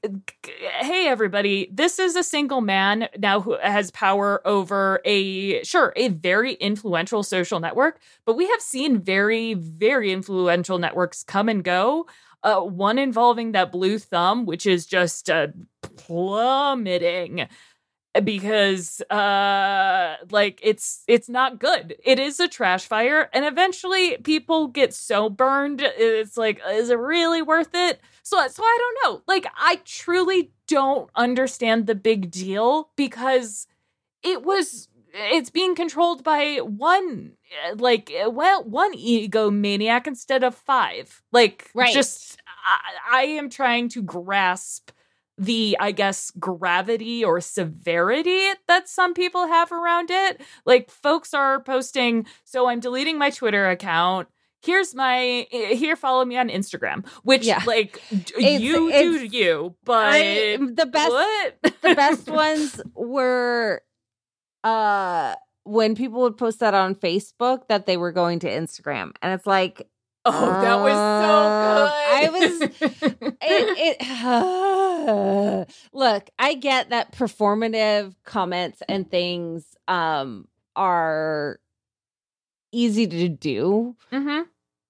hey, 0.80 1.08
everybody, 1.10 1.70
this 1.70 2.00
is 2.00 2.16
a 2.16 2.24
single 2.24 2.62
man 2.62 3.10
now 3.18 3.42
who 3.42 3.58
has 3.62 3.92
power 3.92 4.42
over 4.48 5.02
a, 5.04 5.62
sure, 5.64 5.92
a 5.98 6.08
very 6.08 6.54
influential 6.54 7.22
social 7.22 7.60
network, 7.60 8.00
but 8.26 8.38
we 8.38 8.48
have 8.48 8.62
seen 8.62 9.02
very, 9.02 9.54
very 9.54 10.14
influential 10.14 10.78
networks 10.80 11.24
come 11.24 11.50
and 11.50 11.62
go. 11.62 12.08
Uh, 12.44 12.62
one 12.62 12.98
involving 12.98 13.52
that 13.52 13.72
blue 13.72 14.00
thumb, 14.00 14.46
which 14.46 14.66
is 14.66 14.86
just 14.86 15.30
uh, 15.30 15.48
plummeting 15.98 17.48
because 18.24 19.02
uh 19.10 20.18
like 20.32 20.60
it's 20.62 21.04
it's 21.08 21.30
not 21.30 21.60
good. 21.60 21.96
It 22.04 22.20
is 22.20 22.40
a 22.40 22.48
trash 22.48 22.86
fire 22.86 23.30
and 23.34 23.46
eventually 23.46 24.18
people 24.18 24.68
get 24.68 24.94
so 24.94 25.30
burned 25.30 25.82
it's 25.82 26.36
like 26.38 26.60
is 26.70 26.90
it 26.90 27.00
really 27.00 27.42
worth 27.42 27.70
it? 27.74 28.02
So 28.24 28.46
so 28.48 28.64
i 28.64 28.78
don't 28.80 29.14
know. 29.14 29.22
Like 29.28 29.48
i 29.58 29.80
truly 29.86 30.52
don't 30.68 31.10
understand 31.16 31.88
the 31.88 31.96
big 31.96 32.32
deal 32.32 32.90
because 32.96 33.68
it 34.24 34.44
was 34.44 34.88
it's 35.14 35.50
being 35.50 35.76
controlled 35.76 36.24
by 36.24 36.58
one 36.58 37.34
like 37.76 38.12
well 38.28 38.64
one 38.64 38.94
egomaniac 38.98 40.08
instead 40.08 40.44
of 40.44 40.56
five. 40.56 41.22
Like 41.32 41.70
Right. 41.74 41.94
just 41.94 42.38
I, 42.66 43.20
I 43.20 43.22
am 43.24 43.50
trying 43.50 43.90
to 43.90 44.02
grasp 44.02 44.92
the 45.42 45.76
i 45.80 45.92
guess 45.92 46.32
gravity 46.40 47.26
or 47.26 47.42
severity 47.42 48.40
that 48.68 48.88
some 48.88 49.14
people 49.14 49.48
have 49.48 49.72
around 49.72 50.10
it 50.12 50.40
like 50.66 50.90
folks 50.92 51.34
are 51.34 51.62
posting 51.64 52.26
so 52.44 52.68
i'm 52.68 52.80
deleting 52.80 53.18
my 53.18 53.30
twitter 53.32 53.68
account 53.70 54.28
here's 54.62 54.94
my 54.94 55.48
here 55.52 55.96
follow 55.96 56.24
me 56.24 56.38
on 56.38 56.48
instagram 56.50 57.04
which 57.24 57.46
Yeah. 57.46 57.64
like 57.66 58.00
It's- 58.12 58.62
you 58.62 58.92
do 58.92 59.26
you 59.26 59.76
but 59.84 60.14
I- 60.14 60.58
the 60.58 60.86
best 60.86 61.12
what? 61.12 61.56
the 61.82 61.96
best 61.96 62.30
ones 62.44 62.80
were 62.94 63.82
uh 64.64 65.34
when 65.64 65.96
people 65.96 66.22
would 66.22 66.38
post 66.38 66.60
that 66.60 66.74
on 66.74 66.96
Facebook 66.96 67.68
that 67.70 67.86
they 67.86 67.96
were 67.96 68.12
going 68.12 68.40
to 68.40 68.50
Instagram. 68.50 69.12
And 69.22 69.32
it's 69.32 69.46
like 69.46 69.88
oh 70.26 70.62
that 70.62 70.82
was 70.82 70.98
so 71.20 71.28
Uh, 71.28 71.90
good 71.90 72.72
it, 73.42 73.98
it 74.02 75.68
look, 75.94 76.30
I 76.38 76.54
get 76.56 76.90
that 76.92 77.12
performative 77.14 78.14
comments 78.24 78.82
and 78.88 79.10
things 79.10 79.66
um 79.88 80.48
are 80.76 81.60
easy 82.72 83.08
to 83.08 83.28
do, 83.30 83.96
Mhm. 84.12 84.46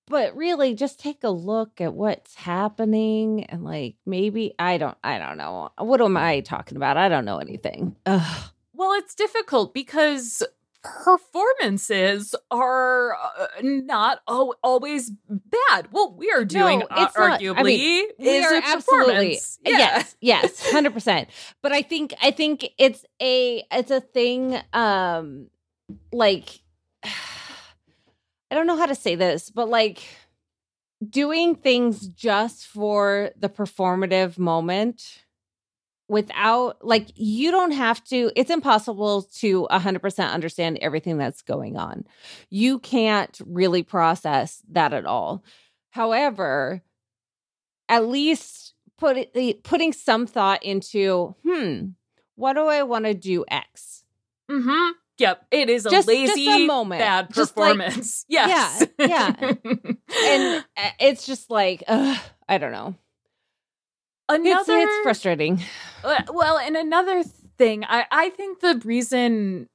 but 0.08 0.36
really 0.36 0.76
just 0.76 1.00
take 1.00 1.24
a 1.24 1.30
look 1.30 1.82
at 1.82 1.94
what's 1.94 2.36
happening 2.36 3.46
and 3.46 3.64
like 3.64 3.96
maybe 4.06 4.54
I 4.60 4.78
don't 4.78 4.98
I 5.04 5.18
don't 5.18 5.38
know. 5.38 5.70
What 5.78 6.02
am 6.02 6.18
I 6.18 6.42
talking 6.42 6.78
about? 6.78 6.98
I 6.98 7.10
don't 7.10 7.26
know 7.26 7.38
anything. 7.40 7.96
Ugh. 8.06 8.52
Well, 8.74 8.94
it's 8.94 9.16
difficult 9.16 9.74
because 9.74 10.44
performances 10.84 12.34
are 12.50 13.14
uh, 13.16 13.48
not 13.62 14.20
always 14.28 15.12
bad. 15.30 15.90
Well, 15.92 16.16
we 16.18 16.32
are 16.32 16.44
doing, 16.44 16.80
No, 16.80 16.86
uh, 16.90 17.06
it's 17.06 17.18
not. 17.18 17.40
I 17.40 17.44
arguably, 17.44 17.64
mean, 17.64 18.08
we 18.18 18.44
are 18.44 18.62
absolutely. 18.64 19.40
Yeah. 19.64 19.78
yes 19.78 20.16
yes 20.22 20.72
100% 20.72 21.28
but 21.62 21.72
i 21.72 21.84
think 21.84 22.16
i 22.22 22.32
think 22.32 22.68
it's 22.80 23.06
a 23.22 23.64
it's 23.72 23.92
a 23.92 24.02
thing 24.02 24.58
um 24.74 25.48
like 26.12 26.62
i 27.04 27.10
don't 28.50 28.66
know 28.66 28.78
how 28.78 28.88
to 28.88 28.96
say 28.96 29.14
this 29.16 29.52
but 29.52 29.70
like 29.70 30.02
doing 31.08 31.56
things 31.56 32.08
just 32.08 32.66
for 32.66 33.32
the 33.38 33.50
performative 33.50 34.38
moment 34.40 35.21
without 36.12 36.78
like 36.86 37.08
you 37.16 37.52
don't 37.52 37.72
have 37.72 38.04
to 38.04 38.30
it's 38.36 38.52
impossible 38.52 39.24
to 39.34 39.66
100% 39.72 40.30
understand 40.32 40.78
everything 40.82 41.18
that's 41.18 41.42
going 41.42 41.78
on 41.78 42.04
you 42.50 42.78
can't 42.80 43.40
really 43.46 43.82
process 43.82 44.62
that 44.70 44.92
at 44.94 45.06
all 45.06 45.42
however 45.92 46.82
at 47.88 48.08
least 48.08 48.74
put 48.98 49.18
it, 49.18 49.64
putting 49.64 49.94
some 49.94 50.28
thought 50.28 50.62
into 50.64 51.34
hmm 51.48 51.86
what 52.36 52.54
do 52.54 52.66
i 52.68 52.84
want 52.84 53.06
to 53.06 53.14
do 53.14 53.46
x 53.50 54.04
Mm-hmm. 54.50 54.92
Yep. 55.18 55.46
It 55.52 55.70
is 55.70 55.86
a 55.86 55.90
Just- 55.92 56.10
just 56.10 56.36
lazy, 56.36 56.64
a 56.64 56.68
moment. 56.68 57.00
bad 57.00 57.34
Just 57.34 57.56
like- 57.56 57.78
performance. 57.78 58.26
yes. 58.30 58.86
yeah. 59.00 59.08
yeah, 59.08 59.54
and 59.64 60.66
uh, 60.76 60.90
it's 61.00 61.26
just 61.26 61.50
like 61.50 61.84
ugh, 61.88 62.18
i 62.50 62.58
don't 62.58 62.74
know 62.74 62.96
another 64.36 64.78
it's, 64.78 64.92
it's 64.92 65.04
frustrating 65.04 65.62
Uh, 66.04 66.22
Well, 66.32 66.58
and 66.58 66.76
another 66.76 67.24
thing, 67.58 67.84
I, 67.86 68.06
I 68.12 68.30
think 68.32 68.60
the 68.60 68.82
reason 68.86 69.70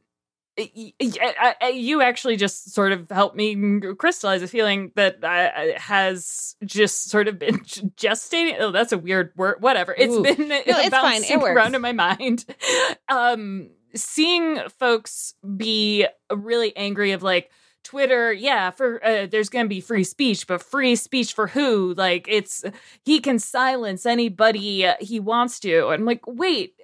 I- 0.59 1.55
I- 1.61 1.69
you 1.69 2.01
actually 2.01 2.37
just 2.37 2.73
sort 2.73 2.93
of 2.93 3.11
helped 3.11 3.37
me 3.37 3.81
crystallize 3.99 4.41
a 4.43 4.49
feeling 4.49 4.91
that 4.97 5.23
uh, 5.23 5.79
has 5.79 6.57
just 6.65 7.11
sort 7.11 7.29
of 7.29 7.39
been 7.39 7.59
gestating. 7.61 8.57
Oh, 8.59 8.71
that's 8.71 8.93
a 8.93 8.97
weird 8.99 9.33
word. 9.37 9.57
Whatever. 9.61 9.95
It's 9.97 10.15
Ooh. 10.15 10.23
been 10.23 10.51
it's 10.51 10.89
fine. 10.97 11.25
It 11.25 11.39
works. 11.41 11.55
around 11.55 11.75
in 11.75 11.83
my 11.83 11.93
mind. 11.93 12.45
Um, 13.09 13.69
seeing 13.95 14.59
folks 14.79 15.35
be 15.57 16.07
really 16.35 16.77
angry 16.77 17.13
of 17.13 17.23
like, 17.23 17.51
Twitter, 17.87 18.33
yeah, 18.33 18.71
for 18.71 19.05
uh, 19.05 19.27
there's 19.27 19.49
going 19.49 19.65
to 19.65 19.69
be 19.69 19.81
free 19.81 20.03
speech, 20.03 20.47
but 20.47 20.61
free 20.61 20.97
speech 20.97 21.33
for 21.33 21.47
who? 21.47 21.95
Like 21.95 22.27
it's 22.29 22.65
he 23.05 23.21
can 23.21 23.39
silence 23.39 24.05
anybody 24.05 24.85
uh, 24.85 24.95
he 25.01 25.21
wants 25.21 25.61
to. 25.61 25.89
And 25.89 26.01
I'm 26.01 26.05
like, 26.05 26.27
wait, 26.27 26.75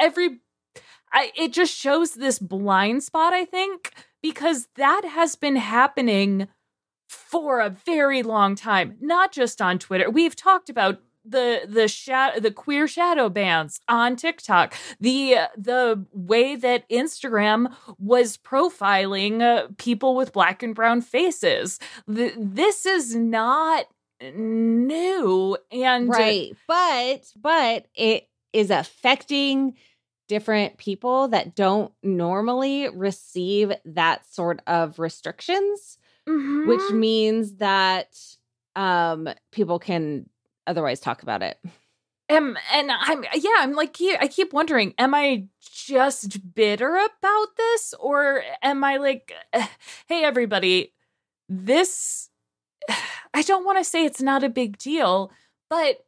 every 0.00 0.40
I 1.12 1.30
it 1.36 1.52
just 1.52 1.74
shows 1.74 2.14
this 2.14 2.38
blind 2.38 3.04
spot, 3.04 3.32
I 3.32 3.44
think, 3.44 3.92
because 4.20 4.66
that 4.76 5.04
has 5.04 5.36
been 5.36 5.56
happening 5.56 6.48
for 7.08 7.60
a 7.60 7.70
very 7.70 8.22
long 8.22 8.54
time, 8.54 8.96
not 9.00 9.32
just 9.32 9.62
on 9.62 9.78
Twitter. 9.78 10.10
We've 10.10 10.36
talked 10.36 10.68
about 10.68 11.00
the 11.28 11.62
the 11.68 11.88
shadow 11.88 12.40
the 12.40 12.50
queer 12.50 12.86
shadow 12.88 13.28
bans 13.28 13.80
on 13.88 14.16
TikTok, 14.16 14.74
the 15.00 15.36
the 15.56 16.04
way 16.12 16.56
that 16.56 16.88
Instagram 16.88 17.74
was 17.98 18.36
profiling 18.36 19.40
uh, 19.42 19.68
people 19.78 20.14
with 20.16 20.32
black 20.32 20.62
and 20.62 20.74
brown 20.74 21.00
faces. 21.02 21.78
Th- 22.12 22.34
this 22.36 22.86
is 22.86 23.14
not 23.14 23.86
new 24.20 25.56
and 25.70 26.08
right 26.08 26.56
but 26.66 27.32
but 27.40 27.86
it 27.94 28.28
is 28.52 28.70
affecting 28.70 29.74
different 30.26 30.76
people 30.76 31.28
that 31.28 31.54
don't 31.54 31.92
normally 32.02 32.88
receive 32.88 33.72
that 33.84 34.26
sort 34.32 34.60
of 34.66 34.98
restrictions 34.98 35.98
Mhm. 36.28 36.66
which 36.66 36.90
means 36.92 37.54
that 37.56 38.18
um 38.76 39.28
people 39.52 39.78
can 39.78 40.28
otherwise 40.68 41.00
talk 41.00 41.22
about 41.22 41.42
it 41.42 41.58
Um, 42.30 42.58
and 42.74 42.90
I'm 42.92 43.24
yeah, 43.34 43.56
I'm 43.58 43.72
like 43.72 43.96
I 44.20 44.28
keep 44.28 44.52
wondering, 44.52 44.92
am 44.98 45.14
I 45.14 45.44
just 45.60 46.54
bitter 46.54 46.94
about 46.94 47.56
this, 47.56 47.94
or 47.98 48.42
am 48.62 48.84
I 48.84 48.98
like, 48.98 49.32
hey 50.06 50.24
everybody, 50.24 50.92
this? 51.48 52.28
I 53.34 53.42
don't 53.42 53.64
want 53.64 53.78
to 53.78 53.84
say 53.84 54.04
it's 54.04 54.20
not 54.20 54.44
a 54.44 54.48
big 54.48 54.76
deal, 54.78 55.32
but 55.70 56.04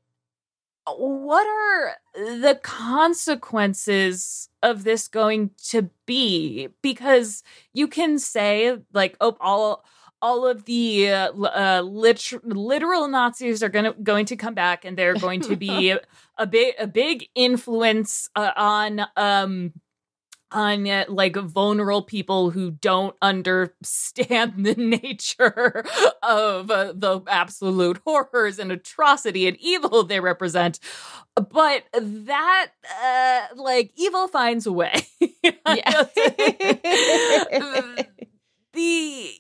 what 0.87 1.47
are 1.47 1.97
the 2.15 2.59
consequences 2.63 4.49
of 4.63 4.85
this 4.85 5.09
going 5.09 5.51
to 5.69 5.91
be? 6.07 6.69
Because 6.83 7.43
you 7.73 7.87
can 7.89 8.19
say 8.19 8.77
like, 8.93 9.17
oh, 9.21 9.37
all 9.41 9.85
all 10.23 10.47
of 10.47 10.65
the 10.65 11.11
uh, 11.11 11.33
uh, 11.33 11.83
lit- 11.83 12.45
literal 12.45 13.09
Nazis 13.09 13.63
are 13.63 13.69
going 13.69 13.87
to 13.87 13.93
going 14.03 14.27
to 14.27 14.37
come 14.37 14.55
back, 14.55 14.85
and 14.85 14.97
they're 14.97 15.15
going 15.15 15.41
to 15.43 15.57
be 15.57 15.91
a 16.39 16.47
big 16.47 16.75
a 16.79 16.87
big 16.87 17.29
influence 17.35 18.29
uh, 18.37 18.53
on 18.57 19.03
um 19.17 19.73
on 20.53 20.87
uh, 20.89 21.05
like 21.09 21.37
vulnerable 21.37 22.03
people 22.03 22.51
who 22.51 22.73
don't 22.73 23.15
understand 23.23 24.65
the 24.65 24.75
nature 24.79 25.85
of 26.23 26.71
uh, 26.71 26.93
the 26.95 27.21
absolute 27.29 28.01
horrors 28.05 28.59
and 28.59 28.73
atrocity 28.73 29.47
and 29.47 29.57
evil 29.61 30.03
they 30.03 30.19
represent 30.21 30.81
but 31.37 31.85
that 31.95 32.71
uh 33.03 33.47
like 33.55 33.93
evil 33.95 34.27
finds 34.29 34.67
a 34.67 34.73
way 34.73 35.01
Yeah. 35.67 36.05
the 38.73 39.31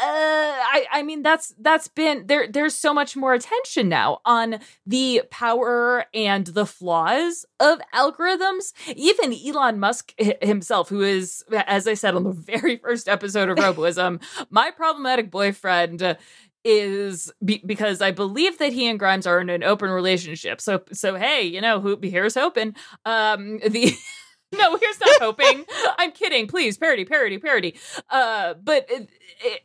I, 0.00 0.86
I 0.92 1.02
mean 1.02 1.22
that's 1.22 1.54
that's 1.58 1.88
been 1.88 2.26
there 2.26 2.46
there's 2.48 2.74
so 2.74 2.92
much 2.92 3.16
more 3.16 3.34
attention 3.34 3.88
now 3.88 4.20
on 4.24 4.58
the 4.86 5.22
power 5.30 6.06
and 6.12 6.46
the 6.46 6.66
flaws 6.66 7.44
of 7.60 7.80
algorithms 7.94 8.72
even 8.94 9.34
elon 9.46 9.78
musk 9.78 10.12
himself 10.42 10.88
who 10.88 11.02
is 11.02 11.44
as 11.66 11.86
i 11.86 11.94
said 11.94 12.14
on 12.14 12.24
the 12.24 12.32
very 12.32 12.76
first 12.76 13.08
episode 13.08 13.48
of 13.48 13.56
roboism 13.64 14.22
my 14.50 14.70
problematic 14.70 15.30
boyfriend 15.30 16.16
is 16.64 17.30
be- 17.44 17.62
because 17.64 18.00
I 18.00 18.10
believe 18.10 18.58
that 18.58 18.72
he 18.72 18.88
and 18.88 18.98
Grimes 18.98 19.26
are 19.26 19.38
in 19.38 19.50
an 19.50 19.62
open 19.62 19.90
relationship. 19.90 20.60
So 20.60 20.82
so 20.92 21.14
hey, 21.14 21.42
you 21.42 21.60
know, 21.60 21.80
who 21.80 21.98
here's 22.02 22.34
hoping. 22.34 22.74
Um 23.04 23.58
the 23.58 23.92
no, 24.58 24.76
here's 24.76 25.00
not 25.00 25.20
hoping. 25.20 25.64
I'm 25.98 26.12
kidding. 26.12 26.46
Please, 26.46 26.76
parody, 26.76 27.04
parody, 27.04 27.38
parody. 27.38 27.74
Uh, 28.10 28.54
but 28.54 28.86
it, 28.88 29.08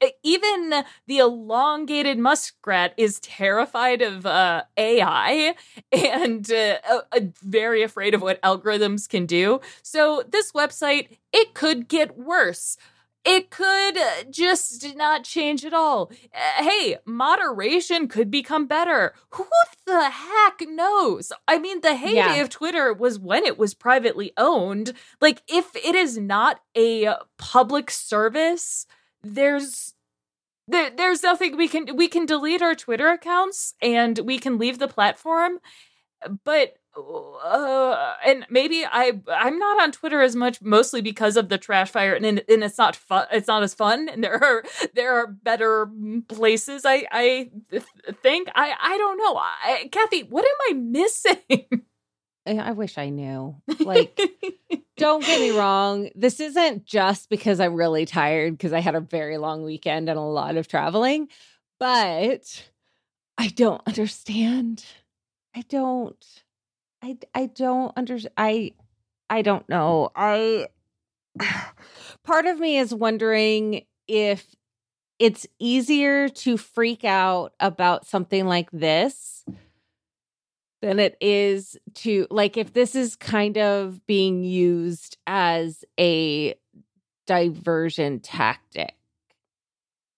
it, 0.02 0.20
even 0.24 0.84
the 1.08 1.20
elongated 1.20 2.18
muskrat 2.18 2.94
is 2.98 3.20
terrified 3.20 4.02
of 4.02 4.26
uh, 4.26 4.64
AI 4.78 5.56
and 5.92 6.52
uh, 6.52 6.78
uh, 6.90 7.20
very 7.42 7.84
afraid 7.84 8.14
of 8.14 8.22
what 8.22 8.42
algorithms 8.42 9.08
can 9.08 9.26
do. 9.26 9.62
So 9.82 10.24
this 10.28 10.52
website, 10.52 11.18
it 11.32 11.54
could 11.54 11.88
get 11.88 12.18
worse 12.18 12.78
it 13.26 13.50
could 13.50 13.98
just 14.32 14.96
not 14.96 15.24
change 15.24 15.66
at 15.66 15.74
all. 15.74 16.12
Uh, 16.34 16.64
hey, 16.64 16.98
moderation 17.06 18.08
could 18.08 18.32
become 18.32 18.66
better. 18.66 19.14
Who 19.32 19.46
the 19.86 20.10
heck 20.10 20.62
knows? 20.68 21.32
I 21.48 21.60
mean, 21.60 21.82
the 21.82 21.96
heyday 21.96 22.16
yeah. 22.16 22.36
of 22.36 22.50
Twitter 22.50 22.94
was 22.94 23.20
when 23.20 23.44
it 23.44 23.58
was 23.58 23.74
privately 23.74 24.32
owned. 24.38 24.94
Like, 25.20 25.42
if 25.48 25.76
it 25.76 25.96
is 25.96 26.18
not 26.18 26.62
a 26.78 27.16
public 27.38 27.92
service, 27.92 28.86
there's 29.22 29.94
there, 30.68 30.92
there's 30.96 31.24
nothing 31.24 31.58
we 31.58 31.68
can 31.68 31.96
we 31.96 32.08
can 32.08 32.26
delete 32.26 32.62
our 32.62 32.76
Twitter 32.76 33.10
accounts 33.10 33.74
and 33.82 34.20
we 34.20 34.38
can 34.38 34.58
leave 34.58 34.80
the 34.80 34.88
platform. 34.88 35.60
But 36.44 36.76
uh, 36.98 38.14
and 38.26 38.46
maybe 38.50 38.84
I 38.86 39.14
I'm 39.28 39.60
not 39.60 39.82
on 39.82 39.92
Twitter 39.92 40.22
as 40.22 40.36
much, 40.36 40.62
mostly 40.62 41.02
because 41.02 41.38
of 41.38 41.50
the 41.50 41.58
trash 41.58 41.92
fire, 41.92 42.14
and 42.14 42.26
and 42.26 42.42
it's 42.48 42.78
not 42.78 42.96
fun. 42.96 43.28
It's 43.32 43.48
not 43.48 43.64
as 43.64 43.74
fun, 43.74 44.10
and 44.10 44.24
there 44.24 44.44
are 44.44 44.64
there 44.96 45.16
are 45.16 45.28
better 45.28 45.90
places. 46.28 46.84
I 46.86 47.06
I 47.12 47.50
think 48.22 48.50
I 48.56 48.74
I 48.82 48.98
don't 48.98 49.18
know. 49.18 49.36
I, 49.38 49.90
Kathy, 49.92 50.24
what 50.24 50.46
am 50.46 50.58
I 50.70 50.74
missing? 50.80 51.86
I 52.48 52.72
wish 52.72 52.98
I 52.98 53.10
knew. 53.10 53.56
Like, 53.80 54.20
don't 54.98 55.24
get 55.24 55.40
me 55.40 55.52
wrong. 55.52 56.10
This 56.16 56.40
isn't 56.40 56.86
just 56.86 57.30
because 57.30 57.60
I'm 57.60 57.76
really 57.76 58.06
tired 58.06 58.54
because 58.54 58.74
I 58.74 58.80
had 58.80 58.96
a 58.96 59.02
very 59.02 59.38
long 59.38 59.64
weekend 59.64 60.10
and 60.10 60.18
a 60.18 60.24
lot 60.24 60.58
of 60.58 60.68
traveling, 60.68 61.28
but 61.80 62.64
I 63.38 63.48
don't 63.50 63.82
understand. 63.86 64.84
I 65.56 65.62
don't. 65.70 66.26
I 67.02 67.18
I 67.34 67.46
don't 67.48 67.96
understand. 67.98 68.34
I 68.38 68.74
I 69.30 69.42
don't 69.42 69.68
know. 69.70 70.12
I 70.16 70.68
part 72.24 72.46
of 72.46 72.60
me 72.60 72.78
is 72.78 72.94
wondering 72.94 73.86
if 74.08 74.56
it's 75.20 75.46
easier 75.60 76.30
to 76.30 76.58
freak 76.58 77.04
out 77.04 77.54
about 77.60 78.06
something 78.06 78.46
like 78.46 78.72
this 78.72 79.46
than 80.82 81.00
it 81.00 81.18
is 81.20 81.78
to 81.94 82.26
like 82.30 82.56
if 82.58 82.74
this 82.74 82.96
is 82.96 83.16
kind 83.16 83.58
of 83.58 84.06
being 84.06 84.44
used 84.44 85.18
as 85.28 85.84
a 86.00 86.56
diversion 87.28 88.20
tactic. 88.20 88.96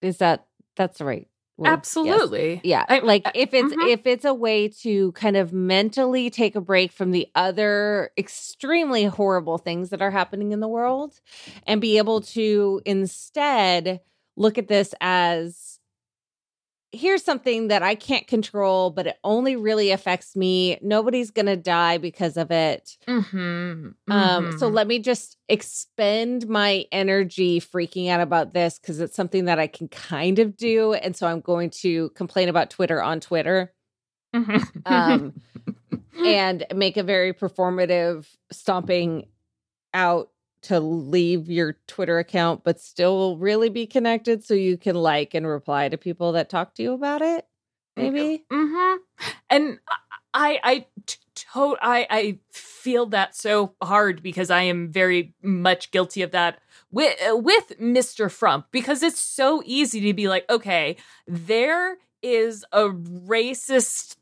Is 0.01 0.17
that 0.17 0.47
that's 0.75 1.01
right 1.01 1.30
Absolutely. 1.67 2.53
Yes. 2.55 2.61
Yeah. 2.63 2.85
I, 2.87 2.99
like 2.99 3.25
if 3.35 3.53
it's 3.53 3.73
mm-hmm. 3.73 3.87
if 3.89 4.05
it's 4.05 4.25
a 4.25 4.33
way 4.33 4.67
to 4.67 5.11
kind 5.13 5.37
of 5.37 5.53
mentally 5.53 6.29
take 6.29 6.55
a 6.55 6.61
break 6.61 6.91
from 6.91 7.11
the 7.11 7.27
other 7.35 8.11
extremely 8.17 9.05
horrible 9.05 9.57
things 9.57 9.89
that 9.89 10.01
are 10.01 10.11
happening 10.11 10.51
in 10.51 10.59
the 10.59 10.67
world 10.67 11.19
and 11.67 11.81
be 11.81 11.97
able 11.97 12.21
to 12.21 12.81
instead 12.85 14.01
look 14.35 14.57
at 14.57 14.67
this 14.67 14.93
as 15.01 15.70
here's 16.91 17.23
something 17.23 17.69
that 17.69 17.83
I 17.83 17.95
can't 17.95 18.27
control, 18.27 18.89
but 18.89 19.07
it 19.07 19.17
only 19.23 19.55
really 19.55 19.91
affects 19.91 20.35
me. 20.35 20.77
Nobody's 20.81 21.31
going 21.31 21.45
to 21.45 21.55
die 21.55 21.97
because 21.97 22.37
of 22.37 22.51
it. 22.51 22.97
Mm-hmm. 23.07 23.37
Mm-hmm. 23.37 24.11
Um, 24.11 24.51
so 24.57 24.65
mm-hmm. 24.65 24.75
let 24.75 24.87
me 24.87 24.99
just 24.99 25.37
expend 25.47 26.47
my 26.47 26.85
energy 26.91 27.61
freaking 27.61 28.09
out 28.09 28.21
about 28.21 28.53
this 28.53 28.77
because 28.77 28.99
it's 28.99 29.15
something 29.15 29.45
that 29.45 29.59
I 29.59 29.67
can 29.67 29.87
kind 29.87 30.39
of 30.39 30.57
do. 30.57 30.93
And 30.93 31.15
so 31.15 31.27
I'm 31.27 31.41
going 31.41 31.69
to 31.81 32.09
complain 32.09 32.49
about 32.49 32.69
Twitter 32.69 33.01
on 33.01 33.19
Twitter. 33.19 33.73
Mm-hmm. 34.35 34.79
um, 34.85 35.33
and 36.25 36.65
make 36.73 36.97
a 36.97 37.03
very 37.03 37.33
performative 37.33 38.27
stomping 38.51 39.27
out 39.93 40.29
to 40.63 40.79
leave 40.79 41.49
your 41.49 41.77
Twitter 41.87 42.19
account, 42.19 42.63
but 42.63 42.79
still 42.79 43.37
really 43.37 43.69
be 43.69 43.87
connected 43.87 44.43
so 44.43 44.53
you 44.53 44.77
can 44.77 44.95
like 44.95 45.33
and 45.33 45.47
reply 45.47 45.89
to 45.89 45.97
people 45.97 46.33
that 46.33 46.49
talk 46.49 46.75
to 46.75 46.83
you 46.83 46.93
about 46.93 47.21
it. 47.21 47.45
Maybe. 47.97 48.45
Mm-hmm. 48.51 48.97
And 49.49 49.79
I, 50.33 50.59
I, 50.63 50.85
to- 51.05 51.17
I, 51.81 52.07
I 52.09 52.39
feel 52.51 53.07
that 53.07 53.35
so 53.35 53.73
hard 53.81 54.23
because 54.23 54.49
I 54.49 54.61
am 54.63 54.91
very 54.91 55.33
much 55.41 55.91
guilty 55.91 56.21
of 56.21 56.31
that 56.31 56.59
with 56.91 57.17
with 57.31 57.79
Mr. 57.79 58.29
Frump 58.31 58.67
because 58.71 59.03
it's 59.03 59.19
so 59.19 59.61
easy 59.65 60.01
to 60.01 60.13
be 60.13 60.27
like, 60.27 60.49
okay, 60.49 60.97
there 61.27 61.97
is 62.21 62.65
a 62.71 62.89
racist 62.89 64.17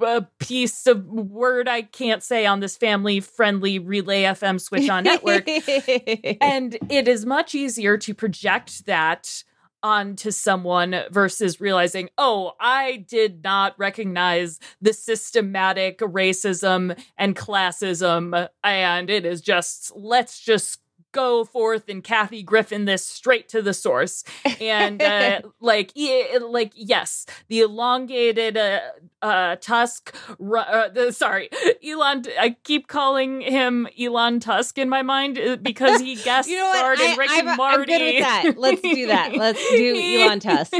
a 0.00 0.26
piece 0.38 0.86
of 0.86 1.06
word 1.06 1.68
I 1.68 1.82
can't 1.82 2.22
say 2.22 2.46
on 2.46 2.60
this 2.60 2.76
family 2.76 3.20
friendly 3.20 3.78
Relay 3.78 4.22
FM 4.22 4.60
switch 4.60 4.88
on 4.88 5.04
network. 5.04 5.48
and 6.40 6.76
it 6.90 7.08
is 7.08 7.24
much 7.26 7.54
easier 7.54 7.96
to 7.98 8.14
project 8.14 8.86
that 8.86 9.44
onto 9.82 10.30
someone 10.30 11.02
versus 11.10 11.60
realizing, 11.60 12.08
oh, 12.18 12.52
I 12.58 13.04
did 13.08 13.44
not 13.44 13.78
recognize 13.78 14.58
the 14.80 14.92
systematic 14.92 15.98
racism 15.98 16.98
and 17.16 17.36
classism. 17.36 18.48
And 18.64 19.10
it 19.10 19.24
is 19.24 19.40
just, 19.40 19.92
let's 19.94 20.40
just 20.40 20.80
go 21.16 21.44
forth 21.44 21.88
and 21.88 22.04
Kathy 22.04 22.42
Griffin 22.42 22.84
this 22.84 23.04
straight 23.04 23.48
to 23.48 23.62
the 23.62 23.72
source. 23.72 24.22
And 24.60 25.02
uh, 25.02 25.40
like, 25.60 25.92
like 26.40 26.72
yes, 26.74 27.24
the 27.48 27.60
elongated 27.60 28.56
uh, 28.58 28.80
uh, 29.22 29.56
Tusk. 29.56 30.14
Uh, 30.30 30.88
the, 30.90 31.12
sorry, 31.12 31.48
Elon. 31.84 32.24
I 32.38 32.56
keep 32.64 32.86
calling 32.86 33.40
him 33.40 33.88
Elon 33.98 34.40
Tusk 34.40 34.76
in 34.76 34.88
my 34.88 35.02
mind 35.02 35.38
uh, 35.38 35.56
because 35.56 36.00
he 36.00 36.16
guest 36.24 36.48
you 36.48 36.56
know 36.56 36.72
starred 36.74 37.00
in 37.00 37.18
Rick 37.18 37.30
I'm, 37.32 37.48
and 37.48 37.56
Morty. 37.56 37.80
I'm 37.80 37.98
good 37.98 38.14
with 38.14 38.22
that. 38.22 38.54
Let's 38.58 38.80
do 38.82 39.06
that. 39.06 39.34
Let's 39.34 39.70
do 39.70 40.20
Elon 40.20 40.40
Tusk. 40.40 40.72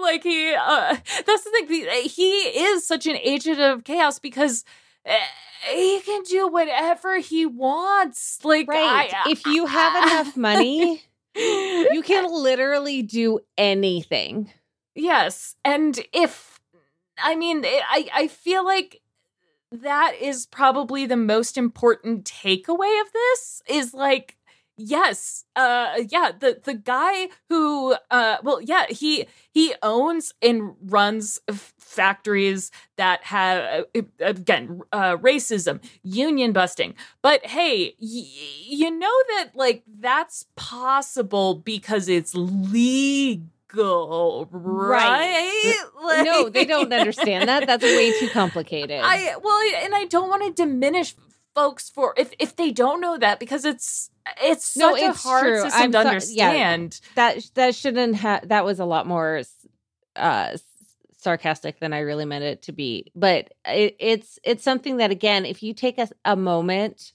like 0.00 0.24
he, 0.24 0.54
uh, 0.54 0.96
that's 1.24 1.44
the 1.44 1.64
thing. 1.66 2.08
He 2.08 2.30
is 2.30 2.86
such 2.86 3.06
an 3.06 3.16
agent 3.16 3.60
of 3.60 3.84
chaos 3.84 4.18
because 4.18 4.64
uh, 5.08 5.14
he 5.62 6.00
can 6.00 6.22
do 6.22 6.48
whatever 6.48 7.18
he 7.18 7.46
wants. 7.46 8.44
Like, 8.44 8.68
right. 8.68 9.12
I, 9.12 9.30
if 9.30 9.46
you 9.46 9.66
have 9.66 10.02
enough 10.10 10.36
money, 10.36 11.02
you 11.34 12.02
can 12.04 12.30
literally 12.30 13.02
do 13.02 13.40
anything. 13.56 14.52
Yes. 14.94 15.54
And 15.64 15.98
if, 16.12 16.60
I 17.22 17.36
mean, 17.36 17.64
eh, 17.64 17.80
I, 17.88 18.08
I 18.14 18.28
feel 18.28 18.64
like 18.64 19.00
that 19.70 20.14
is 20.20 20.46
probably 20.46 21.06
the 21.06 21.16
most 21.16 21.58
important 21.58 22.24
takeaway 22.24 23.00
of 23.00 23.12
this 23.12 23.62
is 23.68 23.94
like, 23.94 24.37
yes 24.78 25.44
uh 25.56 25.94
yeah 26.08 26.30
the 26.38 26.60
the 26.64 26.74
guy 26.74 27.28
who 27.48 27.94
uh 28.10 28.36
well 28.44 28.60
yeah 28.62 28.86
he 28.88 29.26
he 29.52 29.74
owns 29.82 30.32
and 30.40 30.74
runs 30.82 31.40
f- 31.48 31.74
factories 31.78 32.70
that 32.96 33.24
have 33.24 33.84
uh, 33.96 34.02
again 34.20 34.80
uh 34.92 35.16
racism 35.16 35.80
union 36.02 36.52
busting. 36.52 36.94
But 37.22 37.44
hey 37.44 37.94
y- 38.00 38.26
you 38.68 38.90
know 38.90 39.12
that 39.36 39.50
like 39.54 39.82
that's 39.98 40.46
possible 40.56 41.56
because 41.56 42.08
it's 42.08 42.34
legal 42.34 43.42
right, 44.50 45.74
right. 46.02 46.24
no 46.24 46.48
they 46.48 46.64
don't 46.64 46.92
understand 46.92 47.48
that. 47.48 47.66
That's 47.66 47.84
way 47.84 48.12
too 48.12 48.28
complicated. 48.40 49.00
i 49.02 49.34
well 49.42 49.84
and 49.84 49.94
i 49.94 50.04
don't 50.06 50.28
want 50.28 50.42
to 50.44 50.52
diminish 50.62 51.14
folks 51.58 51.90
for 51.90 52.14
if 52.16 52.32
if 52.38 52.54
they 52.54 52.70
don't 52.70 53.00
know 53.00 53.18
that 53.18 53.40
because 53.40 53.64
it's 53.64 54.10
it's 54.40 54.64
such 54.64 54.80
no, 54.80 54.94
it's 54.94 55.24
a 55.24 55.28
hard 55.28 55.42
true. 55.42 55.62
system 55.62 55.82
I'm 55.82 55.92
to 55.92 56.02
so, 56.02 56.08
understand. 56.08 57.00
Yeah, 57.00 57.14
that 57.16 57.50
that 57.54 57.74
shouldn't 57.74 58.14
have. 58.16 58.48
That 58.48 58.64
was 58.64 58.78
a 58.78 58.84
lot 58.84 59.06
more 59.08 59.42
uh, 60.14 60.56
sarcastic 61.16 61.80
than 61.80 61.92
I 61.92 62.00
really 62.00 62.26
meant 62.26 62.44
it 62.44 62.62
to 62.62 62.72
be. 62.72 63.10
But 63.16 63.52
it, 63.64 63.96
it's 63.98 64.38
it's 64.44 64.62
something 64.62 64.98
that 64.98 65.10
again, 65.10 65.44
if 65.44 65.62
you 65.62 65.74
take 65.74 65.98
a, 65.98 66.08
a 66.24 66.36
moment 66.36 67.12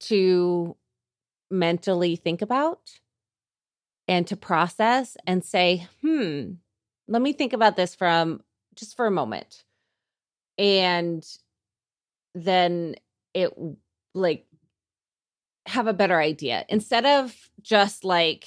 to 0.00 0.74
mentally 1.50 2.16
think 2.16 2.40
about, 2.40 2.80
and 4.08 4.26
to 4.28 4.36
process 4.36 5.18
and 5.26 5.44
say, 5.44 5.86
hmm, 6.00 6.52
let 7.08 7.20
me 7.20 7.34
think 7.34 7.52
about 7.52 7.76
this 7.76 7.94
from 7.94 8.42
just 8.74 8.96
for 8.96 9.06
a 9.06 9.10
moment. 9.10 9.64
And 10.58 11.26
then 12.34 12.96
it 13.36 13.52
like 14.14 14.46
have 15.66 15.86
a 15.86 15.92
better 15.92 16.18
idea. 16.18 16.64
Instead 16.68 17.06
of 17.06 17.34
just 17.62 18.04
like 18.04 18.46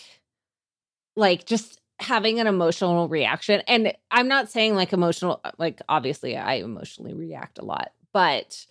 like 1.16 1.46
just 1.46 1.80
having 2.00 2.40
an 2.40 2.48
emotional 2.48 3.10
reaction 3.10 3.62
and 3.68 3.94
i'm 4.10 4.30
not 4.30 4.50
saying 4.50 4.74
like 4.74 4.94
emotional 4.94 5.42
like 5.58 5.82
obviously 5.90 6.38
i 6.38 6.54
emotionally 6.54 7.14
react 7.14 7.60
a 7.60 7.66
lot 7.66 7.92
but 8.14 8.66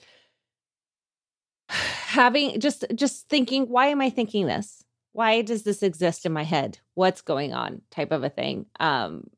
having 1.69 2.59
just 2.59 2.87
just 2.95 3.29
thinking 3.29 3.65
why 3.65 3.89
am 3.89 4.01
i 4.01 4.09
thinking 4.09 4.47
this? 4.47 4.83
Why 5.13 5.43
does 5.43 5.65
this 5.65 5.83
exist 5.83 6.27
in 6.27 6.33
my 6.33 6.45
head? 6.45 6.79
What's 6.95 7.23
going 7.23 7.53
on? 7.53 7.83
type 7.91 8.13
of 8.13 8.25
a 8.25 8.31
thing 8.31 8.65
um 8.81 9.29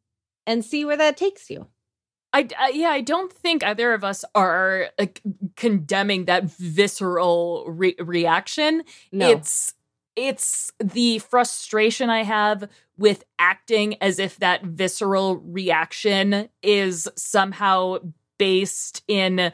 and 0.47 0.65
see 0.65 0.85
where 0.85 0.97
that 0.97 1.17
takes 1.17 1.51
you 1.51 1.67
I, 2.33 2.49
I, 2.59 2.71
yeah, 2.71 2.91
I 2.91 3.01
don't 3.01 3.33
think 3.33 3.65
either 3.65 3.93
of 3.93 4.05
us 4.05 4.25
are 4.35 4.89
uh, 4.99 5.07
condemning 5.57 6.27
that 6.27 6.45
visceral 6.45 7.65
re- 7.69 7.97
reaction. 7.99 8.85
No. 9.13 9.31
It's 9.31 9.75
it's 10.17 10.73
the 10.83 11.19
frustration 11.21 12.11
I 12.11 12.25
have 12.25 12.69
with 12.99 13.25
acting 13.39 13.97
as 14.03 14.19
if 14.19 14.37
that 14.39 14.65
visceral 14.65 15.37
reaction 15.39 16.49
is 16.63 17.09
somehow 17.17 17.99
based 18.39 19.03
in 19.09 19.53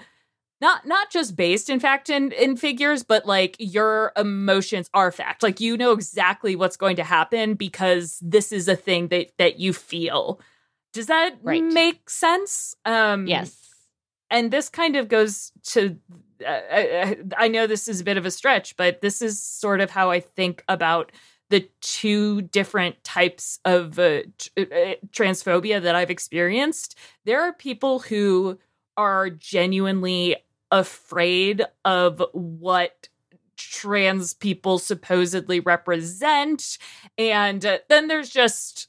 not 0.60 0.86
not 0.86 1.10
just 1.10 1.36
based 1.36 1.68
in 1.68 1.78
fact 1.78 2.08
in 2.08 2.32
in 2.32 2.56
figures 2.56 3.02
but 3.02 3.26
like 3.26 3.56
your 3.58 4.12
emotions 4.16 4.88
are 4.94 5.12
fact 5.12 5.42
like 5.42 5.60
you 5.60 5.76
know 5.76 5.92
exactly 5.92 6.56
what's 6.56 6.76
going 6.76 6.96
to 6.96 7.04
happen 7.04 7.54
because 7.54 8.18
this 8.22 8.52
is 8.52 8.66
a 8.68 8.76
thing 8.76 9.08
that 9.08 9.32
that 9.38 9.60
you 9.60 9.72
feel 9.72 10.40
does 10.96 11.06
that 11.06 11.36
Right. 11.42 11.62
make 11.62 12.10
sense? 12.10 12.74
Um 12.84 13.26
yes. 13.26 13.50
and 14.30 14.50
this 14.50 14.68
kind 14.68 14.96
of 14.96 15.08
goes 15.08 15.52
to 15.74 15.96
uh, 16.44 16.50
I, 16.50 17.16
I 17.44 17.48
know 17.48 17.66
this 17.66 17.88
is 17.88 18.00
a 18.00 18.04
bit 18.04 18.18
of 18.18 18.26
a 18.26 18.30
stretch 18.30 18.76
but 18.76 19.00
this 19.00 19.22
is 19.22 19.42
sort 19.42 19.80
of 19.80 19.90
how 19.90 20.10
i 20.10 20.20
think 20.20 20.62
about 20.68 21.12
the 21.48 21.68
two 21.80 22.42
different 22.42 23.02
types 23.04 23.58
of 23.64 23.98
uh, 23.98 24.22
t- 24.36 24.50
uh, 24.58 24.94
transphobia 25.12 25.80
that 25.80 25.94
i've 25.94 26.10
experienced. 26.10 26.98
There 27.24 27.40
are 27.40 27.52
people 27.52 28.00
who 28.00 28.58
are 28.96 29.30
genuinely 29.30 30.36
afraid 30.72 31.64
of 31.84 32.22
what 32.32 33.08
trans 33.56 34.34
people 34.34 34.78
supposedly 34.78 35.60
represent 35.60 36.78
and 37.16 37.64
uh, 37.64 37.78
then 37.88 38.08
there's 38.08 38.28
just 38.30 38.88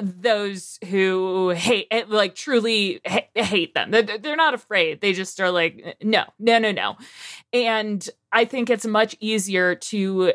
those 0.00 0.78
who 0.88 1.50
hate 1.50 1.88
eh, 1.90 2.04
like 2.08 2.34
truly 2.34 3.00
ha- 3.06 3.26
hate 3.34 3.74
them 3.74 3.90
They're- 3.90 4.36
not 4.36 4.54
afraid 4.54 5.00
they 5.00 5.12
just 5.12 5.40
are 5.40 5.50
like 5.50 5.96
no 6.02 6.24
no 6.38 6.58
no 6.58 6.70
no 6.72 6.96
and 7.52 8.08
i 8.32 8.44
think 8.44 8.70
it's 8.70 8.86
much 8.86 9.16
easier 9.18 9.74
to 9.74 10.34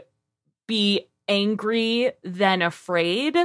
be 0.68 1.08
angry 1.28 2.12
than 2.24 2.62
afraid 2.62 3.38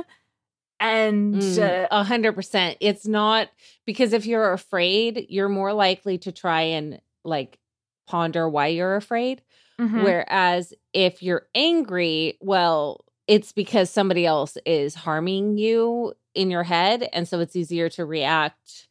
and 0.79 1.37
uh, 1.37 1.39
Mm, 1.39 1.87
A 1.91 2.05
hundred 2.05 2.35
percent. 2.35 2.77
It's 2.81 3.07
not 3.07 3.49
because 3.87 4.13
if 4.13 4.27
you're 4.27 4.53
afraid, 4.53 5.25
you're 5.31 5.49
more 5.49 5.73
likely 5.73 6.19
to 6.19 6.33
try 6.33 6.63
and 6.63 7.01
like 7.25 7.59
ponder 8.07 8.47
why 8.47 8.67
you're 8.69 8.97
afraid. 8.97 9.41
mhm. 9.81 10.03
Whereas 10.05 10.75
if 10.93 11.23
you're 11.23 11.47
angry, 11.55 12.37
well, 12.43 13.06
it's 13.27 13.53
because 13.53 13.91
somebody 13.91 14.25
else 14.27 14.57
is 14.65 14.95
harming 14.95 15.59
you 15.59 16.15
in 16.35 16.51
your 16.51 16.63
head. 16.63 17.09
And 17.13 17.27
so 17.27 17.41
it's 17.41 17.57
easier 17.57 17.89
to 17.91 18.05
react 18.05 18.89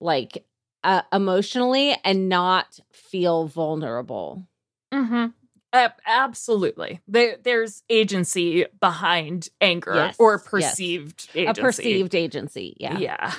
like 0.00 0.44
uh, 0.84 1.02
emotionally 1.12 1.96
and 2.04 2.28
not 2.28 2.80
feel 2.92 3.46
vulnerable. 3.46 4.46
Mm-hmm. 4.92 5.26
Ab- 5.72 6.00
absolutely. 6.06 7.00
There, 7.06 7.36
there's 7.42 7.82
agency 7.88 8.66
behind 8.80 9.48
anger 9.60 9.94
Yes, 9.94 10.16
or 10.18 10.32
yes. 10.34 10.44
perceived 10.48 11.28
agency. 11.34 11.60
A 11.60 11.64
perceived 11.64 12.14
agency. 12.14 12.76
Yeah. 12.80 12.98
Yeah. 12.98 13.32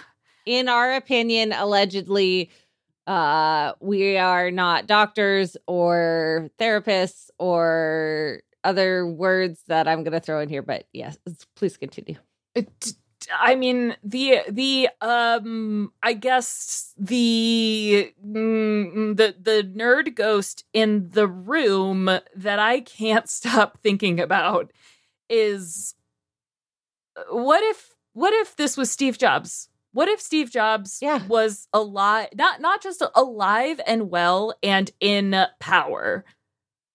in 0.45 0.69
our 0.69 0.93
opinion, 0.93 1.51
allegedly, 1.51 2.49
uh, 3.07 3.73
we 3.81 4.17
are 4.17 4.51
not 4.51 4.87
doctors 4.87 5.57
or 5.67 6.49
therapists 6.59 7.29
or 7.37 8.41
other 8.63 9.05
words 9.07 9.61
that 9.67 9.87
I'm 9.87 10.03
going 10.03 10.13
to 10.13 10.19
throw 10.19 10.39
in 10.41 10.49
here. 10.49 10.61
But 10.61 10.85
yes, 10.93 11.17
please 11.55 11.77
continue. 11.77 12.15
It- 12.55 12.93
I 13.39 13.53
mean 13.53 13.95
the 14.03 14.39
the 14.49 14.89
um 14.99 15.93
I 16.01 16.13
guess 16.13 16.91
the 16.97 18.11
mm, 18.25 19.15
the 19.15 19.35
the 19.39 19.71
nerd 19.75 20.15
ghost 20.15 20.65
in 20.73 21.09
the 21.11 21.27
room 21.27 22.05
that 22.35 22.57
I 22.57 22.79
can't 22.81 23.29
stop 23.39 23.77
thinking 23.83 24.19
about 24.19 24.71
is 25.29 25.93
uh, 27.15 27.23
what 27.35 27.63
if 27.63 27.91
what 28.13 28.33
if 28.33 28.55
this 28.55 28.75
was 28.77 28.91
Steve 28.91 29.17
Jobs? 29.17 29.69
What 29.93 30.07
if 30.07 30.21
Steve 30.21 30.49
Jobs 30.51 30.99
Yeah. 31.01 31.25
was 31.27 31.67
alive 31.73 32.29
not 32.35 32.61
not 32.61 32.81
just 32.81 33.03
alive 33.15 33.79
and 33.85 34.09
well 34.09 34.55
and 34.63 34.89
in 34.99 35.35
power? 35.59 36.25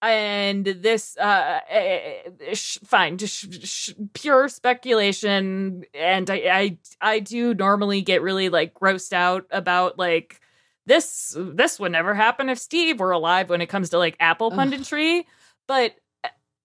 And 0.03 0.64
this 0.64 1.16
uh 1.16 1.61
eh, 1.70 2.18
sh- 2.53 2.78
fine 2.84 3.16
just 3.16 3.34
sh- 3.34 3.66
sh- 3.66 3.92
pure 4.12 4.49
speculation 4.49 5.84
and 5.94 6.30
I, 6.30 6.36
I 6.36 6.78
i 7.01 7.18
do 7.18 7.55
normally 7.55 8.03
get 8.03 8.22
really 8.22 8.49
like 8.49 8.74
grossed 8.74 9.12
out 9.12 9.47
about 9.51 9.99
like 9.99 10.40
this 10.84 11.34
this 11.36 11.80
would 11.80 11.92
never 11.92 12.14
happen 12.14 12.49
if 12.49 12.59
steve 12.59 13.01
were 13.01 13.11
alive 13.12 13.49
when 13.49 13.61
it 13.62 13.68
comes 13.68 13.90
to 13.90 13.99
like 13.99 14.16
apple 14.20 14.53
Ugh. 14.53 14.59
punditry 14.59 15.24
but 15.66 15.94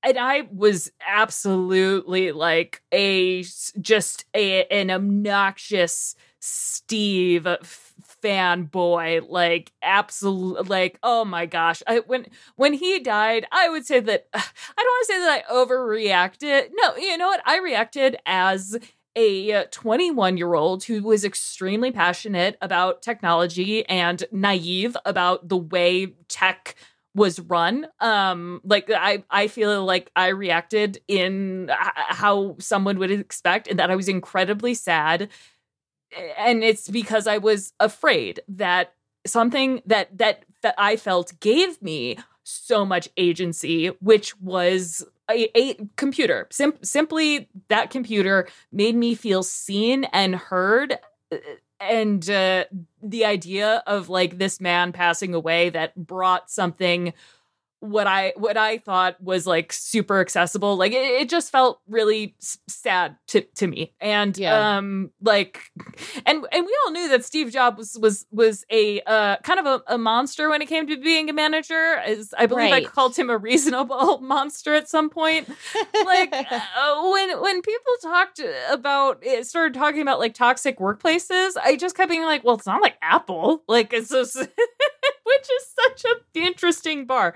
and 0.03 0.17
i 0.17 0.47
was 0.51 0.91
absolutely 1.07 2.32
like 2.34 2.82
a 2.91 3.43
just 3.79 4.25
a 4.36 4.65
an 4.65 4.91
obnoxious 4.91 6.15
steve 6.39 7.47
f- 7.47 7.91
fanboy 8.22 9.28
like 9.30 9.72
absolute 9.82 10.67
like 10.69 10.99
oh 11.03 11.26
my 11.26 11.45
gosh. 11.45 11.82
I, 11.88 11.99
when 11.99 12.28
when 12.55 12.74
he 12.74 12.99
died 12.99 13.45
i 13.51 13.69
would 13.69 13.86
say 13.86 13.99
that 13.99 14.28
i 14.34 14.39
don't 14.78 14.86
want 14.86 15.07
to 15.07 15.13
say 15.13 15.19
that 15.19 15.43
i 15.49 15.53
overreacted. 15.53 16.69
No 16.74 16.95
you 16.97 17.17
know 17.17 17.28
what? 17.28 17.41
I 17.45 17.59
reacted 17.59 18.17
as 18.26 18.78
a 19.15 19.65
21 19.72 20.38
year 20.38 20.53
old 20.53 20.84
who 20.86 21.03
was 21.03 21.26
extremely 21.26 21.91
passionate 21.91 22.57
about 22.61 23.01
technology 23.01 23.86
and 23.88 24.24
naive 24.32 24.95
about 25.05 25.49
the 25.49 25.57
way 25.57 26.07
tech 26.30 26.76
was 27.13 27.39
run. 27.41 27.88
Um 27.99 28.61
like 28.63 28.89
i 28.89 29.24
i 29.30 29.47
feel 29.47 29.84
like 29.84 30.11
i 30.15 30.28
reacted 30.28 31.01
in 31.07 31.69
h- 31.69 31.91
how 31.95 32.55
someone 32.59 32.97
would 32.99 33.11
expect 33.11 33.67
and 33.67 33.80
that 33.80 33.91
i 33.91 33.95
was 33.95 34.07
incredibly 34.07 34.74
sad 34.74 35.28
and 36.38 36.64
it's 36.64 36.88
because 36.89 37.28
I 37.28 37.38
was 37.38 37.74
afraid 37.80 38.41
that 38.47 38.93
something 39.26 39.82
that 39.86 40.18
that 40.18 40.45
that 40.62 40.76
I 40.78 40.95
felt 40.95 41.39
gave 41.39 41.82
me 41.82 42.18
so 42.43 42.86
much 42.86 43.09
agency, 43.18 43.88
which 43.99 44.38
was 44.39 45.05
a, 45.30 45.49
a 45.57 45.78
computer. 45.95 46.47
Sim- 46.51 46.78
simply 46.82 47.49
that 47.70 47.89
computer 47.91 48.47
made 48.72 48.95
me 48.95 49.16
feel 49.16 49.43
seen 49.43 50.05
and 50.05 50.36
heard. 50.36 50.97
uh, 51.32 51.38
And 51.80 52.30
uh, 52.30 52.66
the 53.01 53.26
idea 53.26 53.82
of 53.88 54.09
like 54.09 54.38
this 54.38 54.59
man 54.62 54.91
passing 54.91 55.34
away 55.34 55.70
that 55.72 55.95
brought 55.95 56.51
something 56.51 57.14
what 57.82 58.07
I 58.07 58.32
what 58.38 58.57
I 58.57 58.77
thought 58.77 59.21
was 59.21 59.45
like 59.45 59.73
super 59.73 60.21
accessible. 60.21 60.77
Like 60.77 60.93
it, 60.93 61.03
it 61.21 61.29
just 61.29 61.51
felt 61.51 61.82
really 61.88 62.36
s- 62.41 62.57
sad 62.67 63.17
to 63.29 63.41
to 63.55 63.67
me. 63.67 63.93
And 63.99 64.38
Yeah. 64.38 64.77
um 64.77 65.11
like 65.21 65.59
and 66.25 66.45
and 66.51 66.65
we 66.65 66.77
all 66.86 66.91
knew 66.91 67.09
that 67.09 67.25
Steve 67.25 67.51
Jobs 67.51 67.77
was 67.77 67.97
was 67.99 68.25
was 68.32 68.65
a 68.71 69.01
uh 69.01 69.38
kind 69.43 69.59
of 69.59 69.65
a, 69.65 69.93
a 69.95 69.97
monster 69.97 70.49
when 70.49 70.61
it 70.61 70.67
came 70.67 70.86
to 70.88 70.95
being 70.97 71.29
a 71.29 71.34
manager. 71.34 71.95
As 72.05 72.34
I 72.38 72.45
believe 72.45 72.71
I 72.71 72.84
called 72.84 73.15
him 73.17 73.29
a 73.29 73.38
reasonable 73.38 74.19
monster 74.21 74.73
at 74.75 74.88
some 74.88 75.09
point. 75.09 75.49
like 76.05 76.32
uh, 76.51 77.09
when 77.11 77.41
when 77.41 77.61
people 77.63 77.93
talked 78.01 78.41
about 78.69 79.19
it 79.23 79.47
started 79.47 79.73
talking 79.73 80.01
about 80.01 80.19
like 80.19 80.34
toxic 80.36 80.77
workplaces, 80.79 81.53
I 81.61 81.75
just 81.77 81.95
kept 81.97 82.09
being 82.09 82.23
like, 82.23 82.43
well, 82.43 82.55
it's 82.55 82.67
not 82.67 82.82
like 82.82 82.95
Apple. 83.01 83.63
Like 83.67 83.91
it's 83.91 84.09
just 84.09 84.38
which 85.38 85.47
is 85.49 85.75
such 86.01 86.11
an 86.11 86.43
interesting 86.43 87.05
bar. 87.05 87.34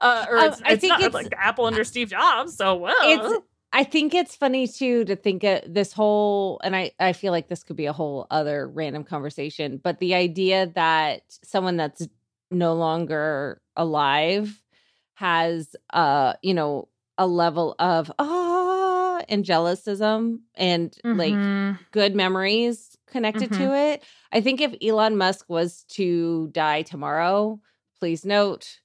Uh, 0.00 0.26
or 0.28 0.38
Uh, 0.38 0.46
it's, 0.46 0.62
I 0.62 0.72
it's 0.72 0.80
think 0.80 0.90
not 0.90 1.00
it's- 1.02 1.14
like 1.14 1.32
Apple 1.38 1.66
under 1.66 1.84
Steve 1.84 2.10
Jobs. 2.10 2.56
So 2.56 2.74
well, 2.76 2.94
it's 3.02 3.44
I 3.72 3.82
think 3.82 4.14
it's 4.14 4.36
funny 4.36 4.68
too 4.68 5.04
to 5.06 5.16
think 5.16 5.42
of 5.42 5.62
this 5.66 5.92
whole 5.92 6.60
and 6.62 6.76
I 6.76 6.92
I 7.00 7.12
feel 7.12 7.32
like 7.32 7.48
this 7.48 7.64
could 7.64 7.76
be 7.76 7.86
a 7.86 7.92
whole 7.92 8.26
other 8.30 8.68
random 8.68 9.04
conversation, 9.04 9.80
but 9.82 9.98
the 9.98 10.14
idea 10.14 10.66
that 10.74 11.22
someone 11.42 11.76
that's 11.76 12.06
no 12.50 12.74
longer 12.74 13.60
alive 13.76 14.62
has 15.14 15.74
uh 15.92 16.34
you 16.42 16.54
know 16.54 16.88
a 17.18 17.26
level 17.26 17.74
of 17.78 18.12
ah 18.18 19.22
angelicism 19.28 20.40
and 20.54 20.96
mm-hmm. 21.04 21.18
like 21.18 21.76
good 21.90 22.14
memories 22.14 22.96
connected 23.06 23.50
mm-hmm. 23.50 23.62
to 23.62 23.76
it. 23.76 24.02
I 24.34 24.40
think 24.40 24.60
if 24.60 24.74
Elon 24.82 25.16
Musk 25.16 25.46
was 25.48 25.84
to 25.90 26.48
die 26.48 26.82
tomorrow, 26.82 27.60
please 28.00 28.24
note 28.24 28.80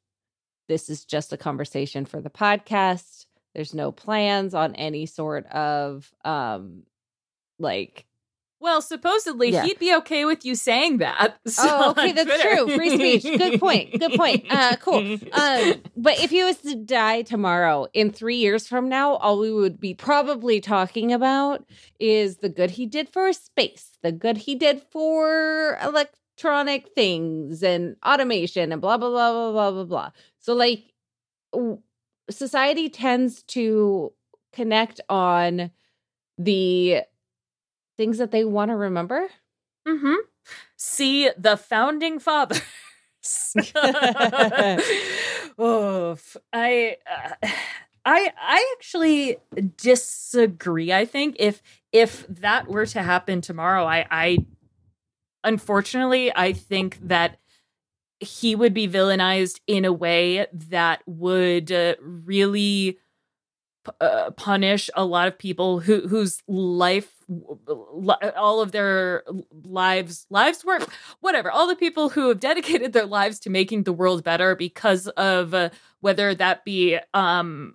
this 0.68 0.92
is 0.92 1.06
just 1.06 1.34
a 1.34 1.38
conversation 1.38 2.06
for 2.06 2.22
the 2.22 2.30
podcast. 2.30 3.26
There's 3.56 3.74
no 3.74 3.92
plans 3.92 4.54
on 4.54 4.76
any 4.76 5.08
sort 5.08 5.48
of 5.48 6.14
um 6.24 6.84
like 7.58 8.06
well, 8.62 8.82
supposedly 8.82 9.52
yeah. 9.52 9.64
he'd 9.64 9.80
be 9.80 9.96
okay 9.96 10.26
with 10.26 10.46
you 10.46 10.56
saying 10.56 10.98
that. 10.98 11.38
So 11.50 11.64
oh, 11.66 11.92
okay, 11.92 12.12
that's 12.12 12.30
Twitter. 12.30 12.56
true. 12.56 12.76
Free 12.76 12.90
speech. 12.96 13.24
Good 13.24 13.60
point. 13.60 14.00
Good 14.00 14.14
point. 14.14 14.46
Uh, 14.50 14.76
cool. 14.82 14.98
Um, 14.98 15.82
but 15.98 16.20
if 16.20 16.30
he 16.30 16.44
was 16.44 16.58
to 16.58 16.76
die 16.76 17.24
tomorrow, 17.24 17.88
in 17.94 18.12
three 18.12 18.36
years 18.36 18.68
from 18.68 18.88
now, 18.88 19.16
all 19.16 19.40
we 19.40 19.52
would 19.52 19.80
be 19.80 19.94
probably 19.94 20.62
talking 20.62 21.12
about 21.12 21.66
is 22.00 22.38
the 22.38 22.50
good 22.50 22.72
he 22.72 22.86
did 22.86 23.10
for 23.10 23.34
space, 23.34 23.98
the 24.04 24.12
good 24.12 24.38
he 24.38 24.56
did 24.56 24.82
for 24.92 25.78
electronic 25.82 26.90
things 26.94 27.64
and 27.64 27.96
automation 28.06 28.72
and 28.72 28.82
blah 28.82 28.98
blah 28.98 29.10
blah 29.10 29.32
blah 29.32 29.52
blah 29.52 29.72
blah 29.72 29.84
blah. 29.86 30.12
So, 30.40 30.54
like, 30.54 30.94
society 32.30 32.90
tends 32.90 33.44
to 33.44 34.14
connect 34.54 35.02
on 35.10 35.72
the 36.38 37.02
things 38.00 38.18
that 38.18 38.32
they 38.32 38.46
want 38.46 38.72
to 38.72 38.78
remember. 38.78 39.28
Mm-hmm. 39.86 40.14
See 40.78 41.30
the 41.38 41.58
founding 41.58 42.18
fathers. 42.18 42.62
oh, 45.60 46.18
I, 46.54 46.96
uh, 47.06 47.48
I, 48.06 48.32
I 48.42 48.76
actually 48.78 49.36
disagree. 49.76 50.94
I 50.94 51.04
think 51.04 51.36
if 51.40 51.62
if 51.92 52.26
that 52.28 52.70
were 52.70 52.86
to 52.86 53.04
happen 53.04 53.42
tomorrow, 53.42 53.84
I, 53.84 54.06
I, 54.10 54.38
unfortunately, 55.44 56.32
I 56.34 56.54
think 56.54 57.00
that 57.02 57.38
he 58.22 58.56
would 58.56 58.74
be 58.74 58.88
villainized 58.88 59.60
in 59.68 59.84
a 59.84 59.92
way 59.92 60.48
that 60.54 61.02
would 61.06 61.70
uh, 61.70 61.96
really 62.02 62.98
uh, 64.00 64.32
punish 64.32 64.90
a 64.96 65.04
lot 65.04 65.28
of 65.28 65.38
people 65.38 65.82
who 65.82 66.08
whose 66.08 66.42
life 66.48 67.19
all 68.36 68.62
of 68.62 68.72
their 68.72 69.24
lives 69.64 70.26
lives 70.30 70.66
were 70.66 70.80
whatever 71.20 71.52
all 71.52 71.68
the 71.68 71.76
people 71.76 72.10
who 72.10 72.30
have 72.30 72.40
dedicated 72.50 72.94
their 72.94 73.06
lives 73.06 73.40
to 73.40 73.50
making 73.50 73.84
the 73.84 73.94
world 73.94 74.24
better 74.24 74.56
because 74.56 75.08
of 75.10 75.54
uh, 75.54 75.70
whether 76.02 76.34
that 76.34 76.66
be 76.66 76.98
um, 77.14 77.74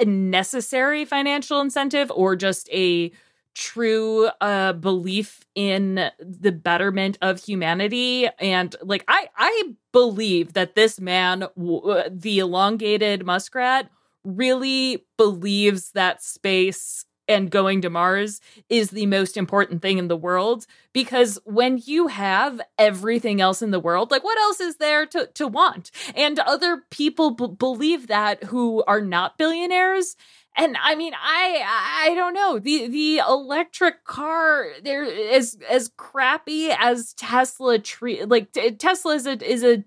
a 0.00 0.04
necessary 0.04 1.04
financial 1.04 1.60
incentive 1.60 2.10
or 2.14 2.36
just 2.36 2.68
a 2.72 3.10
true 3.54 4.26
uh 4.42 4.74
belief 4.74 5.46
in 5.54 6.10
the 6.20 6.52
betterment 6.52 7.16
of 7.22 7.42
humanity. 7.42 8.28
And 8.38 8.76
like 8.82 9.02
i 9.08 9.28
i 9.36 9.70
believe 9.92 10.52
that 10.52 10.74
this 10.74 11.00
man 11.00 11.40
w- 11.56 12.02
the 12.10 12.40
elongated 12.40 13.24
muskrat 13.24 13.88
really 14.24 15.06
believes 15.16 15.92
that 15.92 16.22
space 16.22 17.05
and 17.28 17.50
going 17.50 17.80
to 17.82 17.90
Mars 17.90 18.40
is 18.68 18.90
the 18.90 19.06
most 19.06 19.36
important 19.36 19.82
thing 19.82 19.98
in 19.98 20.08
the 20.08 20.16
world 20.16 20.66
because 20.92 21.38
when 21.44 21.80
you 21.84 22.08
have 22.08 22.60
everything 22.78 23.40
else 23.40 23.62
in 23.62 23.70
the 23.70 23.80
world, 23.80 24.10
like 24.10 24.24
what 24.24 24.38
else 24.38 24.60
is 24.60 24.76
there 24.76 25.06
to, 25.06 25.28
to 25.34 25.46
want? 25.46 25.90
And 26.14 26.38
other 26.38 26.82
people 26.90 27.32
b- 27.32 27.48
believe 27.58 28.06
that 28.08 28.44
who 28.44 28.84
are 28.86 29.00
not 29.00 29.38
billionaires. 29.38 30.16
And 30.56 30.76
I 30.82 30.94
mean, 30.94 31.12
I 31.14 32.06
I 32.08 32.14
don't 32.14 32.32
know 32.32 32.58
the 32.58 32.86
the 32.88 33.18
electric 33.18 34.04
car 34.04 34.68
there 34.82 35.04
is 35.04 35.58
as 35.68 35.90
crappy 35.98 36.70
as 36.70 37.12
Tesla 37.14 37.78
treat 37.78 38.26
like 38.28 38.52
Tesla 38.78 39.14
is 39.14 39.26
a 39.26 39.46
is 39.46 39.62
a 39.62 39.84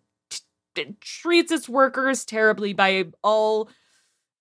t- 0.75 0.95
treats 1.01 1.51
its 1.51 1.67
workers 1.67 2.23
terribly 2.23 2.73
by 2.73 3.05
all 3.23 3.69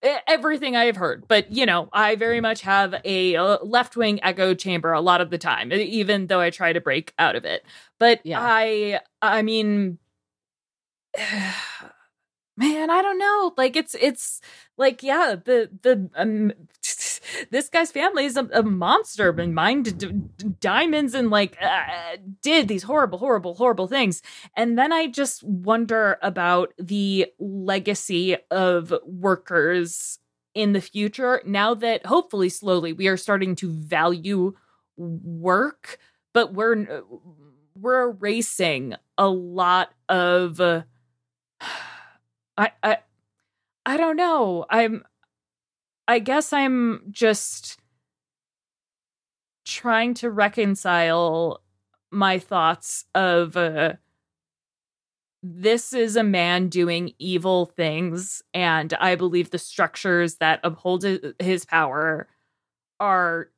everything 0.02 0.76
I 0.76 0.84
have 0.84 0.96
heard. 0.96 1.26
But, 1.28 1.50
you 1.50 1.66
know, 1.66 1.88
I 1.92 2.16
very 2.16 2.40
much 2.40 2.62
have 2.62 2.94
a 3.04 3.36
uh, 3.36 3.58
left 3.62 3.96
wing 3.96 4.20
echo 4.22 4.54
chamber 4.54 4.92
a 4.92 5.00
lot 5.00 5.20
of 5.20 5.30
the 5.30 5.38
time, 5.38 5.72
even 5.72 6.26
though 6.26 6.40
I 6.40 6.50
try 6.50 6.72
to 6.72 6.80
break 6.80 7.12
out 7.18 7.36
of 7.36 7.44
it. 7.44 7.64
But 7.98 8.20
yeah. 8.24 8.40
I, 8.40 9.00
I 9.20 9.42
mean, 9.42 9.98
man, 12.56 12.90
I 12.90 13.02
don't 13.02 13.18
know. 13.18 13.54
Like 13.56 13.76
it's, 13.76 13.96
it's 14.00 14.40
like, 14.76 15.02
yeah, 15.02 15.36
the, 15.44 15.70
the, 15.82 16.10
um, 16.14 16.52
this 17.50 17.68
guy's 17.68 17.90
family 17.90 18.24
is 18.24 18.36
a, 18.36 18.48
a 18.52 18.62
monster 18.62 19.30
and 19.30 19.54
mined 19.54 19.98
d- 19.98 20.12
d- 20.12 20.54
diamonds 20.60 21.14
and 21.14 21.30
like 21.30 21.56
uh, 21.60 22.16
did 22.42 22.68
these 22.68 22.82
horrible, 22.84 23.18
horrible, 23.18 23.54
horrible 23.54 23.86
things. 23.86 24.22
And 24.56 24.78
then 24.78 24.92
I 24.92 25.06
just 25.06 25.42
wonder 25.44 26.18
about 26.22 26.72
the 26.78 27.26
legacy 27.38 28.36
of 28.50 28.92
workers 29.04 30.18
in 30.54 30.72
the 30.72 30.80
future 30.80 31.42
now 31.44 31.74
that 31.74 32.06
hopefully 32.06 32.48
slowly 32.48 32.92
we 32.92 33.06
are 33.06 33.16
starting 33.16 33.54
to 33.56 33.70
value 33.70 34.54
work, 34.96 35.98
but 36.32 36.52
we're 36.54 37.02
we're 37.74 38.10
erasing 38.10 38.94
a 39.16 39.28
lot 39.28 39.92
of. 40.08 40.60
Uh, 40.60 40.82
I 42.56 42.72
I 42.82 42.98
I 43.86 43.96
don't 43.96 44.16
know. 44.16 44.66
I'm 44.68 45.04
I 46.08 46.20
guess 46.20 46.54
I'm 46.54 47.02
just 47.10 47.78
trying 49.66 50.14
to 50.14 50.30
reconcile 50.30 51.60
my 52.10 52.38
thoughts 52.38 53.04
of 53.14 53.54
uh, 53.58 53.92
this 55.42 55.92
is 55.92 56.16
a 56.16 56.22
man 56.22 56.68
doing 56.68 57.12
evil 57.18 57.66
things, 57.66 58.42
and 58.54 58.94
I 58.94 59.16
believe 59.16 59.50
the 59.50 59.58
structures 59.58 60.36
that 60.36 60.60
uphold 60.64 61.04
his 61.38 61.66
power 61.66 62.26
are 62.98 63.50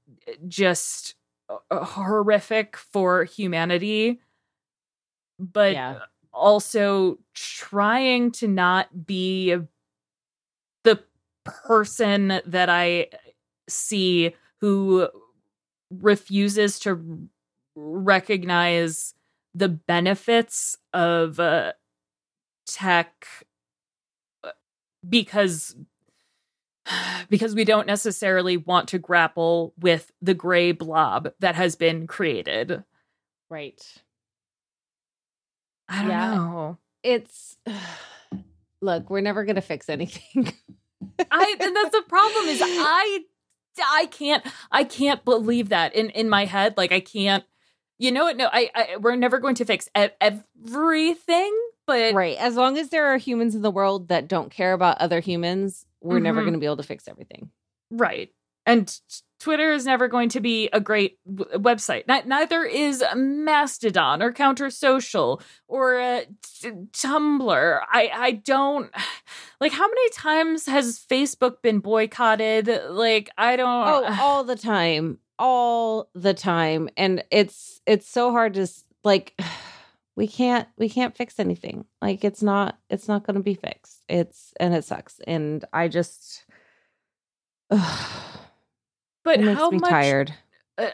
just 0.49 1.15
uh, 1.49 1.85
horrific 1.85 2.77
for 2.77 3.23
humanity, 3.23 4.21
but 5.39 5.75
yeah. 5.75 5.99
also 6.33 7.19
trying 7.33 8.33
to 8.33 8.49
not 8.49 9.07
be 9.07 9.57
person 11.65 12.41
that 12.47 12.69
I 12.69 13.09
see 13.69 14.35
who 14.61 15.09
refuses 15.91 16.79
to 16.81 17.29
recognize 17.75 19.15
the 19.55 19.69
benefits 19.69 20.77
of 20.93 21.41
uh, 21.41 21.73
tech 22.67 23.27
uh, 24.45 24.51
because 25.09 25.77
because 27.29 27.55
we 27.55 27.65
don't 27.65 27.87
necessarily 27.87 28.57
want 28.57 28.89
to 28.89 28.99
grapple 28.99 29.75
with 29.79 30.11
the 30.21 30.35
gray 30.35 30.73
blob 30.73 31.31
that 31.41 31.55
has 31.55 31.77
been 31.77 32.07
created. 32.07 32.83
Right. 33.49 33.81
I 35.89 36.03
don't 36.03 36.11
yeah. 36.11 36.35
know. 36.35 36.79
It's 37.03 37.57
look, 38.81 39.11
we're 39.11 39.21
never 39.21 39.45
going 39.45 39.57
to 39.57 39.63
fix 39.63 39.89
anything. 39.89 40.53
I 41.31 41.57
and 41.61 41.77
that's 41.77 41.93
the 41.93 42.03
problem 42.09 42.47
is 42.47 42.61
I 42.63 43.21
I 43.83 44.07
can't 44.07 44.45
I 44.71 44.85
can't 44.85 45.25
believe 45.25 45.71
that 45.71 45.95
in 45.95 46.11
in 46.11 46.29
my 46.29 46.45
head. 46.45 46.77
Like 46.77 46.93
I 46.93 47.01
can't 47.01 47.45
you 47.99 48.13
know 48.13 48.25
what? 48.25 48.37
No 48.37 48.49
I, 48.53 48.71
I 48.75 48.97
we're 48.99 49.17
never 49.17 49.39
going 49.39 49.55
to 49.57 49.65
fix 49.65 49.89
everything 49.95 51.61
but 51.87 52.15
right. 52.15 52.37
As 52.39 52.57
long 52.57 52.79
as 52.79 52.91
there 52.91 53.07
are 53.07 53.19
humans 53.19 53.55
in 53.55 53.63
the 53.63 53.71
world 53.71 54.09
that 54.09 54.29
don't 54.29 54.51
care 54.51 54.73
about 54.73 54.99
other 54.99 55.21
humans 55.21 55.87
we're 56.03 56.17
mm-hmm. 56.17 56.25
never 56.25 56.41
going 56.43 56.55
to 56.55 56.59
be 56.59 56.67
able 56.67 56.79
to 56.79 56.83
fix 56.83 57.07
everything. 57.09 57.51
Right. 57.91 58.31
And 58.67 58.95
Twitter 59.41 59.73
is 59.73 59.87
never 59.87 60.07
going 60.07 60.29
to 60.29 60.41
be 60.41 60.69
a 60.71 60.81
great 60.81 61.19
w- 61.27 61.59
website. 61.59 62.07
Neither 62.27 62.63
is 62.63 63.03
Mastodon 63.17 64.23
or 64.23 64.33
Counter 64.33 64.69
Social 64.69 65.41
or 65.67 65.99
uh, 65.99 66.21
t- 66.43 66.71
Tumblr. 66.93 67.81
I 67.91 68.11
I 68.13 68.31
don't 68.33 68.91
like 69.61 69.73
how 69.73 69.89
many 69.89 70.11
times 70.11 70.67
has 70.67 70.99
Facebook 71.11 71.63
been 71.63 71.81
boycotted? 71.81 72.69
Like 72.91 73.31
I 73.39 73.57
don't. 73.57 73.69
Oh, 73.69 74.17
all 74.21 74.45
the 74.45 74.57
time, 74.57 75.19
all 75.39 76.11
the 76.15 76.35
time, 76.35 76.91
and 76.99 77.25
it's 77.31 77.81
it's 77.87 78.09
so 78.09 78.31
hard 78.31 78.55
to 78.55 78.69
like. 79.03 79.41
We 80.17 80.27
can't 80.27 80.69
we 80.77 80.91
can't 80.91 81.17
fix 81.17 81.39
anything. 81.39 81.87
Like 82.03 82.25
it's 82.25 82.43
not 82.43 82.79
it's 82.91 83.09
not 83.09 83.25
going 83.25 83.37
to 83.37 83.43
be 83.43 83.55
fixed. 83.55 84.03
It's 84.07 84.53
and 84.61 84.75
it 84.75 84.85
sucks. 84.85 85.19
And 85.27 85.65
I 85.73 85.89
just. 85.89 86.45
But 89.25 89.41
how 89.41 89.71
much 89.71 89.91
tired? 89.91 90.35
Uh, 90.79 90.91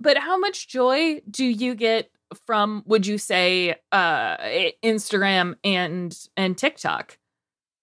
but 0.00 0.18
how 0.18 0.38
much 0.38 0.68
joy 0.68 1.20
do 1.30 1.44
you 1.44 1.74
get 1.74 2.10
from? 2.46 2.82
Would 2.86 3.06
you 3.06 3.18
say 3.18 3.76
uh, 3.90 4.36
Instagram 4.84 5.56
and 5.64 6.16
and 6.36 6.56
TikTok? 6.56 7.18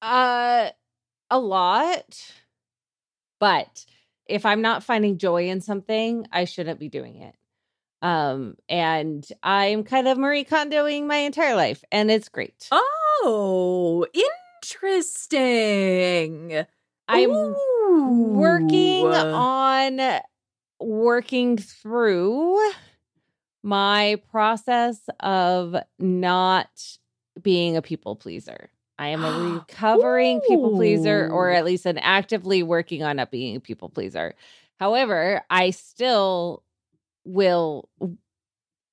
Uh, 0.01 0.69
a 1.29 1.39
lot. 1.39 2.33
But 3.39 3.85
if 4.27 4.45
I'm 4.45 4.61
not 4.61 4.83
finding 4.83 5.17
joy 5.17 5.49
in 5.49 5.61
something, 5.61 6.27
I 6.31 6.45
shouldn't 6.45 6.79
be 6.79 6.89
doing 6.89 7.17
it. 7.17 7.35
Um, 8.01 8.55
and 8.69 9.27
I'm 9.43 9.83
kind 9.83 10.07
of 10.07 10.17
Marie 10.17 10.45
Kondoing 10.45 11.05
my 11.05 11.17
entire 11.17 11.55
life, 11.55 11.83
and 11.91 12.09
it's 12.09 12.29
great. 12.29 12.69
Oh, 12.71 14.05
interesting. 14.63 16.65
I'm 17.07 17.31
Ooh. 17.31 17.55
Working 18.07 19.05
uh 19.07 19.31
on 19.33 20.21
working 20.79 21.57
through 21.57 22.57
my 23.63 24.21
process 24.31 25.01
of 25.19 25.75
not 25.99 26.69
being 27.41 27.77
a 27.77 27.81
people 27.81 28.15
pleaser. 28.15 28.69
I 28.97 29.09
am 29.09 29.23
a 29.23 29.53
recovering 29.69 30.41
people 30.41 30.75
pleaser, 30.75 31.29
or 31.31 31.49
at 31.51 31.65
least 31.65 31.85
an 31.85 31.97
actively 31.97 32.63
working 32.63 33.03
on 33.03 33.17
not 33.17 33.31
being 33.31 33.55
a 33.55 33.59
people 33.59 33.89
pleaser. 33.89 34.35
However, 34.79 35.41
I 35.49 35.71
still 35.71 36.63
will 37.25 37.89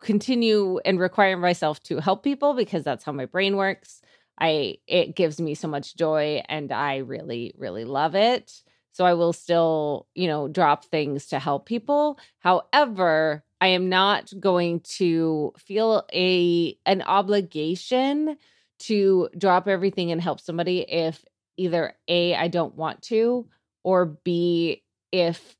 continue 0.01 0.79
and 0.85 1.01
require 1.01 1.37
myself 1.37 1.83
to 1.85 1.99
help 2.01 2.23
people 2.23 2.55
because 2.55 2.85
that's 2.85 3.05
how 3.05 3.13
my 3.13 3.27
brain 3.27 3.57
works. 3.57 4.01
I 4.39 4.77
it 4.87 5.17
gives 5.17 5.41
me 5.41 5.55
so 5.55 5.69
much 5.69 5.97
joy 5.97 6.43
and 6.49 6.71
I 6.71 6.99
really 6.99 7.55
really 7.57 7.85
love 7.85 8.15
it. 8.15 8.63
So 8.97 9.05
I 9.05 9.13
will 9.13 9.35
still, 9.35 10.07
you 10.15 10.27
know, 10.27 10.49
drop 10.49 10.87
things 10.87 11.27
to 11.27 11.39
help 11.39 11.67
people. 11.67 12.19
However, 12.39 13.45
I 13.61 13.67
am 13.69 13.91
not 13.91 14.33
going 14.41 14.81
to 14.97 15.53
feel 15.59 16.07
a 16.15 16.79
an 16.87 17.03
obligation 17.03 18.39
to 18.79 19.29
drop 19.37 19.69
everything 19.69 20.13
and 20.13 20.21
help 20.23 20.41
somebody 20.41 20.81
if 20.81 21.23
either 21.59 21.93
A 22.09 22.35
I 22.37 22.49
don't 22.49 22.75
want 22.75 23.03
to 23.03 23.47
or 23.85 24.07
B 24.07 24.83
if 25.13 25.59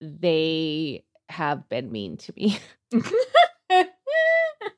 they 0.00 1.04
have 1.28 1.68
been 1.68 1.90
mean 1.90 2.18
to 2.18 2.32
me. 2.36 2.60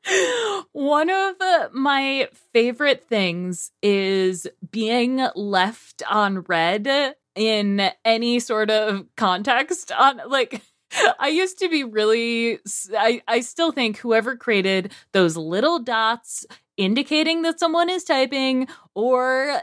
One 0.73 1.11
of 1.11 1.35
my 1.73 2.29
favorite 2.55 3.05
things 3.05 3.71
is 3.83 4.47
being 4.71 5.27
left 5.35 6.03
on 6.09 6.41
red 6.41 7.15
in 7.35 7.91
any 8.05 8.39
sort 8.41 8.71
of 8.71 9.07
context 9.17 9.93
on 9.93 10.21
like 10.29 10.63
I 11.19 11.29
used 11.29 11.59
to 11.61 11.69
be 11.69 11.85
really 11.85 12.59
I 12.97 13.23
I 13.27 13.41
still 13.41 13.73
think 13.73 13.99
whoever 13.99 14.37
created 14.37 14.93
those 15.13 15.37
little 15.37 15.79
dots 15.79 16.47
indicating 16.77 17.43
that 17.43 17.61
someone 17.61 17.91
is 17.91 18.05
typing 18.05 18.69
or 18.95 19.61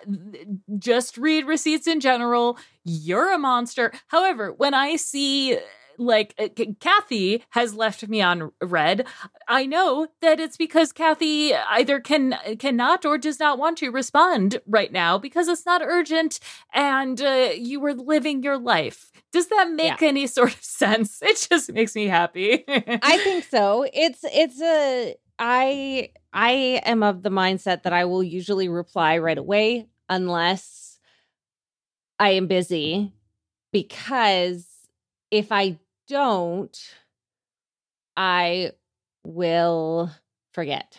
just 0.78 1.18
read 1.18 1.46
receipts 1.46 1.88
in 1.88 2.00
general, 2.00 2.58
you're 2.84 3.34
a 3.34 3.38
monster. 3.38 3.92
However, 4.08 4.54
when 4.54 4.74
I 4.74 4.96
see 4.96 5.58
like 6.00 6.34
uh, 6.40 6.48
Kathy 6.80 7.44
has 7.50 7.74
left 7.74 8.08
me 8.08 8.22
on 8.22 8.52
red. 8.62 9.06
I 9.48 9.66
know 9.66 10.08
that 10.22 10.40
it's 10.40 10.58
because 10.58 10.92
Kathy 10.92 11.54
either 11.54 12.00
can 12.00 12.36
cannot 12.58 13.06
or 13.06 13.18
does 13.18 13.40
not 13.40 13.60
want 13.60 13.78
to 13.80 13.90
respond 13.90 14.60
right 14.66 14.92
now 14.92 15.18
because 15.18 15.48
it's 15.48 15.66
not 15.66 15.82
urgent 15.84 16.40
and 16.74 17.22
uh, 17.22 17.50
you 17.56 17.80
were 17.80 17.94
living 17.94 18.42
your 18.44 18.58
life. 18.58 19.12
Does 19.32 19.48
that 19.48 19.72
make 19.72 20.02
Yeah. 20.02 20.08
any 20.08 20.26
sort 20.28 20.54
of 20.54 20.64
sense? 20.64 21.22
It 21.30 21.48
just 21.50 21.72
makes 21.72 21.96
me 21.96 22.08
happy. 22.08 22.64
I 22.68 23.18
think 23.24 23.44
so. 23.44 23.86
It's 23.94 24.22
it's 24.24 24.62
a 24.62 25.16
I 25.38 26.10
I 26.34 26.82
am 26.86 27.04
of 27.04 27.24
the 27.24 27.30
mindset 27.30 27.84
that 27.84 27.94
I 27.94 28.06
will 28.06 28.24
usually 28.24 28.70
reply 28.70 29.18
right 29.18 29.38
away 29.38 29.88
unless 30.10 31.00
I 32.20 32.32
am 32.32 32.48
busy 32.48 33.14
because 33.72 34.66
if 35.32 35.52
I 35.52 35.78
don't 36.10 36.78
I 38.18 38.72
will 39.24 40.12
forget. 40.54 40.98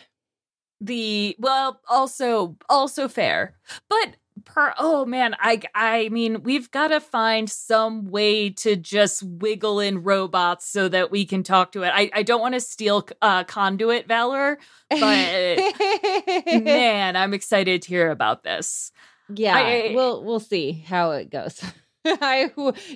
the 0.79 1.35
well 1.37 1.79
also 1.89 2.57
also 2.67 3.07
fair 3.07 3.55
but 3.89 4.15
per 4.45 4.73
oh 4.79 5.05
man 5.05 5.35
i 5.39 5.61
i 5.75 6.09
mean 6.09 6.41
we've 6.41 6.71
got 6.71 6.87
to 6.87 6.99
find 6.99 7.47
some 7.47 8.05
way 8.09 8.49
to 8.49 8.75
just 8.75 9.21
wiggle 9.21 9.79
in 9.79 10.01
robots 10.01 10.65
so 10.67 10.87
that 10.89 11.11
we 11.11 11.23
can 11.25 11.43
talk 11.43 11.71
to 11.73 11.83
it 11.83 11.91
i 11.93 12.09
i 12.15 12.23
don't 12.23 12.41
want 12.41 12.55
to 12.55 12.59
steal 12.61 13.07
uh 13.21 13.43
conduit 13.43 14.07
valor 14.07 14.57
But- 14.89 14.99
man 16.63 17.15
i'm 17.15 17.35
excited 17.35 17.83
to 17.83 17.87
hear 17.87 18.09
about 18.09 18.43
this 18.43 18.91
yeah, 19.33 19.55
I- 19.55 19.91
we'll 19.95 20.23
we'll 20.25 20.41
see 20.41 20.73
how 20.73 21.11
it 21.11 21.29
goes. 21.29 21.63
I 22.05 22.51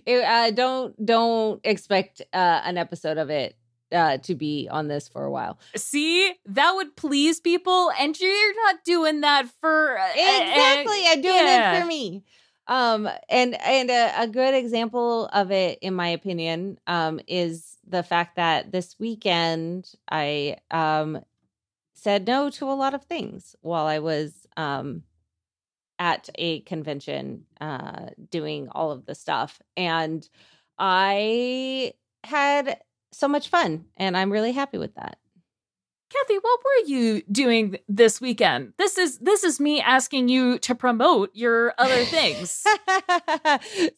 uh, 0.08 0.52
don't 0.52 1.06
don't 1.06 1.62
expect 1.64 2.22
uh, 2.34 2.62
an 2.64 2.78
episode 2.78 3.18
of 3.18 3.30
it 3.30 3.56
uh, 3.92 4.18
to 4.20 4.36
be 4.36 4.68
on 4.70 4.88
this 4.88 5.08
for 5.08 5.24
a 5.24 5.32
while. 5.32 5.60
see 5.76 6.34
that 6.46 6.72
would 6.76 6.96
please 6.96 7.40
people 7.40 7.92
and 8.00 8.20
you're 8.20 8.64
not 8.66 8.84
doing 8.84 9.22
that 9.22 9.48
for 9.62 9.98
uh, 9.98 10.08
Exactly, 10.10 11.04
I'm 11.08 11.22
doing 11.22 11.36
yeah. 11.36 11.78
it 11.78 11.82
for 11.82 11.88
me. 11.88 12.24
Um, 12.68 13.08
and 13.30 13.60
and 13.62 13.92
a, 13.92 14.24
a 14.24 14.28
good 14.28 14.56
example 14.56 15.28
of 15.28 15.52
it, 15.52 15.78
in 15.82 15.94
my 15.94 16.08
opinion, 16.08 16.80
um, 16.88 17.20
is 17.28 17.78
the 17.88 18.02
fact 18.02 18.38
that 18.38 18.72
this 18.72 18.96
weekend 19.00 19.92
I 20.10 20.58
um 20.72 21.20
said 21.94 22.26
no 22.26 22.50
to 22.52 22.70
a 22.70 22.74
lot 22.74 22.94
of 22.94 23.04
things 23.04 23.56
while 23.62 23.86
I 23.86 24.00
was 24.00 24.48
um 24.58 25.04
at 26.00 26.30
a 26.36 26.62
convention 26.62 27.46
uh 27.62 28.08
doing 28.30 28.68
all 28.72 28.92
of 28.92 29.06
the 29.06 29.16
stuff 29.16 29.62
and 29.78 30.28
I 30.78 31.94
had 32.24 32.80
so 33.12 33.28
much 33.28 33.50
fun 33.50 33.86
and 33.98 34.18
I'm 34.18 34.32
really 34.32 34.52
happy 34.52 34.78
with 34.78 34.96
that. 34.96 35.18
Kathy, 36.12 36.38
what 36.40 36.60
were 36.64 36.88
you 36.88 37.24
doing 37.32 37.78
this 37.90 38.22
weekend? 38.22 38.74
This 38.78 38.98
is 38.98 39.18
this 39.20 39.44
is 39.44 39.60
me 39.60 39.82
asking 39.82 40.30
you 40.30 40.60
to 40.60 40.76
promote 40.76 41.32
your 41.34 41.74
other 41.78 42.06
things. 42.06 42.52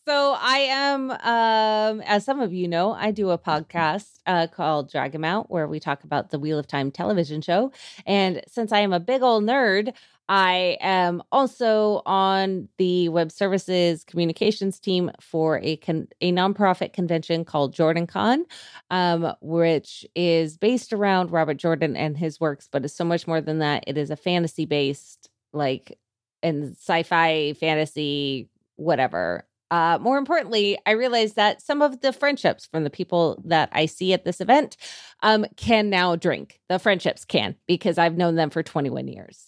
so 0.08 0.36
I 0.40 0.68
am 0.70 1.12
um 1.12 2.02
as 2.02 2.24
some 2.24 2.40
of 2.40 2.54
you 2.54 2.68
know, 2.68 2.94
I 2.94 3.12
do 3.12 3.30
a 3.30 3.38
podcast 3.38 4.20
uh 4.26 4.48
called 4.48 4.90
Drag 4.90 5.14
'em 5.16 5.26
Out 5.26 5.52
where 5.52 5.68
we 5.68 5.80
talk 5.80 6.04
about 6.06 6.30
the 6.30 6.40
Wheel 6.40 6.58
of 6.58 6.66
Time 6.66 6.92
television 6.92 7.42
show. 7.42 7.72
And 8.06 8.42
since 8.48 8.72
I 8.72 8.80
am 8.80 8.94
a 8.94 9.02
big 9.02 9.22
old 9.22 9.44
nerd, 9.44 9.94
I 10.30 10.78
am 10.82 11.24
also 11.32 12.02
on 12.06 12.68
the 12.78 13.10
web 13.10 13.32
services 13.32 14.04
communications 14.04 14.80
team 14.80 15.12
for 15.22 15.60
a 15.64 15.78
con- 15.78 16.10
a 16.20 16.32
nonprofit 16.32 16.92
convention 16.94 17.46
called 17.46 17.74
Jordan 17.74 18.08
Con, 18.08 18.46
um, 18.92 19.34
which 19.42 20.06
is 20.16 20.58
based 20.58 20.92
around 20.92 21.32
Robert 21.32 21.58
Jordan 21.58 21.96
and 21.96 22.18
his 22.18 22.40
works, 22.40 22.68
but 22.70 22.84
is 22.84 22.94
so 22.94 23.06
much 23.06 23.26
more 23.26 23.40
than 23.40 23.60
that. 23.60 23.86
It 23.88 23.98
is 23.98 24.12
a 24.12 24.18
fantasy 24.18 24.66
based, 24.66 25.30
like, 25.54 25.98
and 26.44 26.76
sci-fi, 26.76 27.54
fantasy, 27.54 28.50
whatever. 28.76 29.48
Uh, 29.70 29.98
more 30.02 30.18
importantly, 30.18 30.78
I 30.86 30.92
realized 30.92 31.36
that 31.36 31.62
some 31.62 31.82
of 31.82 32.00
the 32.02 32.14
friendships 32.14 32.66
from 32.66 32.84
the 32.84 32.90
people 32.90 33.42
that 33.46 33.70
I 33.74 33.86
see 33.86 34.14
at 34.14 34.24
this 34.24 34.40
event 34.40 34.78
um, 35.24 35.46
can 35.58 35.90
now 35.90 36.16
drink. 36.16 36.60
The 36.70 36.80
friendships 36.80 37.26
can 37.26 37.56
because 37.68 37.98
I've 37.98 38.18
known 38.18 38.36
them 38.36 38.50
for 38.50 38.64
21 38.64 39.08
years. 39.08 39.46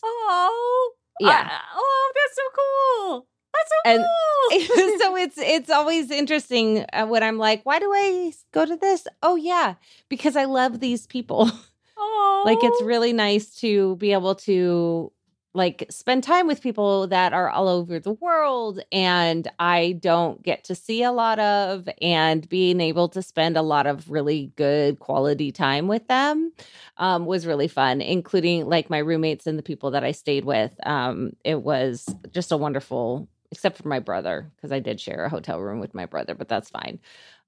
Yeah. 1.20 1.48
I- 1.52 1.62
oh, 1.76 2.12
that's 2.16 2.36
so 2.36 2.44
cool. 2.60 3.28
That's 3.54 3.70
so 3.70 3.92
And- 3.92 4.06
cool. 4.06 5.00
so 5.00 5.16
it's 5.24 5.38
it's 5.38 5.70
always 5.70 6.12
interesting 6.12 6.86
uh, 6.94 7.06
when 7.08 7.24
I'm 7.24 7.38
like, 7.38 7.62
why 7.66 7.80
do 7.80 7.92
I 7.92 8.32
go 8.52 8.66
to 8.66 8.76
this? 8.76 9.08
Oh 9.24 9.36
yeah, 9.36 9.76
because 10.10 10.36
I 10.36 10.46
love 10.46 10.80
these 10.80 11.08
people. 11.08 11.50
oh, 11.98 12.44
like 12.46 12.60
it's 12.62 12.82
really 12.84 13.14
nice 13.14 13.54
to 13.62 13.96
be 13.98 14.14
able 14.14 14.36
to 14.36 15.12
like 15.54 15.86
spend 15.90 16.24
time 16.24 16.46
with 16.46 16.62
people 16.62 17.08
that 17.08 17.34
are 17.34 17.50
all 17.50 17.68
over 17.68 18.00
the 18.00 18.14
world 18.14 18.80
and 18.92 19.48
I 19.58 19.94
don't 20.00 20.42
get 20.44 20.64
to 20.66 20.76
see 20.76 21.02
a 21.02 21.12
lot 21.12 21.40
of 21.40 21.90
and 22.02 22.48
being 22.48 22.80
able 22.80 23.10
to 23.10 23.22
spend 23.24 23.58
a 23.58 23.64
lot 23.64 23.88
of 23.88 24.12
really 24.12 24.52
good 24.56 25.00
quality 25.00 25.52
time 25.52 25.88
with 25.88 26.08
them 26.08 26.52
um, 26.98 27.26
was 27.26 27.48
really 27.48 27.68
fun 27.68 28.02
including 28.02 28.68
like 28.68 28.90
my 28.90 29.00
roommates 29.00 29.48
and 29.48 29.58
the 29.58 29.64
people 29.64 29.92
that 29.92 30.04
I 30.04 30.12
stayed 30.12 30.46
with 30.46 30.72
um, 30.86 31.32
it 31.44 31.62
was 31.62 32.06
just 32.32 32.52
a 32.52 32.58
wonderful 32.58 33.28
except 33.52 33.78
for 33.78 33.88
my 33.88 34.00
brother 34.00 34.52
because 34.56 34.72
I 34.72 34.80
did 34.80 35.02
share 35.02 35.26
a 35.26 35.30
hotel 35.30 35.60
room 35.60 35.80
with 35.80 35.96
my 35.96 36.06
brother 36.06 36.36
but 36.36 36.48
that's 36.48 36.70
fine 36.70 37.00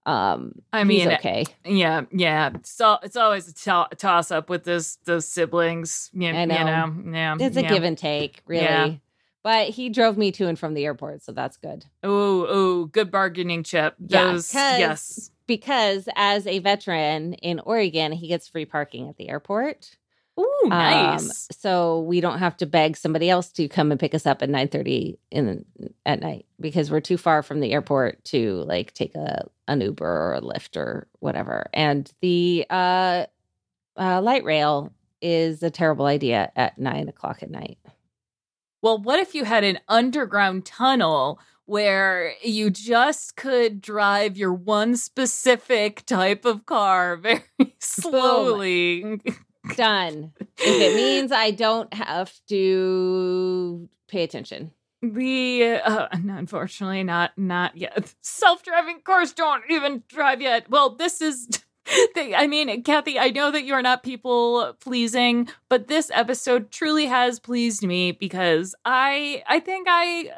um 0.05 0.53
I 0.73 0.83
mean, 0.83 1.11
okay 1.11 1.45
yeah, 1.63 2.01
yeah. 2.11 2.51
So 2.63 2.97
it's 3.03 3.15
always 3.15 3.47
a 3.47 3.53
to- 3.53 3.95
toss 3.97 4.31
up 4.31 4.49
with 4.49 4.63
this 4.63 4.97
those 5.05 5.27
siblings. 5.27 6.09
You, 6.13 6.29
I 6.29 6.41
you 6.41 6.45
know. 6.47 6.85
know, 6.87 7.11
yeah, 7.13 7.35
it's 7.39 7.55
a 7.57 7.61
yeah. 7.61 7.69
give 7.69 7.83
and 7.83 7.97
take 7.97 8.41
really 8.47 8.63
Yeah. 8.63 8.93
but 9.43 9.69
he 9.69 9.89
drove 9.89 10.17
me 10.17 10.31
to 10.33 10.47
and 10.47 10.57
from 10.57 10.73
the 10.73 10.85
airport 10.85 11.23
so 11.23 11.31
that's 11.31 11.57
good 11.57 11.85
Oh, 12.03 12.45
oh, 12.49 12.85
good 12.85 13.11
bargaining 13.11 13.63
chip. 13.63 13.95
Yeah, 13.99 14.39
yes. 14.51 15.29
because 15.45 16.09
as 16.15 16.47
a 16.47 16.59
veteran 16.59 17.33
in 17.35 17.59
Oregon, 17.59 18.11
he 18.11 18.27
gets 18.27 18.47
free 18.47 18.65
parking 18.65 19.07
at 19.09 19.17
the 19.17 19.29
airport. 19.29 19.97
Ooh, 20.39 20.69
nice. 20.69 21.23
Um, 21.23 21.31
so 21.51 22.01
we 22.01 22.21
don't 22.21 22.39
have 22.39 22.55
to 22.57 22.65
beg 22.65 22.95
somebody 22.95 23.29
else 23.29 23.51
to 23.53 23.67
come 23.67 23.91
and 23.91 23.99
pick 23.99 24.13
us 24.13 24.25
up 24.25 24.41
at 24.41 24.49
9:30 24.49 25.17
in 25.29 25.65
at 26.05 26.21
night 26.21 26.45
because 26.59 26.89
we're 26.89 27.01
too 27.01 27.17
far 27.17 27.43
from 27.43 27.59
the 27.59 27.73
airport 27.73 28.23
to 28.25 28.63
like 28.63 28.93
take 28.93 29.13
a 29.15 29.45
an 29.67 29.81
Uber 29.81 30.05
or 30.05 30.35
a 30.35 30.41
Lyft 30.41 30.77
or 30.77 31.07
whatever. 31.19 31.69
And 31.73 32.11
the 32.21 32.65
uh, 32.69 33.25
uh, 33.97 34.21
light 34.21 34.43
rail 34.43 34.93
is 35.21 35.63
a 35.63 35.69
terrible 35.69 36.05
idea 36.05 36.51
at 36.55 36.77
nine 36.77 37.09
o'clock 37.09 37.43
at 37.43 37.51
night. 37.51 37.77
Well, 38.81 38.97
what 38.97 39.19
if 39.19 39.35
you 39.35 39.45
had 39.45 39.63
an 39.63 39.79
underground 39.87 40.65
tunnel 40.65 41.39
where 41.65 42.33
you 42.41 42.69
just 42.71 43.35
could 43.35 43.79
drive 43.79 44.37
your 44.37 44.53
one 44.53 44.95
specific 44.95 46.05
type 46.05 46.45
of 46.45 46.65
car 46.65 47.15
very 47.17 47.43
slowly? 47.79 49.21
Done. 49.75 50.33
if 50.39 50.81
it 50.81 50.95
means 50.95 51.31
I 51.31 51.51
don't 51.51 51.93
have 51.93 52.33
to 52.49 53.89
pay 54.07 54.23
attention. 54.23 54.71
The 55.01 55.81
uh, 55.83 56.07
unfortunately 56.11 57.03
not 57.03 57.31
not 57.37 57.75
yet. 57.75 58.13
Self-driving 58.21 59.01
cars 59.03 59.33
don't 59.33 59.63
even 59.69 60.03
drive 60.07 60.41
yet. 60.41 60.69
Well, 60.69 60.95
this 60.95 61.21
is 61.21 61.47
I 62.15 62.47
mean, 62.47 62.83
Kathy, 62.83 63.17
I 63.19 63.29
know 63.29 63.51
that 63.51 63.65
you're 63.65 63.81
not 63.81 64.03
people 64.03 64.75
pleasing, 64.79 65.49
but 65.69 65.87
this 65.87 66.11
episode 66.13 66.71
truly 66.71 67.07
has 67.07 67.39
pleased 67.39 67.83
me 67.83 68.11
because 68.11 68.75
I 68.85 69.43
I 69.47 69.59
think 69.59 69.87
I 69.89 70.31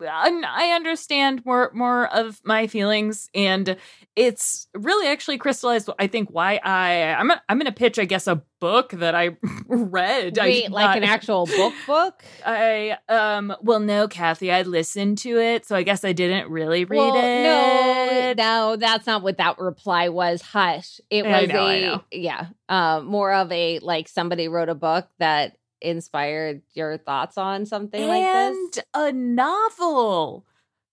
I 0.00 0.72
understand 0.74 1.44
more 1.44 1.70
more 1.74 2.12
of 2.14 2.40
my 2.44 2.66
feelings 2.66 3.28
and 3.34 3.76
it's 4.14 4.68
really 4.74 5.08
actually 5.08 5.38
crystallized 5.38 5.88
I 5.98 6.06
think 6.06 6.30
why 6.30 6.60
I 6.62 7.14
I'm 7.14 7.30
a, 7.30 7.42
I'm 7.48 7.60
to 7.60 7.72
pitch 7.72 7.98
I 7.98 8.04
guess 8.04 8.26
a 8.26 8.42
book 8.60 8.90
that 8.92 9.14
I 9.14 9.36
read. 9.66 10.38
Wait, 10.38 10.64
I, 10.64 10.68
like 10.68 10.86
not, 10.86 10.96
an 10.98 11.04
actual 11.04 11.46
book 11.46 11.74
book? 11.86 12.24
I 12.44 12.98
um 13.08 13.54
well 13.62 13.80
no, 13.80 14.08
Kathy, 14.08 14.50
I 14.52 14.62
listened 14.62 15.18
to 15.18 15.38
it, 15.38 15.66
so 15.66 15.76
I 15.76 15.82
guess 15.82 16.04
I 16.04 16.12
didn't 16.12 16.50
really 16.50 16.84
read 16.84 16.98
well, 16.98 17.16
it. 17.16 18.36
No, 18.36 18.44
no, 18.44 18.76
that's 18.76 19.06
not 19.06 19.22
what 19.22 19.38
that 19.38 19.58
reply 19.58 20.08
was. 20.08 20.42
Hush. 20.42 21.00
It 21.10 21.24
was 21.24 21.48
know, 21.48 22.02
a 22.12 22.16
yeah, 22.16 22.48
um 22.68 23.06
more 23.06 23.32
of 23.32 23.50
a 23.52 23.78
like 23.80 24.08
somebody 24.08 24.48
wrote 24.48 24.68
a 24.68 24.74
book 24.74 25.08
that 25.18 25.56
inspired 25.80 26.62
your 26.74 26.98
thoughts 26.98 27.38
on 27.38 27.66
something 27.66 28.00
and 28.00 28.08
like 28.08 28.22
this? 28.22 28.84
And 28.94 29.08
a 29.08 29.12
novel 29.12 30.44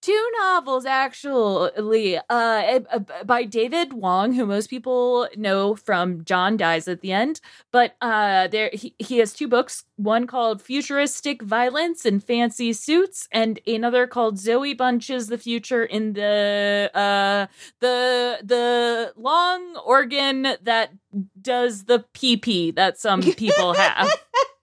two 0.04 0.30
novels 0.42 0.86
actually 0.86 2.20
uh, 2.30 2.80
by 3.26 3.44
david 3.46 3.94
wong 3.94 4.34
who 4.34 4.46
most 4.46 4.70
people 4.70 5.30
know 5.38 5.76
from 5.76 6.26
john 6.26 6.58
dies 6.58 6.90
at 6.90 7.00
the 7.00 7.14
end 7.14 7.40
but 7.72 7.96
uh, 8.02 8.48
there 8.50 8.70
he, 8.74 8.94
he 9.00 9.20
has 9.20 9.32
two 9.32 9.48
books 9.48 9.86
one 9.96 10.28
called 10.28 10.62
futuristic 10.62 11.42
violence 11.42 12.06
and 12.06 12.22
fancy 12.22 12.74
suits 12.74 13.30
and 13.32 13.62
another 13.66 14.06
called 14.06 14.36
zoey 14.36 14.78
punches 14.78 15.28
the 15.28 15.38
future 15.38 15.86
in 15.86 16.12
the 16.14 16.92
uh, 16.94 17.46
the 17.80 18.40
the 18.44 19.14
long 19.16 19.78
organ 19.86 20.42
that 20.62 20.92
does 21.42 21.86
the 21.86 22.04
pee 22.12 22.36
pee 22.36 22.72
that 22.72 23.00
some 23.00 23.22
people 23.22 23.74
have 23.74 24.14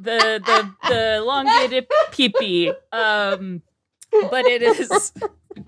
the 0.00 0.40
the 0.44 0.74
the 0.88 1.16
elongated 1.16 1.86
peepee. 2.12 2.74
Um 2.92 3.62
but 4.30 4.46
it 4.46 4.62
is 4.62 5.12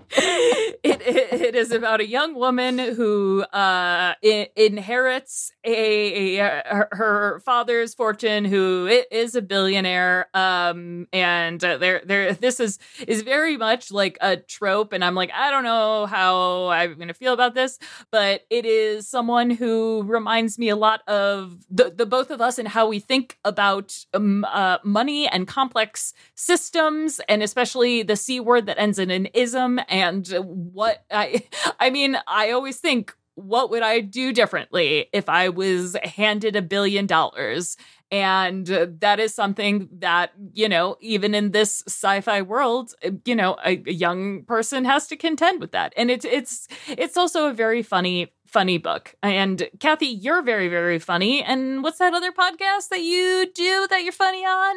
it, 0.09 1.01
it, 1.01 1.41
it 1.41 1.55
is 1.55 1.71
about 1.71 2.01
a 2.01 2.07
young 2.07 2.35
woman 2.35 2.77
who 2.77 3.41
uh, 3.41 4.13
I- 4.23 4.49
inherits 4.55 5.51
a, 5.63 6.37
a, 6.39 6.63
her, 6.65 6.87
her, 6.91 7.39
father's 7.45 7.93
fortune, 7.93 8.45
who 8.45 8.87
is 9.11 9.35
a 9.35 9.41
billionaire, 9.41 10.27
um, 10.33 11.07
and 11.13 11.63
uh, 11.63 11.77
there 11.77 12.01
there 12.05 12.33
this 12.33 12.59
is 12.59 12.79
is 13.07 13.21
very 13.21 13.57
much 13.57 13.91
like 13.91 14.17
a 14.21 14.37
trope, 14.37 14.93
and 14.93 15.03
I'm 15.03 15.15
like 15.15 15.31
I 15.33 15.51
don't 15.51 15.63
know 15.63 16.05
how 16.05 16.67
I'm 16.67 16.95
going 16.95 17.07
to 17.07 17.13
feel 17.13 17.33
about 17.33 17.53
this, 17.53 17.79
but 18.11 18.45
it 18.49 18.65
is 18.65 19.07
someone 19.07 19.49
who 19.49 20.03
reminds 20.03 20.57
me 20.59 20.69
a 20.69 20.75
lot 20.75 21.01
of 21.07 21.57
the 21.69 21.93
the 21.95 22.05
both 22.05 22.29
of 22.29 22.41
us 22.41 22.57
and 22.57 22.67
how 22.67 22.87
we 22.87 22.99
think 22.99 23.37
about 23.45 23.97
um, 24.13 24.45
uh, 24.45 24.77
money 24.83 25.27
and 25.27 25.47
complex 25.47 26.13
systems, 26.35 27.19
and 27.27 27.41
especially 27.41 28.03
the 28.03 28.15
c 28.15 28.39
word 28.39 28.65
that 28.65 28.79
ends 28.79 28.99
in 28.99 29.11
an 29.11 29.27
ism 29.33 29.79
and 29.89 30.27
what 30.37 31.03
I 31.11 31.43
I 31.79 31.89
mean, 31.89 32.17
I 32.27 32.51
always 32.51 32.77
think 32.77 33.15
what 33.35 33.71
would 33.71 33.81
I 33.81 33.99
do 33.99 34.31
differently 34.31 35.07
if 35.11 35.27
I 35.27 35.49
was 35.49 35.97
handed 36.03 36.55
a 36.55 36.61
billion 36.61 37.07
dollars? 37.07 37.77
And 38.11 38.67
that 38.67 39.19
is 39.19 39.33
something 39.33 39.89
that, 39.97 40.33
you 40.53 40.69
know, 40.69 40.97
even 41.01 41.33
in 41.33 41.49
this 41.49 41.83
sci-fi 41.87 42.43
world, 42.43 42.93
you 43.25 43.35
know, 43.35 43.57
a, 43.65 43.81
a 43.87 43.91
young 43.91 44.43
person 44.43 44.85
has 44.85 45.07
to 45.07 45.15
contend 45.15 45.59
with 45.59 45.71
that. 45.71 45.93
And 45.97 46.11
it's 46.11 46.25
it's 46.25 46.67
it's 46.87 47.17
also 47.17 47.47
a 47.47 47.53
very 47.53 47.81
funny 47.81 48.31
funny 48.53 48.77
book. 48.77 49.15
And 49.23 49.67
Kathy, 49.79 50.05
you're 50.05 50.43
very, 50.43 50.69
very 50.69 50.99
funny. 50.99 51.43
And 51.43 51.81
what's 51.81 51.97
that 51.97 52.13
other 52.13 52.31
podcast 52.31 52.89
that 52.89 53.01
you 53.01 53.51
do 53.53 53.87
that 53.89 54.03
you're 54.03 54.13
funny 54.13 54.45
on? 54.45 54.75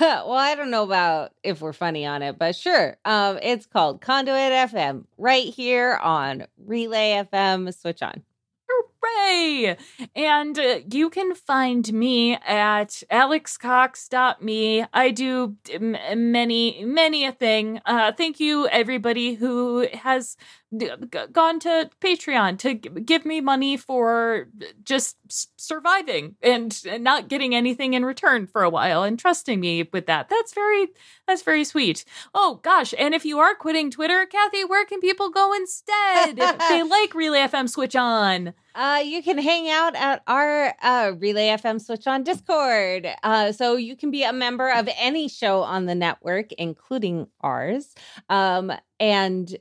well, 0.00 0.32
I 0.32 0.56
don't 0.56 0.72
know 0.72 0.82
about 0.82 1.30
if 1.44 1.60
we're 1.60 1.72
funny 1.72 2.04
on 2.04 2.22
it, 2.22 2.36
but 2.36 2.56
sure. 2.56 2.96
Um, 3.04 3.38
it's 3.40 3.64
called 3.64 4.00
Conduit 4.00 4.50
FM 4.70 5.04
right 5.16 5.46
here 5.46 5.94
on 5.94 6.46
Relay 6.66 7.24
FM. 7.32 7.72
Switch 7.72 8.02
on. 8.02 8.22
Hooray! 8.68 9.76
And 10.16 10.58
uh, 10.58 10.80
you 10.90 11.08
can 11.08 11.34
find 11.36 11.92
me 11.92 12.34
at 12.34 13.02
alexcox.me. 13.10 14.84
I 14.92 15.10
do 15.10 15.56
m- 15.72 16.32
many, 16.32 16.84
many 16.84 17.24
a 17.24 17.32
thing. 17.32 17.80
Uh, 17.86 18.10
thank 18.12 18.40
you, 18.40 18.66
everybody 18.68 19.34
who 19.34 19.86
has 19.92 20.36
gone 21.32 21.60
to 21.60 21.90
Patreon 22.00 22.58
to 22.58 22.74
give 22.74 23.24
me 23.24 23.40
money 23.40 23.76
for 23.76 24.48
just 24.84 25.16
surviving 25.60 26.36
and, 26.42 26.82
not 27.02 27.28
getting 27.28 27.54
anything 27.54 27.94
in 27.94 28.04
return 28.04 28.46
for 28.46 28.62
a 28.62 28.70
while 28.70 29.02
and 29.02 29.18
trusting 29.18 29.60
me 29.60 29.88
with 29.92 30.06
that. 30.06 30.28
That's 30.28 30.54
very, 30.54 30.88
that's 31.26 31.42
very 31.42 31.64
sweet. 31.64 32.04
Oh 32.34 32.60
gosh! 32.62 32.94
And 32.98 33.14
if 33.14 33.24
you 33.24 33.38
are 33.38 33.54
quitting 33.54 33.90
Twitter, 33.90 34.26
Kathy, 34.26 34.64
where 34.64 34.84
can 34.84 35.00
people 35.00 35.30
go 35.30 35.52
instead 35.52 36.38
if 36.38 36.58
they 36.68 36.82
like 36.82 37.14
Relay 37.14 37.40
FM 37.40 37.68
Switch 37.68 37.96
On? 37.96 38.54
Uh, 38.74 39.02
you 39.04 39.22
can 39.22 39.38
hang 39.38 39.68
out 39.68 39.94
at 39.96 40.22
our 40.26 40.74
uh, 40.82 41.12
Relay 41.18 41.48
FM 41.48 41.80
Switch 41.80 42.06
on 42.06 42.24
Discord. 42.24 43.06
Uh, 43.22 43.52
so 43.52 43.76
you 43.76 43.96
can 43.96 44.10
be 44.10 44.22
a 44.22 44.32
member 44.32 44.70
of 44.70 44.88
any 44.98 45.28
show 45.28 45.62
on 45.62 45.86
the 45.86 45.94
network, 45.94 46.52
including 46.52 47.26
ours, 47.42 47.94
um, 48.30 48.72
and 48.98 49.56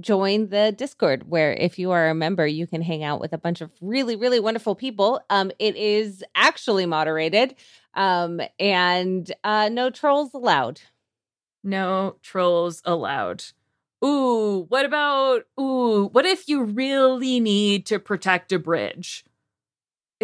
join 0.00 0.48
the 0.48 0.72
Discord, 0.76 1.28
where 1.28 1.52
if 1.52 1.78
you 1.78 1.90
are 1.90 2.08
a 2.08 2.14
member, 2.14 2.46
you 2.46 2.66
can 2.66 2.82
hang 2.82 3.02
out 3.02 3.20
with 3.20 3.32
a 3.32 3.38
bunch 3.38 3.60
of 3.60 3.70
really, 3.80 4.16
really 4.16 4.40
wonderful 4.40 4.74
people. 4.74 5.20
Um, 5.30 5.50
it 5.58 5.76
is 5.76 6.24
actually 6.34 6.86
moderated, 6.86 7.54
um, 7.94 8.40
and 8.58 9.30
uh, 9.42 9.68
no 9.70 9.90
trolls 9.90 10.34
allowed. 10.34 10.80
No 11.62 12.16
trolls 12.22 12.82
allowed. 12.84 13.44
Ooh, 14.04 14.66
what 14.68 14.84
about 14.84 15.44
ooh, 15.58 16.08
what 16.12 16.26
if 16.26 16.48
you 16.48 16.62
really 16.62 17.40
need 17.40 17.86
to 17.86 17.98
protect 17.98 18.52
a 18.52 18.58
bridge? 18.58 19.24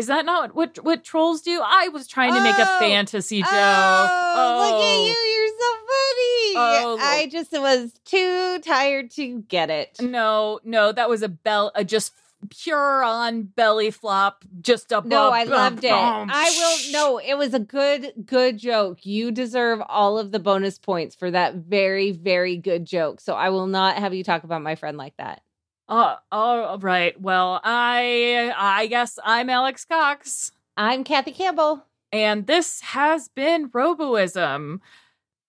Is 0.01 0.07
that 0.07 0.25
not 0.25 0.55
what 0.55 0.83
what 0.83 1.05
trolls 1.05 1.43
do? 1.43 1.61
I 1.63 1.89
was 1.89 2.07
trying 2.07 2.33
to 2.33 2.43
make 2.43 2.57
a 2.57 2.67
oh, 2.67 2.79
fantasy 2.79 3.43
oh, 3.43 3.45
joke. 3.45 3.51
Oh, 3.53 4.35
oh, 4.35 4.65
look 4.65 4.83
at 4.83 4.97
oh. 4.97 5.05
you. 5.05 5.13
You're 5.13 5.59
so 5.61 5.73
funny. 5.91 6.57
Oh, 6.57 6.99
I 6.99 7.29
just 7.31 7.53
was 7.53 7.93
too 8.07 8.61
tired 8.61 9.11
to 9.11 9.43
get 9.43 9.69
it. 9.69 9.99
No, 10.01 10.59
no, 10.65 10.91
that 10.93 11.11
was 11.11 11.23
a 11.23 11.29
bell 11.29 11.71
a 11.75 11.85
just 11.85 12.15
pure 12.49 13.05
on 13.05 13.43
belly 13.43 13.91
flop, 13.91 14.43
just 14.63 14.91
a 14.91 15.03
no. 15.05 15.29
I 15.29 15.45
loved 15.45 15.85
it. 15.85 15.93
I 15.93 16.49
will. 16.49 16.93
No, 16.93 17.19
it 17.19 17.35
was 17.35 17.53
a 17.53 17.61
good, 17.61 18.15
good 18.25 18.57
joke. 18.57 19.05
You 19.05 19.31
deserve 19.31 19.83
all 19.87 20.19
of 20.19 20.33
the 20.33 20.39
bonus 20.39 20.79
points 20.79 21.15
for 21.15 21.31
that 21.31 21.57
very, 21.57 22.13
very 22.13 22.57
good 22.57 22.87
joke. 22.87 23.21
So 23.21 23.35
I 23.35 23.51
will 23.51 23.67
not 23.67 23.99
have 23.99 24.15
you 24.15 24.25
talk 24.25 24.45
about 24.45 24.63
my 24.63 24.77
friend 24.77 24.97
like 24.97 25.19
that. 25.19 25.43
Uh, 25.91 26.17
all 26.31 26.79
right. 26.79 27.21
Well, 27.21 27.61
I, 27.65 28.55
I 28.57 28.87
guess 28.87 29.19
I'm 29.25 29.51
Alex 29.51 29.85
Cox. 29.85 30.53
I'm 30.77 31.03
Kathy 31.03 31.33
Campbell, 31.33 31.85
and 32.13 32.47
this 32.47 32.81
has 32.81 33.27
been 33.27 33.71
Roboism. 33.71 34.79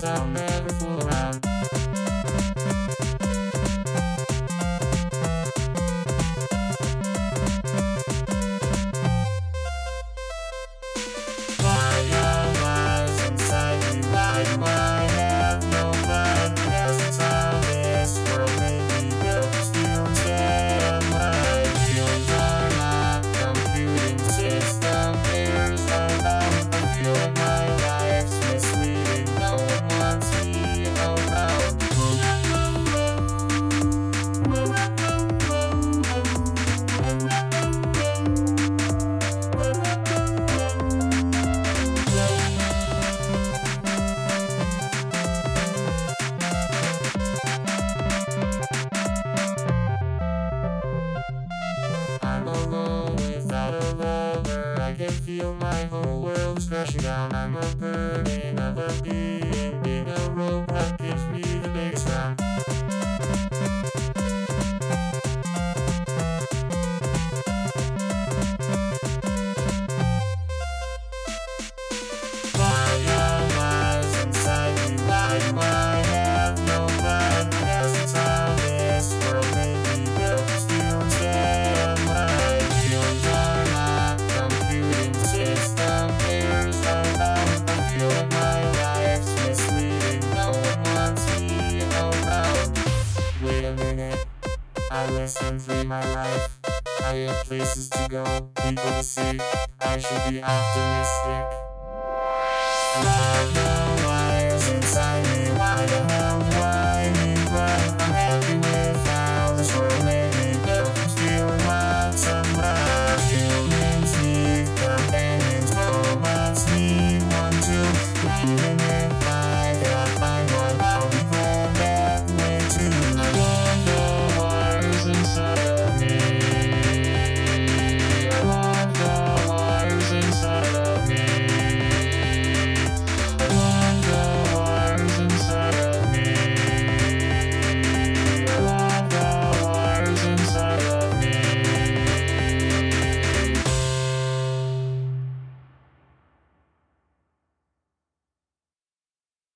Thank 0.00 0.38
you. 0.38 0.47